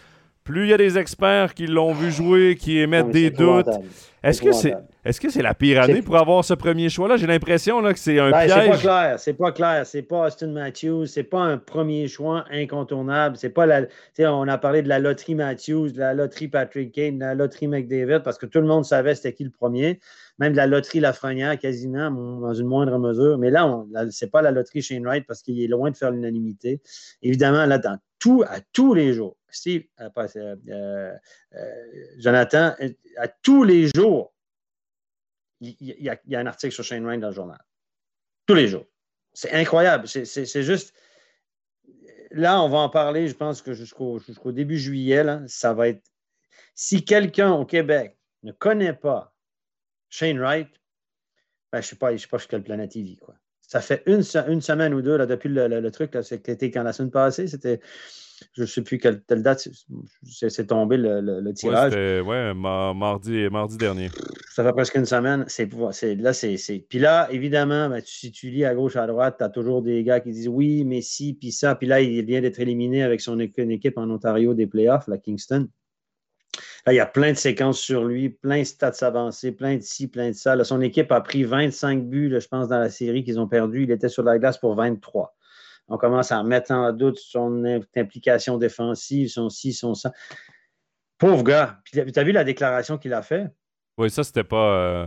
[0.44, 3.66] plus il y a des experts qui l'ont vu jouer, qui émettent non, des doutes.
[4.22, 4.92] Est-ce que c'est épouvantable.
[5.04, 7.16] est-ce que c'est la pire année pour avoir ce premier choix-là?
[7.16, 8.80] J'ai l'impression que c'est un Ben, c'est pas piège.
[8.80, 13.50] clair, c'est pas clair, c'est pas Austin Matthews, c'est pas un premier choix incontournable, c'est
[13.50, 13.82] pas la,
[14.18, 17.68] on a parlé de la loterie Matthews, de la loterie Patrick Kane, de la loterie
[17.68, 20.00] McDavid, parce que tout le monde savait c'était qui le premier,
[20.38, 24.42] même de la loterie Lafrenière quasiment, dans une moindre mesure, mais là, là, c'est pas
[24.42, 26.80] la loterie Shane Wright parce qu'il est loin de faire l'unanimité.
[27.22, 31.14] Évidemment, là, dans tout, à tous les jours, Steve, euh, euh,
[31.54, 31.84] euh,
[32.18, 32.74] Jonathan,
[33.16, 34.34] à tous les jours,
[35.60, 37.58] il y, a- un article sur Shane Wright dans le journal.
[38.46, 38.86] Tous les jours.
[39.32, 40.06] C'est incroyable.
[40.06, 40.94] C'est- juste.
[42.30, 44.20] Là, on va en parler, je pense que jusqu'au
[44.52, 46.02] début juillet, ça va être.
[46.74, 49.34] Si quelqu'un au Québec ne connaît pas
[50.10, 50.68] Shane Wright,
[51.72, 53.16] ben, je ne sais pas, je sais pas sur quelle planète il vit.
[53.16, 53.34] Quoi.
[53.60, 56.82] Ça fait une, une semaine ou deux là, depuis le, le- le truc, c'était quand
[56.84, 57.80] la semaine passée, c'était.
[58.52, 59.66] Je ne sais plus quelle, date
[60.22, 61.92] c'est- tombé le, le- tirage.
[61.92, 64.10] c'était ouais, ma- mardi, mardi dernier.
[64.52, 65.46] Ça fait presque une semaine.
[65.48, 69.36] C'est, là, c'est, Puis là, évidemment, ben, tu- si tu lis à gauche, à droite,
[69.38, 71.74] tu as toujours des gars qui disent oui, mais si, puis ça.
[71.76, 75.66] Puis là, il vient d'être éliminé avec son équipe en Ontario des playoffs, la Kingston.
[76.86, 79.82] Là, il y a plein de séquences sur lui, plein de stats avancés, plein de
[79.82, 80.54] ci, plein de ça.
[80.54, 83.48] Là, son équipe a pris 25 buts, là, je pense, dans la série qu'ils ont
[83.48, 83.82] perdu.
[83.82, 85.34] Il était sur la glace pour 23.
[85.88, 90.12] On commence à remettre en doute son im- implication défensive, son ci, son ça.
[91.18, 91.80] Pauvre gars.
[91.84, 93.48] Puis tu as vu la déclaration qu'il a faite?
[93.98, 94.74] Oui, ça, c'était pas.
[94.76, 95.06] euh,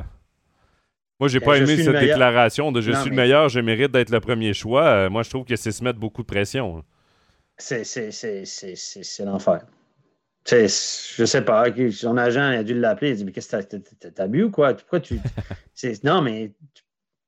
[1.19, 4.09] Moi, j'ai pas aimé cette déclaration de je Non, suis le meilleur, je mérite d'être
[4.09, 4.85] le premier choix.
[4.85, 6.79] Euh, moi, je trouve que c'est se mettre beaucoup de pression.
[6.79, 6.83] hein.
[7.57, 7.83] C'est
[9.25, 9.61] l'enfer.
[10.45, 13.11] C'est, je sais pas, son agent a dû l'appeler.
[13.11, 14.73] Il dit Mais qu'est-ce que t'as, bu ou quoi?
[14.73, 15.19] Pourquoi tu.
[16.03, 16.53] non, mais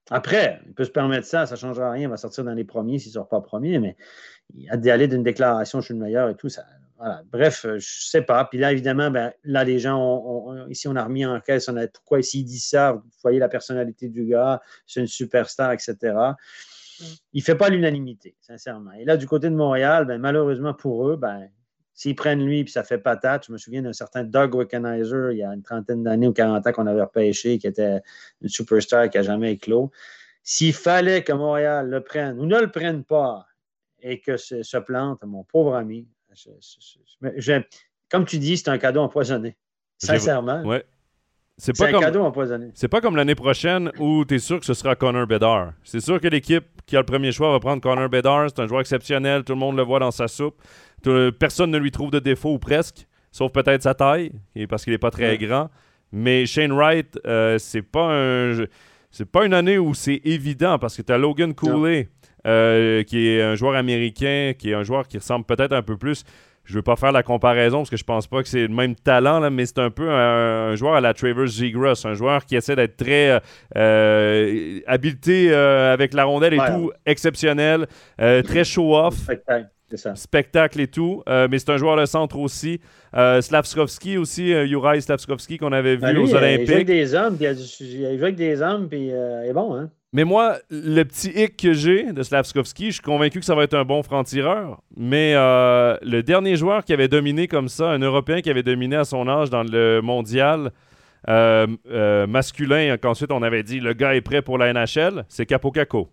[0.09, 2.03] après, il peut se permettre ça, ça ne changera rien.
[2.07, 3.95] Il va sortir dans les premiers s'il ne sort pas premier, mais
[4.55, 6.49] il a d'y aller d'une déclaration Je suis le meilleur et tout.
[6.49, 6.65] Ça,
[6.97, 7.21] voilà.
[7.31, 8.45] Bref, euh, je sais pas.
[8.45, 11.69] Puis là, évidemment, ben, là, les gens, ont- ont- ici, on a remis en caisse
[11.69, 15.71] on a, pourquoi s'il dit ça, vous voyez la personnalité du gars, c'est une superstar,
[15.71, 16.33] etc
[17.33, 18.91] il ne fait pas l'unanimité, sincèrement.
[18.93, 21.49] Et là, du côté de Montréal, ben, malheureusement pour eux, ben,
[21.93, 25.37] s'ils prennent lui puis ça fait patate, je me souviens d'un certain Doug Wickenheiser, il
[25.37, 28.01] y a une trentaine d'années ou 40 ans qu'on avait repêché, qui était
[28.41, 29.91] une superstar qui n'a jamais éclos.
[30.43, 33.45] S'il fallait que Montréal le prenne ou ne le prenne pas
[34.01, 36.07] et que se, plante, mon pauvre ami,
[38.09, 39.57] comme tu dis, c'est un cadeau empoisonné.
[39.97, 40.83] Sincèrement, Ouais.
[41.63, 42.01] C'est pas un comme.
[42.01, 42.67] cadeau empoisonné.
[42.73, 45.73] C'est pas comme l'année prochaine où tu es sûr que ce sera Connor Bedard.
[45.83, 48.47] C'est sûr que l'équipe qui a le premier choix va prendre Connor Bedard.
[48.49, 49.43] C'est un joueur exceptionnel.
[49.43, 50.55] Tout le monde le voit dans sa soupe.
[51.03, 54.31] Tout- personne ne lui trouve de défaut ou presque, sauf peut-être sa taille,
[54.69, 55.37] parce qu'il n'est pas très Ouais.
[55.37, 55.69] grand.
[56.11, 58.65] Mais Shane Wright, euh, c'est pas un.
[59.11, 62.07] C'est pas une année où c'est évident parce que tu as Logan Cooley,
[62.47, 65.95] euh, qui est un joueur américain, qui est un joueur qui ressemble peut-être un peu
[65.97, 66.23] plus.
[66.63, 68.95] Je veux pas faire la comparaison parce que je pense pas que c'est le même
[68.95, 72.45] talent, là, mais c'est un peu un, un joueur à la Travers Zegras, un joueur
[72.45, 73.39] qui essaie d'être très euh,
[73.77, 76.69] euh, habilité euh, avec la rondelle et Ouais.
[76.75, 77.87] tout, exceptionnel,
[78.21, 79.15] euh, très show-off.
[79.15, 79.67] Spectacle.
[80.15, 81.23] spectacle et tout.
[81.27, 82.79] mais c'est un joueur de centre aussi.
[83.41, 86.61] Slavskovski aussi, Juraj Slavskovski qu'on avait vu aux Olympiques.
[86.61, 87.47] Il joue avec des hommes, puis
[87.81, 89.89] il, joue avec des hommes, puis il est bon, hein?
[90.13, 93.63] Mais moi, le petit hic que j'ai de Slavskovski, je suis convaincu que ça va
[93.63, 94.81] être un bon franc-tireur.
[94.97, 98.97] Mais euh, le dernier joueur qui avait dominé comme ça, un Européen qui avait dominé
[98.97, 100.71] à son âge dans le mondial
[101.29, 105.45] euh, euh, masculin, qu'ensuite on avait dit le gars est prêt pour la NHL, c'est
[105.45, 106.09] Capo Caco.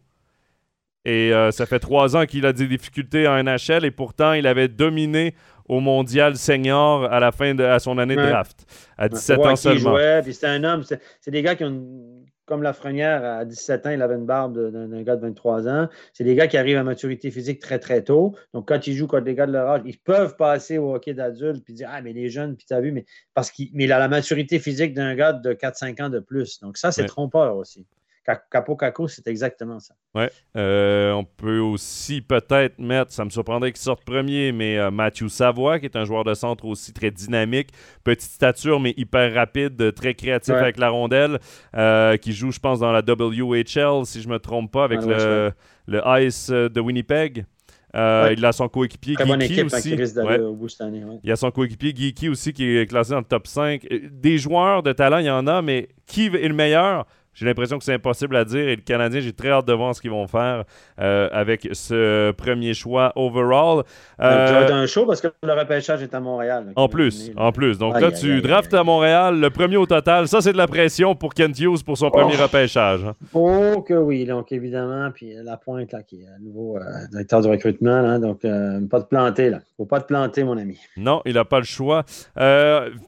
[1.05, 4.69] Et ça fait trois ans qu'il a des difficultés en NHL et pourtant il avait
[4.69, 5.35] dominé
[5.67, 8.67] au mondial senior à la fin de à son année de draft,
[8.99, 9.93] à 17 ans seulement.
[9.93, 11.83] Jouait, puis c'était un homme, c'est des gars qui ont
[12.49, 15.89] comme Lafrenière, à 17 ans, il avait une barbe d'un gars de 23 ans.
[16.15, 18.35] C'est des gars qui arrivent à maturité physique très, très tôt.
[18.55, 21.15] Donc, quand ils jouent contre des gars de leur âge, ils peuvent passer au hockey
[21.15, 23.05] d'adulte puis dire Ah, mais les jeunes, puis tu as vu, mais
[23.35, 26.61] parce qu'il mais il a la maturité physique d'un gars de 4-5 ans de plus.
[26.61, 27.87] Donc, ça, c'est trompeur aussi.
[28.37, 29.95] Capo Caco, c'est exactement ça.
[30.15, 30.25] Oui.
[30.57, 35.29] Euh, on peut aussi peut-être mettre, ça me surprendrait qu'il sorte premier, mais euh, Mathieu
[35.29, 37.71] Savoie, qui est un joueur de centre aussi très dynamique,
[38.05, 41.39] petite stature, mais hyper rapide, très créatif avec la rondelle,
[41.77, 45.03] euh, qui joue, je pense, dans la WHL, si je ne me trompe pas, avec
[45.03, 45.53] le,
[45.87, 47.47] le, Ice de Winnipeg.
[47.95, 49.97] Il a son coéquipier Geeky hein, aussi.
[51.25, 53.87] Il a son coéquipier Geeky aussi qui est classé dans le top 5.
[54.11, 57.07] Des joueurs de talent, il y en a, mais qui est le meilleur?
[57.39, 58.69] J'ai l'impression que c'est impossible à dire.
[58.69, 60.65] Et le Canadien, j'ai très hâte de voir ce qu'ils vont faire
[61.01, 63.85] euh, avec ce premier choix overall.
[64.21, 66.73] Euh, un show parce que le repêchage est à Montréal.
[66.75, 67.79] en plus, en plus.
[67.79, 70.27] Donc là, tu draftes à Montréal, le premier au total.
[70.27, 72.43] Ça, c'est de la pression pour Kent Hughes pour son premier oh.
[72.43, 73.05] repêchage.
[73.05, 73.15] Hein.
[73.33, 74.25] Oh que oui.
[74.25, 76.81] Donc évidemment, puis la pointe là, qui est à nouveau euh,
[77.13, 78.03] directeur du recrutement.
[78.03, 79.61] Là, donc pas de planter là.
[79.77, 80.77] Faut pas te planter, mon ami.
[80.97, 82.05] Non, il n'a pas le choix.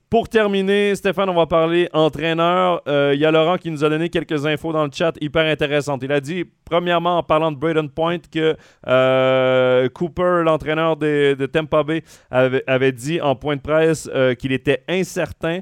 [0.08, 2.80] pour terminer, Stéphane, on va parler entraîneur.
[2.86, 5.46] Il y a Laurent qui nous a donné quelques quelques infos dans le chat hyper
[5.46, 6.02] intéressantes.
[6.02, 8.56] Il a dit, premièrement, en parlant de Braden Point, que
[8.86, 14.52] euh, Cooper, l'entraîneur de, de, Tampa Bay, avait, dit en point de presse euh, qu'il
[14.52, 15.60] était incertain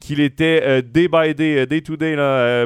[0.00, 2.14] qu'il était euh, day by day, day to day,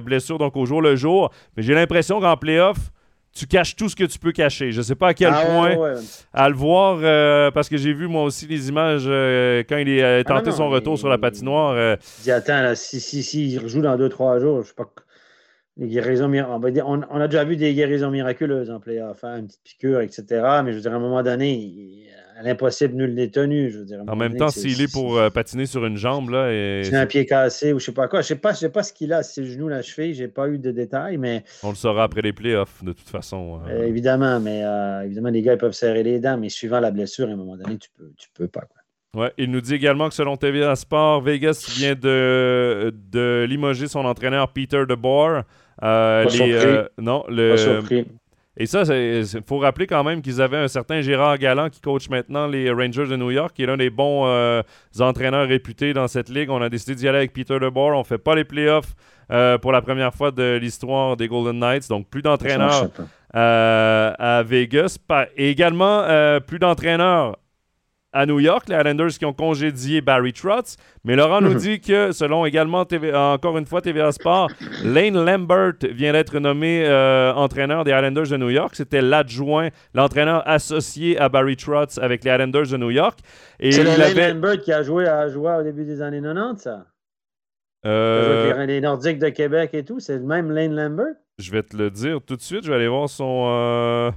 [0.00, 1.30] blessure, donc au jour le jour.
[1.56, 2.90] Mais j'ai l'impression qu'en playoff,
[3.32, 4.72] tu caches tout ce que tu peux cacher.
[4.72, 5.94] Je ne sais pas à quel ah point
[6.32, 9.04] à le voir, parce que j'ai vu moi aussi les images
[9.68, 11.96] quand il a ah tenté son retour sur la patinoire.
[12.22, 14.90] Dis attends, si, si, si, il rejoue dans 2-3 jours, je sais pas
[15.86, 20.00] guérisons on, on, a déjà vu des guérisons miraculeuses en playoff, faire une petite piqûre,
[20.00, 20.24] etc.
[20.64, 23.70] Mais je veux dire, à un moment donné, à l'impossible, nul n'est tenu.
[23.70, 26.52] Je veux dire, en même temps, s'il est, pour euh, patiner sur une jambe, là.
[26.52, 26.82] Et...
[26.84, 28.22] C'est un pied cassé ou je sais pas quoi.
[28.22, 30.14] Je sais pas, je sais pas ce qu'il a, si c'est le genou, la cheville,
[30.14, 31.44] j'ai pas eu de détails, mais.
[31.62, 33.60] On le saura après les playoffs, de toute façon.
[33.60, 33.70] Hein.
[33.70, 36.90] Euh, évidemment, mais euh, évidemment, les gars ils peuvent serrer les dents, mais suivant la
[36.90, 38.62] blessure, à un moment donné, tu peux, tu peux pas.
[38.62, 39.22] Quoi.
[39.22, 44.04] Ouais, il nous dit également que selon TVA Sport, Vegas vient de, de limoger son
[44.04, 45.42] entraîneur Peter DeBoer.
[45.82, 47.56] Euh, euh, non, le.
[48.60, 52.08] Et ça, il faut rappeler quand même qu'ils avaient un certain Gérard Galland qui coach
[52.08, 54.62] maintenant les Rangers de New York, qui est l'un des bons euh,
[54.98, 56.50] entraîneurs réputés dans cette ligue.
[56.50, 57.94] On a décidé d'y aller avec Peter DeBoer.
[57.94, 58.96] On ne fait pas les playoffs
[59.60, 61.88] pour la première fois de l'histoire des Golden Knights.
[61.88, 62.90] Donc, plus d'entraîneurs
[63.32, 64.98] à Vegas.
[65.36, 66.04] Et également,
[66.44, 67.36] plus d'entraîneurs
[68.12, 70.76] à New York, les Islanders qui ont congédié Barry Trotz.
[71.04, 74.50] Mais Laurent nous dit que, selon également encore une fois TVA Sport,
[74.84, 78.74] Lane Lambert vient d'être nommé euh, entraîneur des Islanders de New York.
[78.74, 83.18] C'était l'adjoint, l'entraîneur associé à Barry Trotz avec les Islanders de New York.
[83.60, 86.86] C'est Lane Lambert qui a joué, à, joué au début des années 90, ça?
[87.86, 88.66] Euh...
[88.66, 90.00] Les Nordiques de Québec et tout.
[90.00, 91.14] C'est le même Lane Lambert?
[91.38, 92.64] Je vais te le dire tout de suite.
[92.64, 93.46] Je vais aller voir son...
[93.48, 94.10] Euh,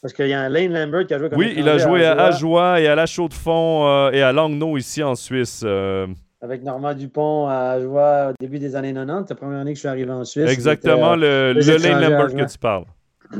[0.00, 2.04] parce qu'il y a un Lane Lambert qui a joué comme Oui, il a joué
[2.04, 5.62] à Ajoie et à La Chaux-de-Fonds euh, et à Langnau ici en Suisse.
[5.64, 6.06] Euh.
[6.40, 9.80] Avec Normand Dupont à Ajoie au début des années 90, la première année que je
[9.80, 10.50] suis arrivé en Suisse.
[10.50, 12.84] Exactement, le, Lane Lambert que tu parles.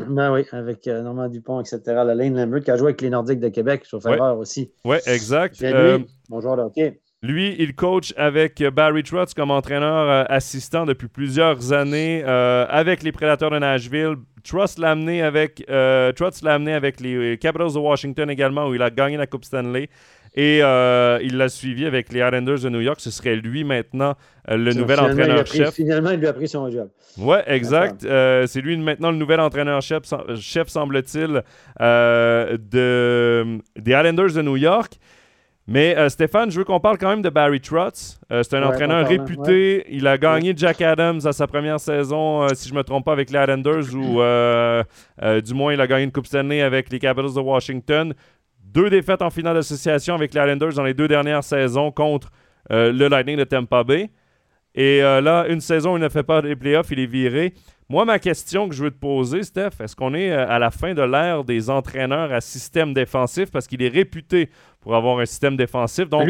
[0.08, 1.80] Ben oui, avec euh, Normand Dupont, etc.
[1.86, 4.70] Le Lane Lambert qui a joué avec les Nordiques de Québec, sur faveur aussi.
[4.84, 5.60] Oui, exact.
[5.60, 7.00] Lui, bon joueur de hockey.
[7.22, 13.50] Lui, il coach avec Barry Trotz comme entraîneur assistant depuis plusieurs années avec les Prédateurs
[13.50, 14.16] de Nashville.
[14.48, 16.12] Trust l'a amené avec, euh,
[16.42, 19.88] l'a amené avec les Capitals de Washington également, où il a gagné la Coupe Stanley.
[20.34, 23.00] Et euh, il l'a suivi avec les Islanders de New York.
[23.00, 24.14] Ce serait lui maintenant
[24.48, 25.74] euh, le nouvel entraîneur-chef.
[25.74, 26.88] Finalement, il lui a pris son job.
[27.18, 28.02] Ouais, exact.
[28.02, 30.02] c'est lui maintenant le nouvel entraîneur-chef,
[30.36, 31.42] chef, semble-t-il,
[31.80, 34.98] de, des Islanders de New York.
[35.70, 38.18] Mais euh, Stéphane, je veux qu'on parle quand même de Barry Trotz.
[38.32, 39.84] Euh, c'est un entraîneur réputé.
[39.90, 43.04] Il a gagné Jack Adams à sa première saison, euh, si je ne me trompe
[43.04, 44.22] pas, avec les Islanders, ou
[45.42, 48.14] du moins il a gagné une Coupe Stanley avec les Capitals de Washington.
[48.64, 52.30] Deux défaites en finale d'association avec les Islanders dans les deux dernières saisons contre
[52.70, 54.08] le Lightning de Tampa Bay.
[54.74, 57.52] Et là, une saison, il ne fait pas les playoffs, il est viré.
[57.90, 60.92] Moi, ma question que je veux te poser, Steph, est-ce qu'on est à la fin
[60.92, 63.50] de l'ère des entraîneurs à système défensif?
[63.50, 64.50] Parce qu'il est réputé
[64.88, 66.08] pour avoir un système défensif?
[66.08, 66.26] Donc,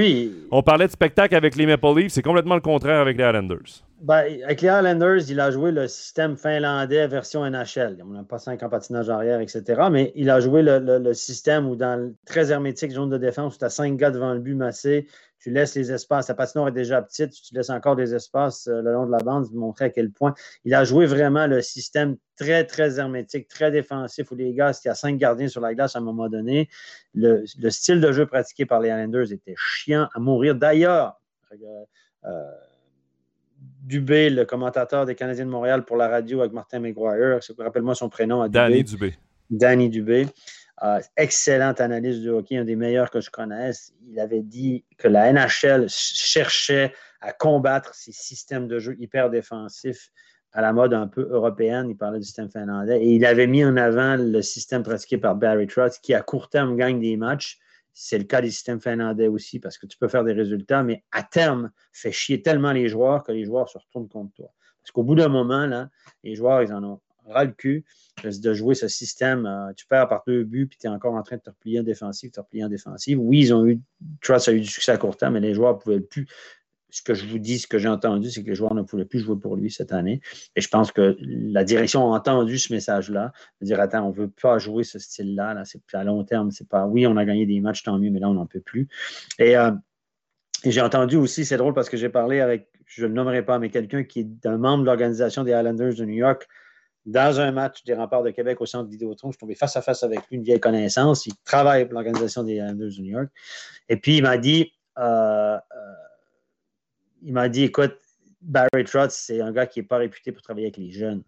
[0.50, 3.84] on parlait de spectacle avec les Maple Leafs, c'est complètement le contraire avec les Islanders.
[4.00, 7.98] Ben, avec les Islanders, il a joué le système finlandais version NHL.
[8.02, 9.62] On n'a pas cinq ans patinage arrière, etc.
[9.92, 13.58] Mais il a joué le, système où, dans le très hermétique zone de défense, où
[13.60, 15.06] tu as cinq gars devant le but massé,
[15.48, 16.28] tu laisses les espaces.
[16.28, 19.18] La patinoire est déjà petite, tu laisses encore des espaces euh, le long de la
[19.18, 20.34] bande, pour montrer à quel point
[20.64, 24.88] il a joué vraiment le système très, très hermétique, très défensif, où les gars, il
[24.88, 26.68] y a cinq gardiens sur la glace à un moment donné,
[27.14, 30.54] le, style de jeu pratiqué par les Islanders était chiant à mourir.
[30.54, 31.20] D'ailleurs,
[31.52, 31.56] euh,
[32.24, 32.50] euh
[33.82, 37.40] Dubé, le commentateur des Canadiens de Montréal pour la radio avec Martin McGuire.
[37.58, 38.42] Rappelle-moi son prénom.
[38.42, 39.14] À Danny Dubé.
[39.50, 40.26] Danny Dubé.
[40.82, 43.92] Euh, excellente analyse du hockey, un des meilleurs que je connaisse.
[44.06, 50.12] Il avait dit que la NHL cherchait à combattre ces systèmes de jeu hyper défensifs
[50.52, 51.90] à la mode un peu européenne.
[51.90, 53.02] Il parlait du système finlandais.
[53.02, 56.48] Et il avait mis en avant le système pratiqué par Barry Trotz qui, à court
[56.48, 57.58] terme, gagne des matchs
[58.00, 61.02] c'est le cas des systèmes finlandais aussi, parce que tu peux faire des résultats, mais
[61.10, 64.52] à terme, fait chier tellement les joueurs que les joueurs se retournent contre toi.
[64.80, 65.90] Parce qu'au bout d'un moment, là,
[66.22, 67.84] les joueurs, ils en ont ras le cul
[68.24, 69.46] de jouer ce système.
[69.46, 71.80] Euh, tu perds par deux buts, puis tu es encore en train de te replier
[71.80, 73.18] en défensive, te replier en défensive.
[73.20, 73.80] Oui, ils ont eu,
[74.20, 76.26] Trust a eu du succès à court terme, mais les joueurs ne pouvaient plus
[76.90, 79.04] ce que je vous dis, ce que j'ai entendu, c'est que les joueurs ne pouvaient
[79.04, 80.20] plus jouer pour lui cette année.
[80.56, 84.16] Et je pense que la direction a entendu ce message-là, de dire attends, on ne
[84.16, 87.24] veut pas jouer ce style-là, là, c'est à long terme, c'est pas oui, on a
[87.24, 88.88] gagné des matchs, tant mieux, mais là, on n'en peut plus.
[89.38, 89.72] Et, euh,
[90.64, 93.58] j'ai entendu aussi, c'est drôle parce que j'ai parlé avec, je ne le nommerai pas,
[93.58, 96.48] mais quelqu'un qui est un membre de l'organisation des Islanders de New York.
[97.08, 99.82] Dans un match des remparts de Québec au centre Vidéotron, je suis tombé face à
[99.82, 101.24] face avec lui, une vieille connaissance.
[101.24, 103.30] Il travaille pour l'organisation des Islanders de New York.
[103.88, 105.58] Et puis, il m'a dit euh, euh,
[107.22, 107.96] il m'a dit écoute,
[108.42, 111.22] Barry Trotz, c'est un gars qui n'est pas réputé pour travailler avec les jeunes.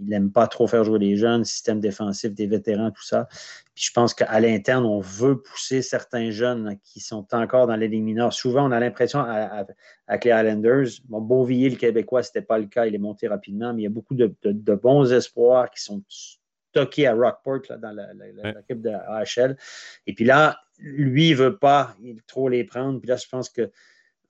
[0.00, 3.28] Il n'aime pas trop faire jouer les jeunes, système défensif des vétérans, tout ça.
[3.74, 7.88] Puis je pense qu'à l'interne, on veut pousser certains jeunes qui sont encore dans les
[7.88, 8.32] mineurs.
[8.32, 12.66] Souvent, on a l'impression avec les Islanders, bon, Beauvilliers, le Québécois, ce n'était pas le
[12.66, 14.34] cas, il est monté rapidement, mais il y a beaucoup de,
[14.74, 17.96] bons espoirs qui sont stockés à Rockport, dans
[18.56, 19.56] l'équipe de AHL.
[20.06, 21.96] Et puis là, lui, il ne veut pas
[22.26, 23.00] trop les prendre.
[23.00, 23.70] Puis là, je pense que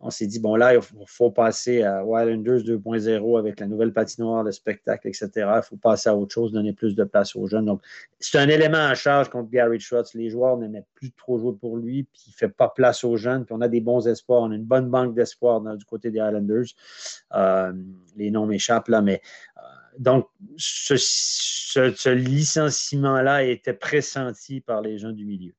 [0.01, 4.45] on s'est dit, bon, là, il faut, passer à Wildlanders 2.0 avec la nouvelle patinoire,
[4.45, 5.31] le spectacle, etc.
[5.37, 7.65] Il faut passer à autre chose, donner plus de place aux jeunes.
[7.65, 7.83] Donc,
[8.21, 10.15] c'est un élément à charge contre Gary Schwartz.
[10.15, 13.17] Les joueurs n'aimaient plus trop jouer pour lui, puis il ne fait pas place aux
[13.17, 13.45] jeunes.
[13.45, 14.43] Puis on a des bons espoirs.
[14.43, 16.67] On a une bonne banque d'espoir du côté des Islanders.
[17.35, 17.73] Euh,
[18.17, 19.21] les noms m'échappent là, mais
[19.57, 19.61] euh,
[19.99, 25.55] donc, ce, ce licenciement-là était pressenti par les gens du milieu.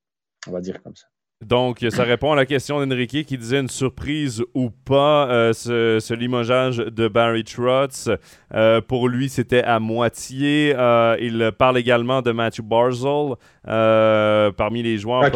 [0.47, 1.08] On va dire comme ça.
[1.45, 6.13] Donc, ça répond à la question d'Enrique qui disait une surprise ou pas euh, ce,
[6.13, 8.09] limogeage de Barry Trotz.
[8.53, 10.75] Euh, pour lui, c'était à moitié.
[10.77, 15.31] Euh, il parle également de Matthew Barzell parmi les joueurs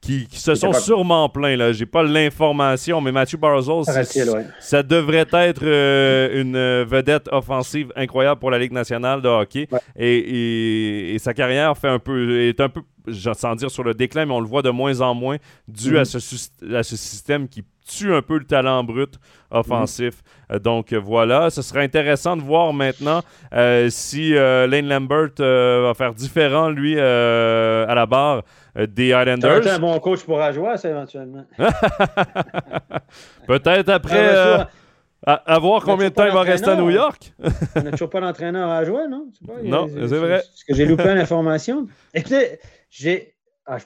[0.00, 1.56] qui, se sont sûrement plaints.
[1.56, 3.84] Là, j'ai pas l'information, mais Matthew Barzell,
[4.58, 9.68] ça devrait être une vedette offensive incroyable pour la Ligue nationale de hockey.
[9.96, 12.80] Et, et, sa carrière fait un peu est un peu
[13.12, 15.36] sans dire sur le déclin, mais on le voit de moins en moins
[15.68, 16.04] dû à, mhm.
[16.04, 19.18] ce, à ce système qui tue un peu le talent brut
[19.50, 20.22] offensif.
[20.50, 23.22] Euh, donc voilà, ce serait intéressant de voir maintenant
[23.52, 28.42] euh, si euh, Lane Lambert va faire différent, lui, à la barre
[28.76, 29.66] des Islanders.
[29.66, 31.44] un bon coach pour jouer, ça, éventuellement.
[33.46, 34.66] Peut-être après...
[35.26, 37.34] À, voir combien de temps il va rester à New York.
[37.76, 39.26] on n'a toujours pas d'entraîneur à jouer, non?
[39.62, 40.38] non, c'est vrai.
[40.38, 41.86] Est-ce que j'ai loupé l'information?
[42.14, 42.58] Écoutez,
[42.88, 43.34] j'ai.
[43.66, 43.76] Ah,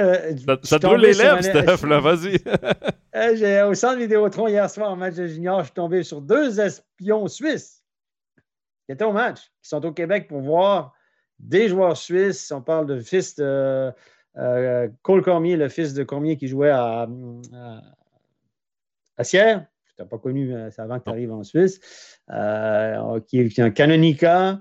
[0.00, 2.36] euh, ça, te les lèvres, Steph, là, vas-y.
[3.16, 6.60] euh, au centre Vidéotron, hier soir, en match de junior, je suis tombé sur deux
[6.60, 7.82] espions suisses
[8.84, 10.92] qui étaient au match, qui sont au Québec pour voir
[11.38, 12.52] des joueurs suisses.
[12.52, 13.90] On parle de fils de
[14.36, 17.08] euh, Cole Cormier, le fils de Cormier qui jouait à,
[19.16, 19.64] à, Sierre.
[19.96, 21.80] Je n'ai pas connu, c'est avant que tu arrives en Suisse.
[22.28, 24.60] Qui est un Canonica.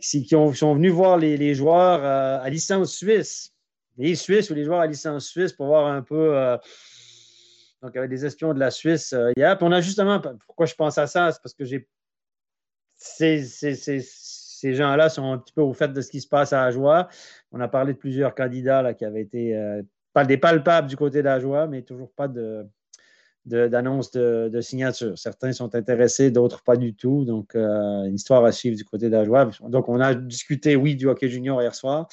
[0.00, 3.54] Qui, sont venus voir les, joueurs à licence suisse.
[3.96, 6.36] Les Suisses ou les joueurs à licence suisse pour voir un peu.
[6.36, 6.56] Euh,
[7.82, 9.56] donc, avait des espions de la Suisse hier.
[9.56, 10.20] Puis on a justement.
[10.46, 11.32] Pourquoi je pense à ça?
[11.32, 11.88] C'est parce que j'ai.
[12.96, 16.64] Ces, ces, gens-là sont un petit peu au fait de ce qui se passe à
[16.64, 17.08] Ajoie.
[17.50, 19.58] On a parlé de plusieurs candidats là, qui avaient été.
[20.12, 22.66] pas des palpables du côté d'Ajoie, mais toujours pas de
[23.46, 25.18] d'annonces de, signature.
[25.18, 27.24] Certains sont intéressés, d'autres pas du tout.
[27.24, 29.50] Donc, euh, une histoire à suivre du côté d'Ajoie.
[29.62, 32.08] Donc, on a discuté, oui, du hockey junior hier soir.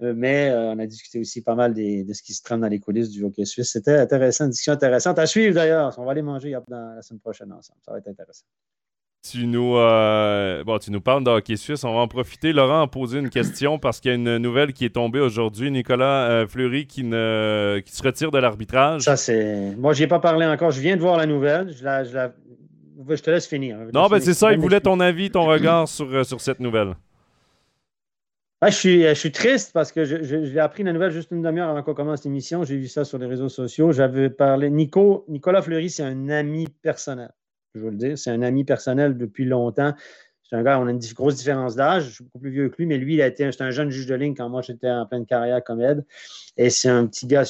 [0.00, 3.10] Mais on a discuté aussi pas mal de ce qui se trame dans les coulisses
[3.10, 3.70] du hockey suisse.
[3.72, 5.94] C'était intéressant, une discussion intéressante à suivre d'ailleurs.
[5.98, 7.78] On va aller manger dans la semaine prochaine ensemble.
[7.84, 8.44] Ça va être intéressant.
[9.30, 11.82] Tu nous, euh, bon, tu nous parles de hockey suisse.
[11.84, 12.52] On va en profiter.
[12.52, 15.70] Laurent a posé une question parce qu'il y a une nouvelle qui est tombée aujourd'hui.
[15.70, 19.00] Nicolas euh, Fleury qui, ne, qui se retire de l'arbitrage.
[19.00, 19.74] Ça, c'est.
[19.78, 20.72] Moi, je ai pas parlé encore.
[20.72, 21.72] Je viens de voir la nouvelle.
[21.74, 23.78] Je, la, je, te laisse finir.
[23.94, 24.52] non, ben c'est ça.
[24.52, 26.94] Il voulait ton avis, ton regard sur, euh, sur cette nouvelle.
[28.66, 31.82] Je, suis, je suis triste parce que je, appris la nouvelle juste une demi-heure avant
[31.82, 32.64] qu'on commence l'émission.
[32.64, 33.92] J'ai vu ça sur les réseaux sociaux.
[33.92, 34.70] J'avais parlé.
[34.70, 37.30] Nico, Nicolas Fleury, c'est un ami personnel
[37.74, 38.18] je veux le dire.
[38.18, 39.94] C'est un ami personnel depuis longtemps.
[40.42, 42.04] C'est un gars, on a une grosse différence d'âge.
[42.04, 44.06] Je suis beaucoup plus vieux que lui, mais lui, il a été un jeune juge
[44.06, 46.04] de ligne quand moi j'étais en pleine carrière comme aide.
[46.56, 47.44] Et c'est un petit gars,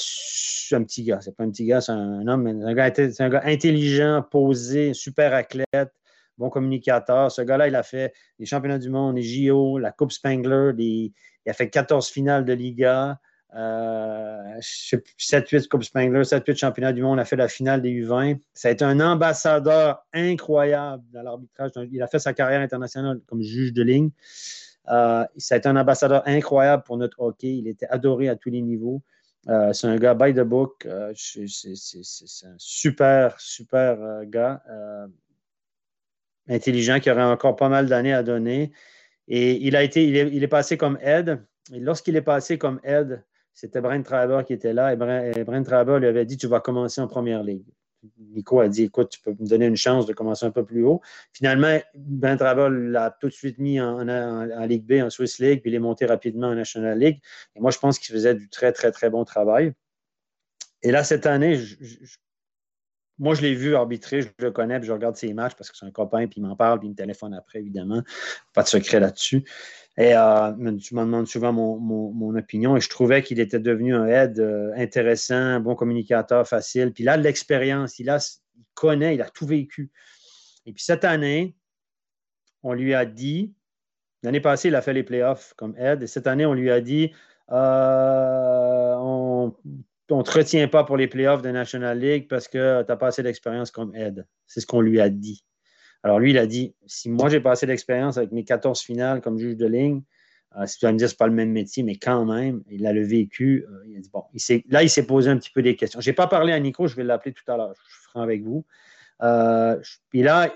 [0.72, 2.74] un petit gars, c'est pas un petit gars, c'est un homme, mais
[3.12, 5.92] c'est un gars intelligent, posé, super athlète,
[6.38, 7.30] bon communicateur.
[7.30, 11.50] Ce gars-là, il a fait les championnats du monde, les JO, la Coupe Spangler, il
[11.50, 13.18] a fait 14 finales de Liga.
[13.54, 18.40] 7-8 euh, Coupe Spangler, 7-8 championnat du monde, a fait la finale des U20.
[18.52, 21.70] Ça a été un ambassadeur incroyable dans l'arbitrage.
[21.92, 24.10] Il a fait sa carrière internationale comme juge de ligne.
[24.90, 27.56] Euh, ça a été un ambassadeur incroyable pour notre hockey.
[27.56, 29.02] Il était adoré à tous les niveaux.
[29.48, 30.88] Euh, c'est un gars by the book.
[31.14, 34.62] c'est un super, super gars.
[36.48, 38.72] Intelligent qui aurait encore pas mal d'années à donner.
[39.28, 41.42] Et il a été, il est, il est passé comme aide.
[41.72, 46.00] Et lorsqu'il est passé comme aide, c'était Brent Traber qui était là et Brent, Traber
[46.00, 47.64] lui avait dit Tu vas commencer en première ligue.
[48.18, 50.84] Nico a dit Écoute, tu peux me donner une chance de commencer un peu plus
[50.84, 51.00] haut.
[51.32, 54.02] Finalement, Brent Traber l'a tout de suite mis en,
[54.66, 57.20] Ligue B, en Swiss League, puis il est monté rapidement en National League.
[57.54, 59.72] Et moi, je pense qu'il faisait du très, très, très bon travail.
[60.82, 61.58] Et là, cette année,
[63.18, 65.76] moi, je l'ai vu arbitrer, je le connais, puis je regarde ses matchs parce que
[65.76, 68.02] c'est un copain, puis il m'en parle, puis il me téléphone après, évidemment.
[68.52, 69.44] Pas de secret là-dessus.
[69.96, 72.76] Et euh, tu m'en demandes souvent mon, opinion.
[72.76, 76.92] Et je trouvais qu'il était devenu un aide euh, intéressant, bon communicateur, facile.
[76.92, 79.92] Puis là, l'expérience, il, il connaît, il a tout vécu.
[80.66, 81.54] Et puis cette année,
[82.64, 83.54] on lui a dit,
[84.24, 86.02] l'année passée, il a fait les playoffs comme aide.
[86.02, 87.12] Et cette année, on lui a dit,
[87.52, 89.54] euh, on
[90.10, 93.08] ne te retient pas pour les playoffs de National League parce que tu n'as pas
[93.08, 94.26] assez d'expérience comme aide.
[94.46, 95.44] C'est ce qu'on lui a dit.
[96.02, 99.38] Alors lui, il a dit si moi j'ai passé l'expérience avec mes 14 finales comme
[99.38, 100.02] juge de ligne,
[100.56, 102.24] euh, si tu vas me dire que ce n'est pas le même métier, mais quand
[102.24, 103.64] même, il a le vécu.
[103.68, 104.24] Euh, il a dit bon,
[104.68, 106.00] là, il s'est posé un petit peu des questions.
[106.00, 107.72] Je n'ai pas parlé à Nico, je vais l'appeler tout à l'heure.
[107.74, 108.64] Je suis franc avec vous.
[109.22, 110.54] Euh, puis là,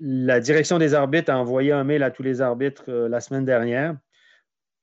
[0.00, 3.96] la direction des arbitres a envoyé un mail à tous les arbitres la semaine dernière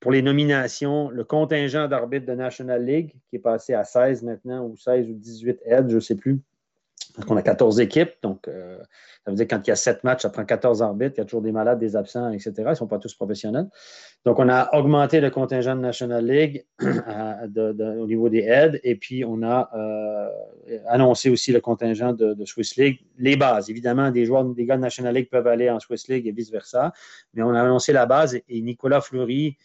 [0.00, 4.64] pour les nominations, le contingent d'arbitres de National League, qui est passé à 16 maintenant,
[4.66, 6.40] ou 16 ou 18 aides, je ne sais plus,
[7.14, 8.78] parce qu'on a 14 équipes, donc euh,
[9.24, 11.18] ça veut dire que quand il y a 7 matchs, ça prend 14 arbitres, il
[11.18, 12.52] y a toujours des malades, des absents, etc.
[12.58, 13.68] Ils ne sont pas tous professionnels.
[14.24, 19.24] Donc, on a augmenté le contingent de National League au niveau des aides, et puis
[19.24, 23.70] on a euh, annoncé aussi le contingent de, Swiss League, les bases.
[23.70, 26.92] Évidemment, des joueurs, des gars de National League peuvent aller en Swiss League et vice-versa,
[27.34, 29.56] mais on a annoncé la base, et Nicolas Fleury,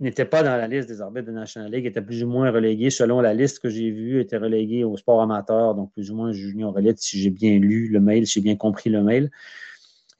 [0.00, 2.90] n'était pas dans la liste des arbitres de National League, était plus ou moins relégué,
[2.90, 6.32] selon la liste que j'ai vue, était relégué au sport amateur, donc plus ou moins
[6.32, 9.30] junior relève, si j'ai bien lu le mail, si j'ai bien compris le mail.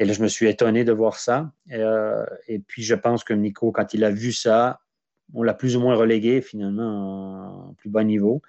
[0.01, 1.53] Et là, je me suis étonné de voir ça.
[1.73, 4.81] Euh, et puis, je pense que Nico, quand il a vu ça,
[5.35, 8.43] on l'a plus ou moins relégué finalement en plus bas niveau.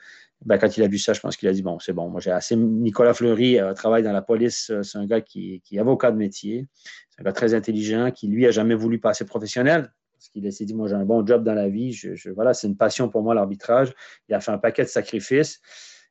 [0.46, 2.22] Ben, quand il a vu ça, je pense qu'il a dit bon, c'est bon, moi
[2.22, 2.56] j'ai assez.
[2.56, 6.12] Nicolas Fleury euh, travaille dans la police, euh, c'est un gars qui, qui, est avocat
[6.12, 6.70] de métier,
[7.10, 10.66] c'est un gars très intelligent qui, lui, a jamais voulu passer professionnel parce qu'il s'est
[10.66, 11.98] dit, moi j'ai un bon job dans la vie,
[12.36, 13.94] voilà, c'est une passion pour moi l'arbitrage.
[14.28, 15.62] Il a fait un paquet de sacrifices.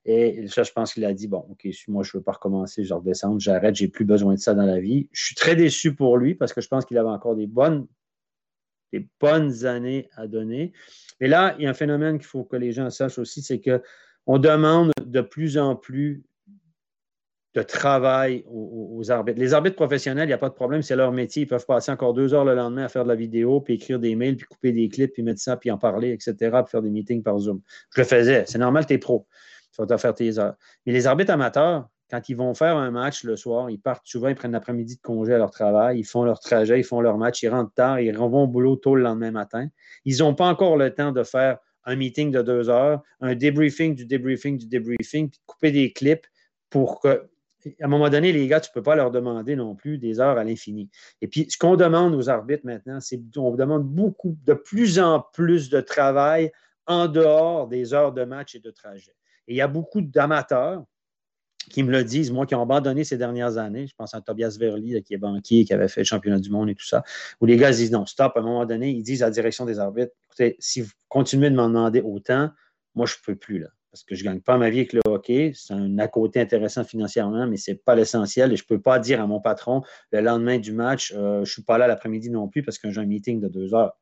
[0.07, 2.85] Et ça, je pense qu'il a dit, bon, OK, moi, je ne veux pas recommencer,
[2.85, 5.11] je redescends, j'arrête, j'ai plus besoin de ça dans la vie.
[5.13, 7.87] Je suis très déçu pour lui parce que je pense qu'il avait encore des bonnes,
[8.95, 10.73] des bonnes années à donner.
[11.21, 13.61] Mais là, il y a un phénomène qu'il faut que les gens sachent aussi, c'est
[13.61, 16.25] qu'on demande de plus en plus
[17.59, 19.41] de travail aux, arbitres.
[19.41, 21.43] Les arbitres professionnels, il n'y a pas de problème, c'est leur métier.
[21.43, 23.99] Ils peuvent passer encore deux heures le lendemain à faire de la vidéo, puis écrire
[23.99, 26.83] des mails, puis couper des clips, puis mettre ça, puis en parler, etc., puis faire
[26.83, 27.61] des meetings par Zoom.
[27.95, 28.45] Je le faisais.
[28.47, 29.27] C'est normal, tu es pro.
[29.77, 30.55] Tu vas faire tes heures.
[30.87, 34.29] Mais les arbitres amateurs, quand ils vont faire un match le soir, ils partent souvent,
[34.29, 37.19] ils prennent l'après-midi de congé à leur travail, ils font leur trajet, ils font leur
[37.19, 39.67] match, ils rentrent tard, ils vont au boulot tôt le lendemain matin.
[40.05, 43.95] Ils n'ont pas encore le temps de faire un meeting de deux heures, un debriefing
[43.95, 46.27] du debriefing du debriefing, puis de couper des clips
[46.71, 47.29] pour que
[47.67, 50.21] à un moment donné, les gars, tu ne peux pas leur demander non plus des
[50.21, 50.89] heures à l'infini.
[51.21, 55.21] Et puis, ce qu'on demande aux arbitres maintenant, c'est qu'on demande beaucoup, de plus en
[55.33, 56.53] plus de travail
[56.87, 59.15] en dehors des heures de match et de trajet.
[59.47, 60.85] Et il y a beaucoup d'amateurs
[61.71, 63.87] qui me le disent, moi, qui ont abandonné ces dernières années.
[63.87, 66.71] Je pense à Tobias Verli, qui est banquier, qui avait fait le championnat du monde
[66.71, 67.03] et tout ça.
[67.41, 69.67] Où les gars disent non, stop, à un moment donné, ils disent à la direction
[69.67, 72.51] des arbitres, écoutez, si vous continuez de m'en demander autant,
[72.95, 73.59] moi, je ne peux plus.
[73.59, 75.53] Là parce que je ne gagne pas ma vie avec le hockey.
[75.55, 78.53] C'est un à côté intéressant financièrement, mais ce n'est pas l'essentiel.
[78.53, 79.83] Et je ne peux pas dire à mon patron
[80.13, 82.91] le lendemain du match, euh, je ne suis pas là l'après-midi non plus parce que
[82.91, 83.97] j'ai un meeting de deux heures.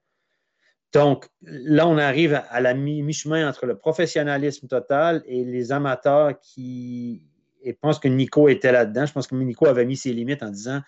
[0.92, 7.22] Donc, là, on arrive à la mi-chemin entre le professionnalisme total et les amateurs qui.
[7.62, 9.06] Et je pense que Nico était là-dedans.
[9.06, 10.80] Je pense que Nico avait mis ses limites en disant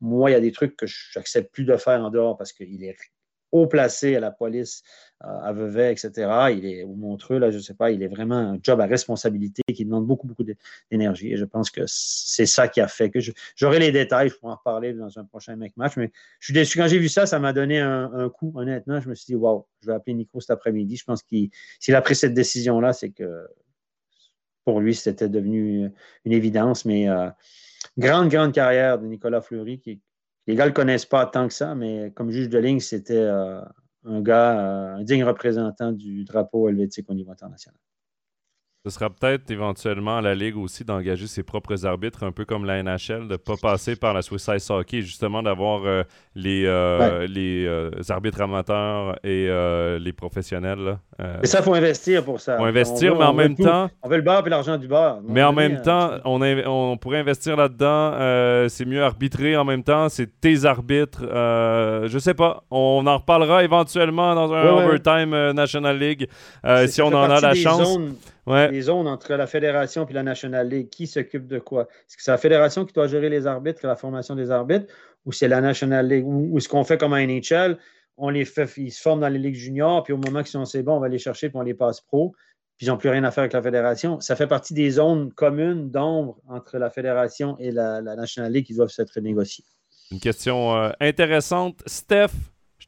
[0.00, 2.52] Moi, il y a des trucs que je n'accepte plus de faire en dehors parce
[2.52, 2.96] qu'il est
[3.52, 4.82] haut placé à la police
[5.20, 6.10] à Vevey, etc.
[6.52, 8.86] Il est au Montreux, là, je ne sais pas, il est vraiment un job à
[8.86, 10.44] responsabilité qui demande beaucoup, beaucoup
[10.90, 11.32] d'énergie.
[11.32, 13.18] Et je pense que c'est ça qui a fait que
[13.54, 15.96] j'aurai les détails, je pourrai en reparler dans un prochain mec match.
[15.96, 16.78] Mais je suis déçu.
[16.78, 19.00] Quand j'ai vu ça, ça m'a donné un, coup, honnêtement.
[19.00, 20.96] Je me suis dit, waouh, je vais appeler Nico cet après-midi.
[20.96, 21.50] Je pense qu'il
[21.80, 23.46] s'il a pris cette décision-là, c'est que
[24.64, 25.90] pour lui, c'était devenu
[26.24, 26.84] une évidence.
[26.84, 27.30] Mais euh,
[27.96, 30.00] grande, grande carrière de Nicolas Fleury qui,
[30.46, 33.14] les gars ne le connaissent pas tant que ça, mais comme juge de ligne, c'était
[33.16, 33.60] euh,
[34.04, 37.78] un gars, euh, un digne représentant du drapeau helvétique au niveau international.
[38.86, 42.64] Ce sera peut-être éventuellement à la Ligue aussi d'engager ses propres arbitres, un peu comme
[42.64, 46.04] la NHL, de ne pas passer par la Swiss Ice Hockey, justement d'avoir euh,
[46.36, 49.48] les, euh, les euh, arbitres amateurs et
[49.98, 50.98] les professionnels.
[51.42, 52.58] et ça, il faut investir pour ça.
[52.58, 53.90] Faut investir, mais en même temps.
[54.04, 55.18] On veut le bar et l'argent du bar.
[55.26, 58.68] Mais en même temps, on, on, pourrait investir là-dedans.
[58.68, 60.08] c'est mieux arbitrer en même temps.
[60.08, 61.22] C'est tes arbitres.
[61.24, 62.62] je sais pas.
[62.70, 66.28] On en reparlera éventuellement dans un Overtime National League
[66.86, 67.98] si on en a la chance
[68.46, 70.88] les zones entre la fédération et la National League.
[70.90, 71.82] Qui s'occupe de quoi?
[71.82, 74.86] Est-ce que c'est la fédération qui doit gérer les arbitres, la formation des arbitres,
[75.24, 76.26] ou c'est la National League?
[76.26, 77.78] Ou, ce qu'on fait comme un NHL,
[78.16, 80.62] on les fait, ils se forment dans les ligues juniors, puis au moment qu'ils sont
[80.62, 82.34] assez bons, on va les chercher, puis on les passe pro,
[82.76, 84.20] puis ils n'ont plus rien à faire avec la fédération.
[84.20, 88.74] Ça fait partie des zones communes d'ombre entre la fédération et la, National League qui
[88.74, 89.64] doivent s'être négociées.
[90.12, 91.82] Une question euh, intéressante.
[91.86, 92.30] Steph,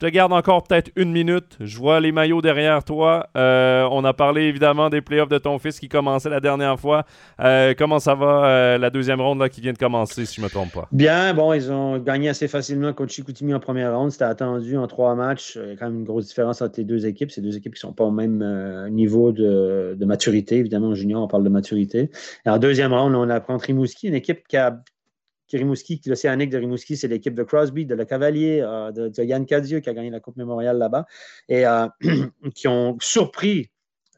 [0.01, 1.57] je te garde encore peut-être une minute.
[1.59, 3.29] Je vois les maillots derrière toi.
[3.37, 7.05] Euh, on a parlé évidemment des playoffs de ton fils qui commençaient la dernière fois.
[7.41, 10.45] Euh, comment ça va euh, la deuxième ronde qui vient de commencer, si je ne
[10.45, 10.87] me trompe pas?
[10.93, 14.12] Bien, bon, ils ont gagné assez facilement contre Chicoutimi en première ronde.
[14.12, 15.59] C'était attendu en trois matchs.
[15.61, 17.33] Il y a quand même une grosse différence entre les deux équipes.
[17.33, 20.59] C'est deux équipes qui ne sont pas au même niveau de, maturité.
[20.59, 22.09] Évidemment, en junior, on parle de maturité.
[22.47, 24.81] Et en deuxième ronde, on apprend Rimouski, une équipe qui a
[25.57, 29.81] Rimouski, l'Océanique de Rimouski, c'est l'équipe de Crosby, de Le Cavalier, euh, de, Yann Cadieux
[29.81, 31.07] qui a gagné la Coupe mémoriale là-bas,
[31.49, 31.87] et euh,
[32.55, 33.70] qui ont surpris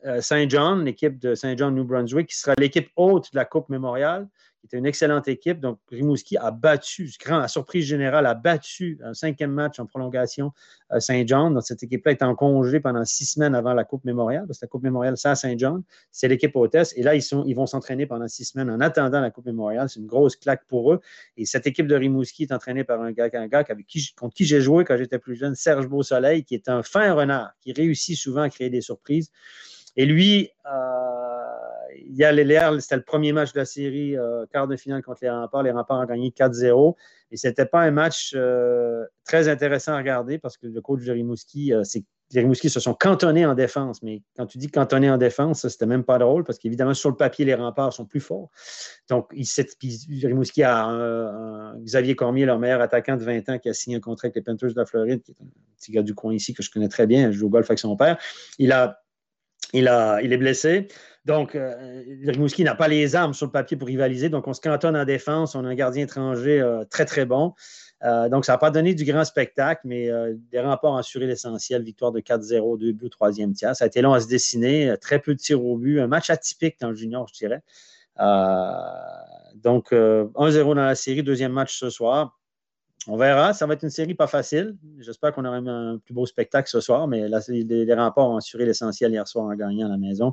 [0.07, 3.45] euh, Saint John, l'équipe de Saint John New Brunswick, qui sera l'équipe haute de la
[3.45, 4.29] Coupe mémoriale
[4.61, 5.61] qui était une excellente équipe.
[5.61, 10.53] Donc, Rimouski a battu, grand, à surprise générale, a battu un cinquième match en prolongation
[10.91, 11.51] à Saint-Jean.
[11.51, 14.67] Donc, cette équipe-là est en congé pendant six semaines avant la Coupe mémoriale, parce que
[14.67, 15.83] la Coupe mémoriale, c'est à Saint-Jean.
[16.11, 16.93] C'est l'équipe hôtesse.
[16.97, 19.89] Et là, ils, sont, ils vont s'entraîner pendant six semaines en attendant la Coupe mémoriale.
[19.89, 21.01] C'est une grosse claque pour eux.
[21.37, 24.35] Et cette équipe de Rimouski est entraînée par un gars, un gars avec qui, contre
[24.35, 27.73] qui j'ai joué quand j'étais plus jeune, Serge Beausoleil, qui est un fin renard, qui
[27.73, 29.31] réussit souvent à créer des surprises.
[29.97, 30.71] Et lui, euh,
[32.21, 35.31] a les c'était le premier match de la série, euh, quart de finale contre les
[35.31, 35.63] Remparts.
[35.63, 36.97] Les Remparts ont gagné 4-0.
[37.31, 41.05] Et ce n'était pas un match euh, très intéressant à regarder parce que le coach
[41.05, 45.11] de Rimouski, c'est les Rimouski se sont cantonnés en défense, mais quand tu dis cantonnés
[45.11, 48.21] en défense, c'était même pas drôle parce qu'évidemment, sur le papier, les remparts sont plus
[48.21, 48.51] forts.
[49.09, 49.47] Donc, il,
[50.27, 54.01] Rimouski a un, Xavier Cormier, leur meilleur attaquant de 20 ans, qui a signé un
[54.01, 55.47] contrat avec les Panthers de la Floride, qui est un
[55.77, 57.81] petit gars du coin ici que je connais très bien, je joue au golf avec
[57.81, 58.17] son père.
[58.59, 59.01] Il a
[59.73, 60.89] il, a, il est blessé.
[61.27, 64.31] Donc, euh, Rimouski n'a pas les armes sur le papier pour rivaliser.
[64.31, 65.55] Donc, on se cantonne en défense.
[65.55, 67.55] On a un gardien étranger euh, très, très bon.
[68.03, 70.09] Euh, donc, ça n'a pas donné du grand spectacle, mais
[70.51, 71.83] des remparts ont assuré l'essentiel.
[71.83, 73.77] Victoire de 4-0, 2 buts troisième tiers.
[73.77, 74.95] Ça a été long à se dessiner.
[75.01, 76.01] Très peu de tirs au but.
[76.01, 77.63] Un match atypique dans le junior, je dirais.
[79.57, 81.23] donc, 1-0 dans la série.
[81.23, 82.39] Deuxième match ce soir.
[83.07, 83.53] On verra.
[83.53, 84.77] Ça va être une série pas facile.
[85.01, 88.65] J'espère qu'on aura un plus beau spectacle ce soir, mais les, les remparts ont assuré
[88.65, 90.33] l'essentiel hier soir en gagnant à la maison.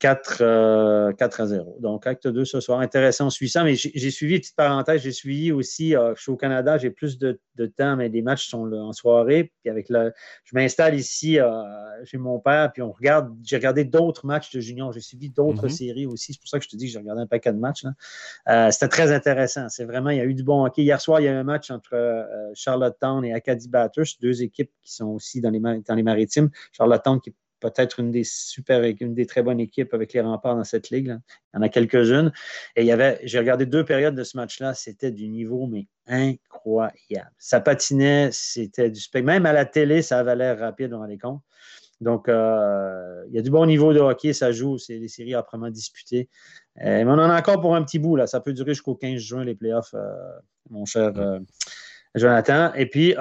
[0.00, 1.76] 4, 4 euh, à 0.
[1.80, 2.80] Donc, acte 2 ce soir.
[2.80, 3.64] Intéressant, ça.
[3.64, 7.18] Mais j'ai suivi, petite parenthèse, j'ai suivi aussi, euh, je suis au Canada, j'ai plus
[7.18, 7.38] de,
[7.76, 9.52] temps, mais les matchs sont en soirée.
[9.60, 10.12] Puis avec le,
[10.44, 11.46] je m'installe ici euh,
[12.04, 15.66] chez mon père, puis on regarde, j'ai regardé d'autres matchs de junior, j'ai suivi d'autres
[15.66, 15.76] mm-hmm.
[15.76, 16.32] séries aussi.
[16.32, 17.84] C'est pour ça que je te dis que j'ai regardé un paquet de matchs.
[18.70, 19.68] C'était très intéressant.
[19.68, 20.82] C'est vraiment, il y a eu du bon hockey.
[20.82, 24.70] Hier soir, il y a eu un match entre Charlottetown et Acadie Batters, deux équipes
[24.82, 26.48] qui sont aussi dans les, dans les maritimes.
[26.72, 30.56] Charlottetown qui est peut-être une des super, une des très bonnes équipes avec les remparts
[30.56, 31.16] dans cette ligue.
[31.52, 32.32] Il y en a quelques-unes.
[32.76, 35.86] Et il y avait, j'ai regardé deux périodes de ce match-là, c'était du niveau, mais
[36.06, 37.30] incroyable.
[37.38, 39.26] Ça patinait, c'était du spectacle.
[39.26, 41.42] Même à la télé, ça avait l'air rapide, on les compte.
[42.00, 45.34] Donc, euh, il y a du bon niveau de hockey, ça joue, c'est des séries
[45.34, 46.30] âprement disputées.
[46.76, 48.16] mais on en a encore pour un petit bout.
[48.16, 48.26] Là.
[48.26, 49.94] Ça peut durer jusqu'au 15 juin, les playoffs,
[50.70, 51.12] mon cher
[52.14, 52.72] Jonathan.
[52.74, 53.14] Et puis,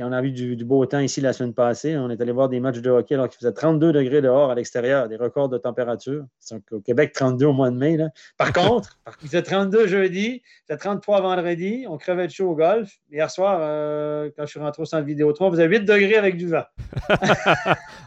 [0.00, 1.96] on a vu du, beau temps ici la semaine passée.
[1.96, 4.54] On est allé voir des matchs de hockey alors qu'il faisait 32 degrés dehors à
[4.54, 6.24] l'extérieur, des records de température.
[6.70, 7.98] Au Québec, 32 au mois de mai.
[8.38, 11.84] Par contre, il faisait 32 jeudi, il faisait 33 vendredi.
[11.88, 12.90] On crevait de chaud au golf.
[13.10, 16.16] Hier soir, euh, quand je suis rentré au centre vidéo 3, vous avez 8 degrés
[16.16, 16.64] avec du vent.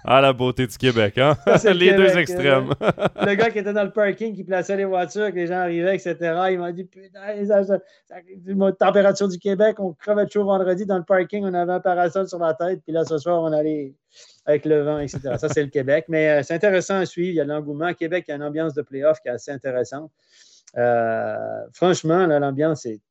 [0.03, 1.35] ah, la beauté du Québec, hein?
[1.73, 2.69] les deux extrêmes.
[3.21, 5.95] le gars qui était dans le parking, qui plaçait les voitures, que les gens arrivaient,
[5.95, 6.15] etc.,
[6.51, 7.19] il m'a dit Putain,
[8.09, 11.79] la température du Québec, on crevait de chaud vendredi dans le parking, on avait un
[11.79, 13.93] parasol sur la tête, puis là, ce soir, on allait
[14.45, 15.19] avec le vent, etc.
[15.37, 16.05] Ça, c'est le Québec.
[16.07, 17.29] Mais euh, c'est intéressant à suivre.
[17.29, 17.93] Il y a l'engouement.
[17.93, 20.11] Québec, il y a une ambiance de playoff qui est assez intéressante.
[20.77, 23.01] Euh, franchement, l'ambiance est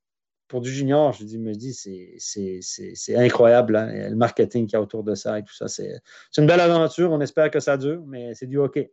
[0.48, 5.02] pour du junior, je me dis, c'est incroyable, hein, le marketing qu'il y a autour
[5.02, 5.66] de ça et tout ça.
[5.66, 6.00] C'est
[6.38, 7.10] une belle aventure.
[7.10, 8.92] On espère que ça dure, mais c'est du hockey.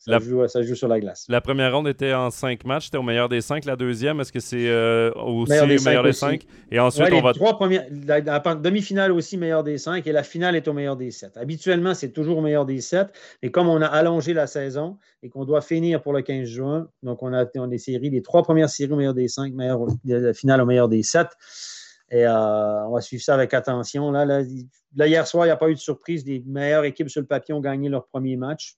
[0.00, 1.26] Ça, joue, ça, joue, sur la glace.
[1.28, 2.86] La première ronde était en cinq matchs.
[2.86, 3.66] C'était au meilleur des cinq.
[3.66, 6.46] La deuxième, est-ce que c'est euh, aussi meilleur des au meilleur des cinq?
[6.70, 7.34] Et ensuite, on va.
[7.34, 11.10] Trois premières, la, demi-finale aussi meilleur des cinq et la finale est au meilleur des
[11.10, 11.36] sept.
[11.36, 13.08] Habituellement, c'est toujours au meilleur des sept.
[13.42, 16.88] Mais comme on a allongé la saison et qu'on doit finir pour le 15 juin,
[17.02, 19.80] donc on a, on des séries, les trois premières séries au meilleur des cinq, meilleur,
[20.06, 21.28] la finale au meilleur des sept.
[22.10, 24.10] Et euh, on va suivre ça avec attention.
[24.10, 24.42] Là, là,
[24.96, 26.24] là hier soir, il n'y a pas eu de surprise.
[26.26, 28.76] Les meilleures équipes sur le papier ont gagné leur premier match.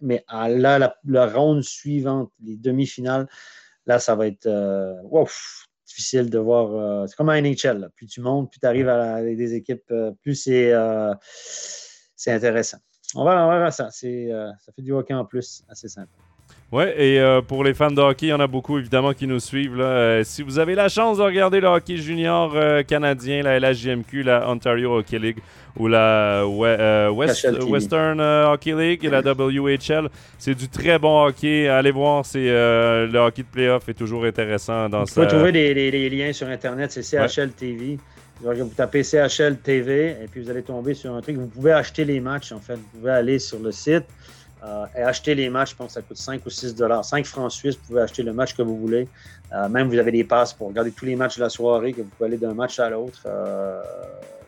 [0.00, 3.28] Mais là, la, ronde suivante, les demi-finales,
[3.86, 4.94] là, ça va être euh,
[5.86, 6.72] difficile de voir.
[6.72, 7.90] Euh, c'est comme un NHL.
[7.96, 10.34] Plus tu montes, plus tu arrives à des équipes, euh, plus
[12.16, 12.78] c'est intéressant.
[13.14, 13.90] On va, on va ça.
[13.90, 16.12] ça fait du hockey en plus, assez simple.
[16.70, 19.26] Oui, et euh, pour les fans de hockey, il y en a beaucoup évidemment qui
[19.26, 19.76] nous suivent.
[19.76, 19.84] Là.
[19.84, 24.22] Euh, si vous avez la chance de regarder le hockey junior euh, canadien, la LHJMQ,
[24.22, 25.38] la Ontario Hockey League
[25.78, 31.68] ou la Western Hockey League et la WHL, c'est du très bon hockey.
[31.68, 35.22] Allez voir, c'est le hockey de playoff est toujours intéressant dans ça.
[35.22, 37.98] Vous pouvez trouver des, liens sur Internet, c'est CHL TV.
[38.42, 41.36] Vous tapez CHL TV et puis vous allez tomber sur un truc.
[41.36, 42.74] Vous pouvez acheter les matchs en fait.
[42.74, 44.04] Vous pouvez aller sur le site
[44.64, 47.04] euh, et acheter les matchs, je pense que ça coûte 5 ou 6 dollars.
[47.04, 49.08] 5 francs suisses, vous pouvez acheter le match que vous voulez.
[49.52, 52.02] Euh, même vous avez des passes pour regarder tous les matchs de la soirée, que
[52.02, 53.20] vous pouvez aller d'un match à l'autre.
[53.26, 53.80] Euh,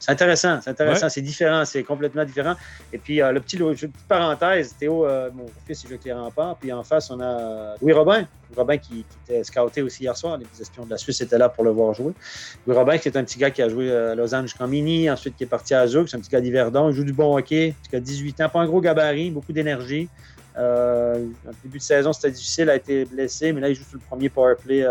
[0.00, 2.54] c'est intéressant, c'est intéressant, c'est différent, c'est complètement différent.
[2.92, 6.12] Et puis, euh, le petit, petite parenthèse, Théo, euh, mon fils, il joue avec les
[6.12, 6.56] remparts.
[6.56, 8.26] Puis en face, on a Louis Robin.
[8.56, 10.38] Robin qui, était scouté aussi hier soir.
[10.38, 12.14] Les espions de la Suisse étaient là pour le voir jouer.
[12.66, 15.36] Louis Robin, qui est un petit gars qui a joué à Lausanne jusqu'en mini, ensuite
[15.36, 16.08] qui est parti à Zouk.
[16.08, 16.88] C'est un petit gars d'Hiverdon.
[16.88, 20.08] Il joue du bon hockey, a 18 ans, pas un gros gabarit, beaucoup d'énergie.
[20.56, 23.84] Euh, au début de saison, c'était difficile, il a été blessé, mais là, il joue
[23.84, 24.84] sur le premier power play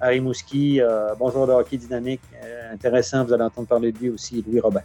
[0.00, 0.80] à Rimouski.
[0.80, 2.20] Euh, bonjour de hockey dynamique.
[2.42, 4.82] Euh, intéressant, vous allez entendre parler de lui aussi, Louis Robin.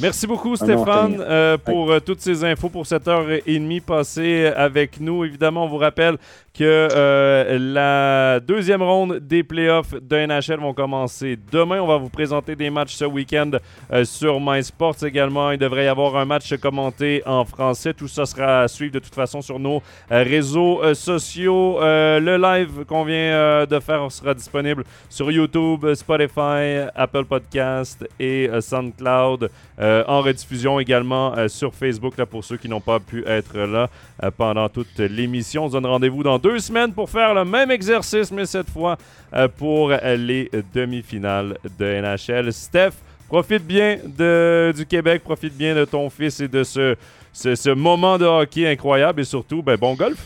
[0.00, 4.98] Merci beaucoup, Stéphane, euh, pour toutes ces infos, pour cette heure et demie passée avec
[5.00, 5.24] nous.
[5.24, 6.16] Évidemment, on vous rappelle
[6.54, 11.80] que euh, la deuxième ronde des playoffs de NHL vont commencer demain.
[11.80, 13.52] On va vous présenter des matchs ce week-end
[13.92, 15.52] euh, sur MySports également.
[15.52, 17.94] Il devrait y avoir un match commenté en français.
[17.94, 21.78] Tout ça sera à suivre de toute façon sur nos euh, réseaux sociaux.
[21.80, 29.50] le live qu'on vient de faire sera disponible sur YouTube, Spotify, Apple Podcast et SoundCloud.
[29.78, 33.88] en rediffusion également sur Facebook là, pour ceux qui n'ont pas pu être là
[34.36, 35.64] pendant toute l'émission.
[35.64, 38.96] On se donne rendez-vous dans deux semaines pour faire le même exercice, mais cette fois
[39.34, 42.52] euh, pour les demi-finales de NHL.
[42.52, 42.92] Steph,
[43.28, 46.96] profite bien de, du Québec, profite bien de ton fils et de ce,
[47.32, 50.18] ce, moment de hockey incroyable et surtout, ben, bon golf.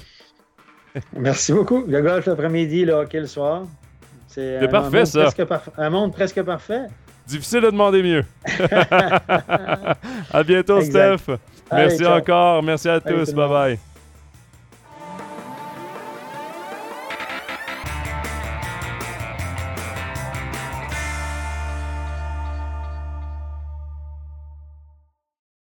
[1.12, 1.84] Merci beaucoup.
[1.86, 3.64] Le golf l'après-midi, le hockey le soir.
[4.28, 5.28] C'est parfait, ça.
[5.76, 6.86] un monde presque parfait.
[7.26, 8.24] Difficile de demander mieux.
[10.32, 11.30] à bientôt, Steph.
[11.72, 12.62] Merci encore.
[12.62, 13.32] Merci à tous.
[13.32, 13.78] Bye bye.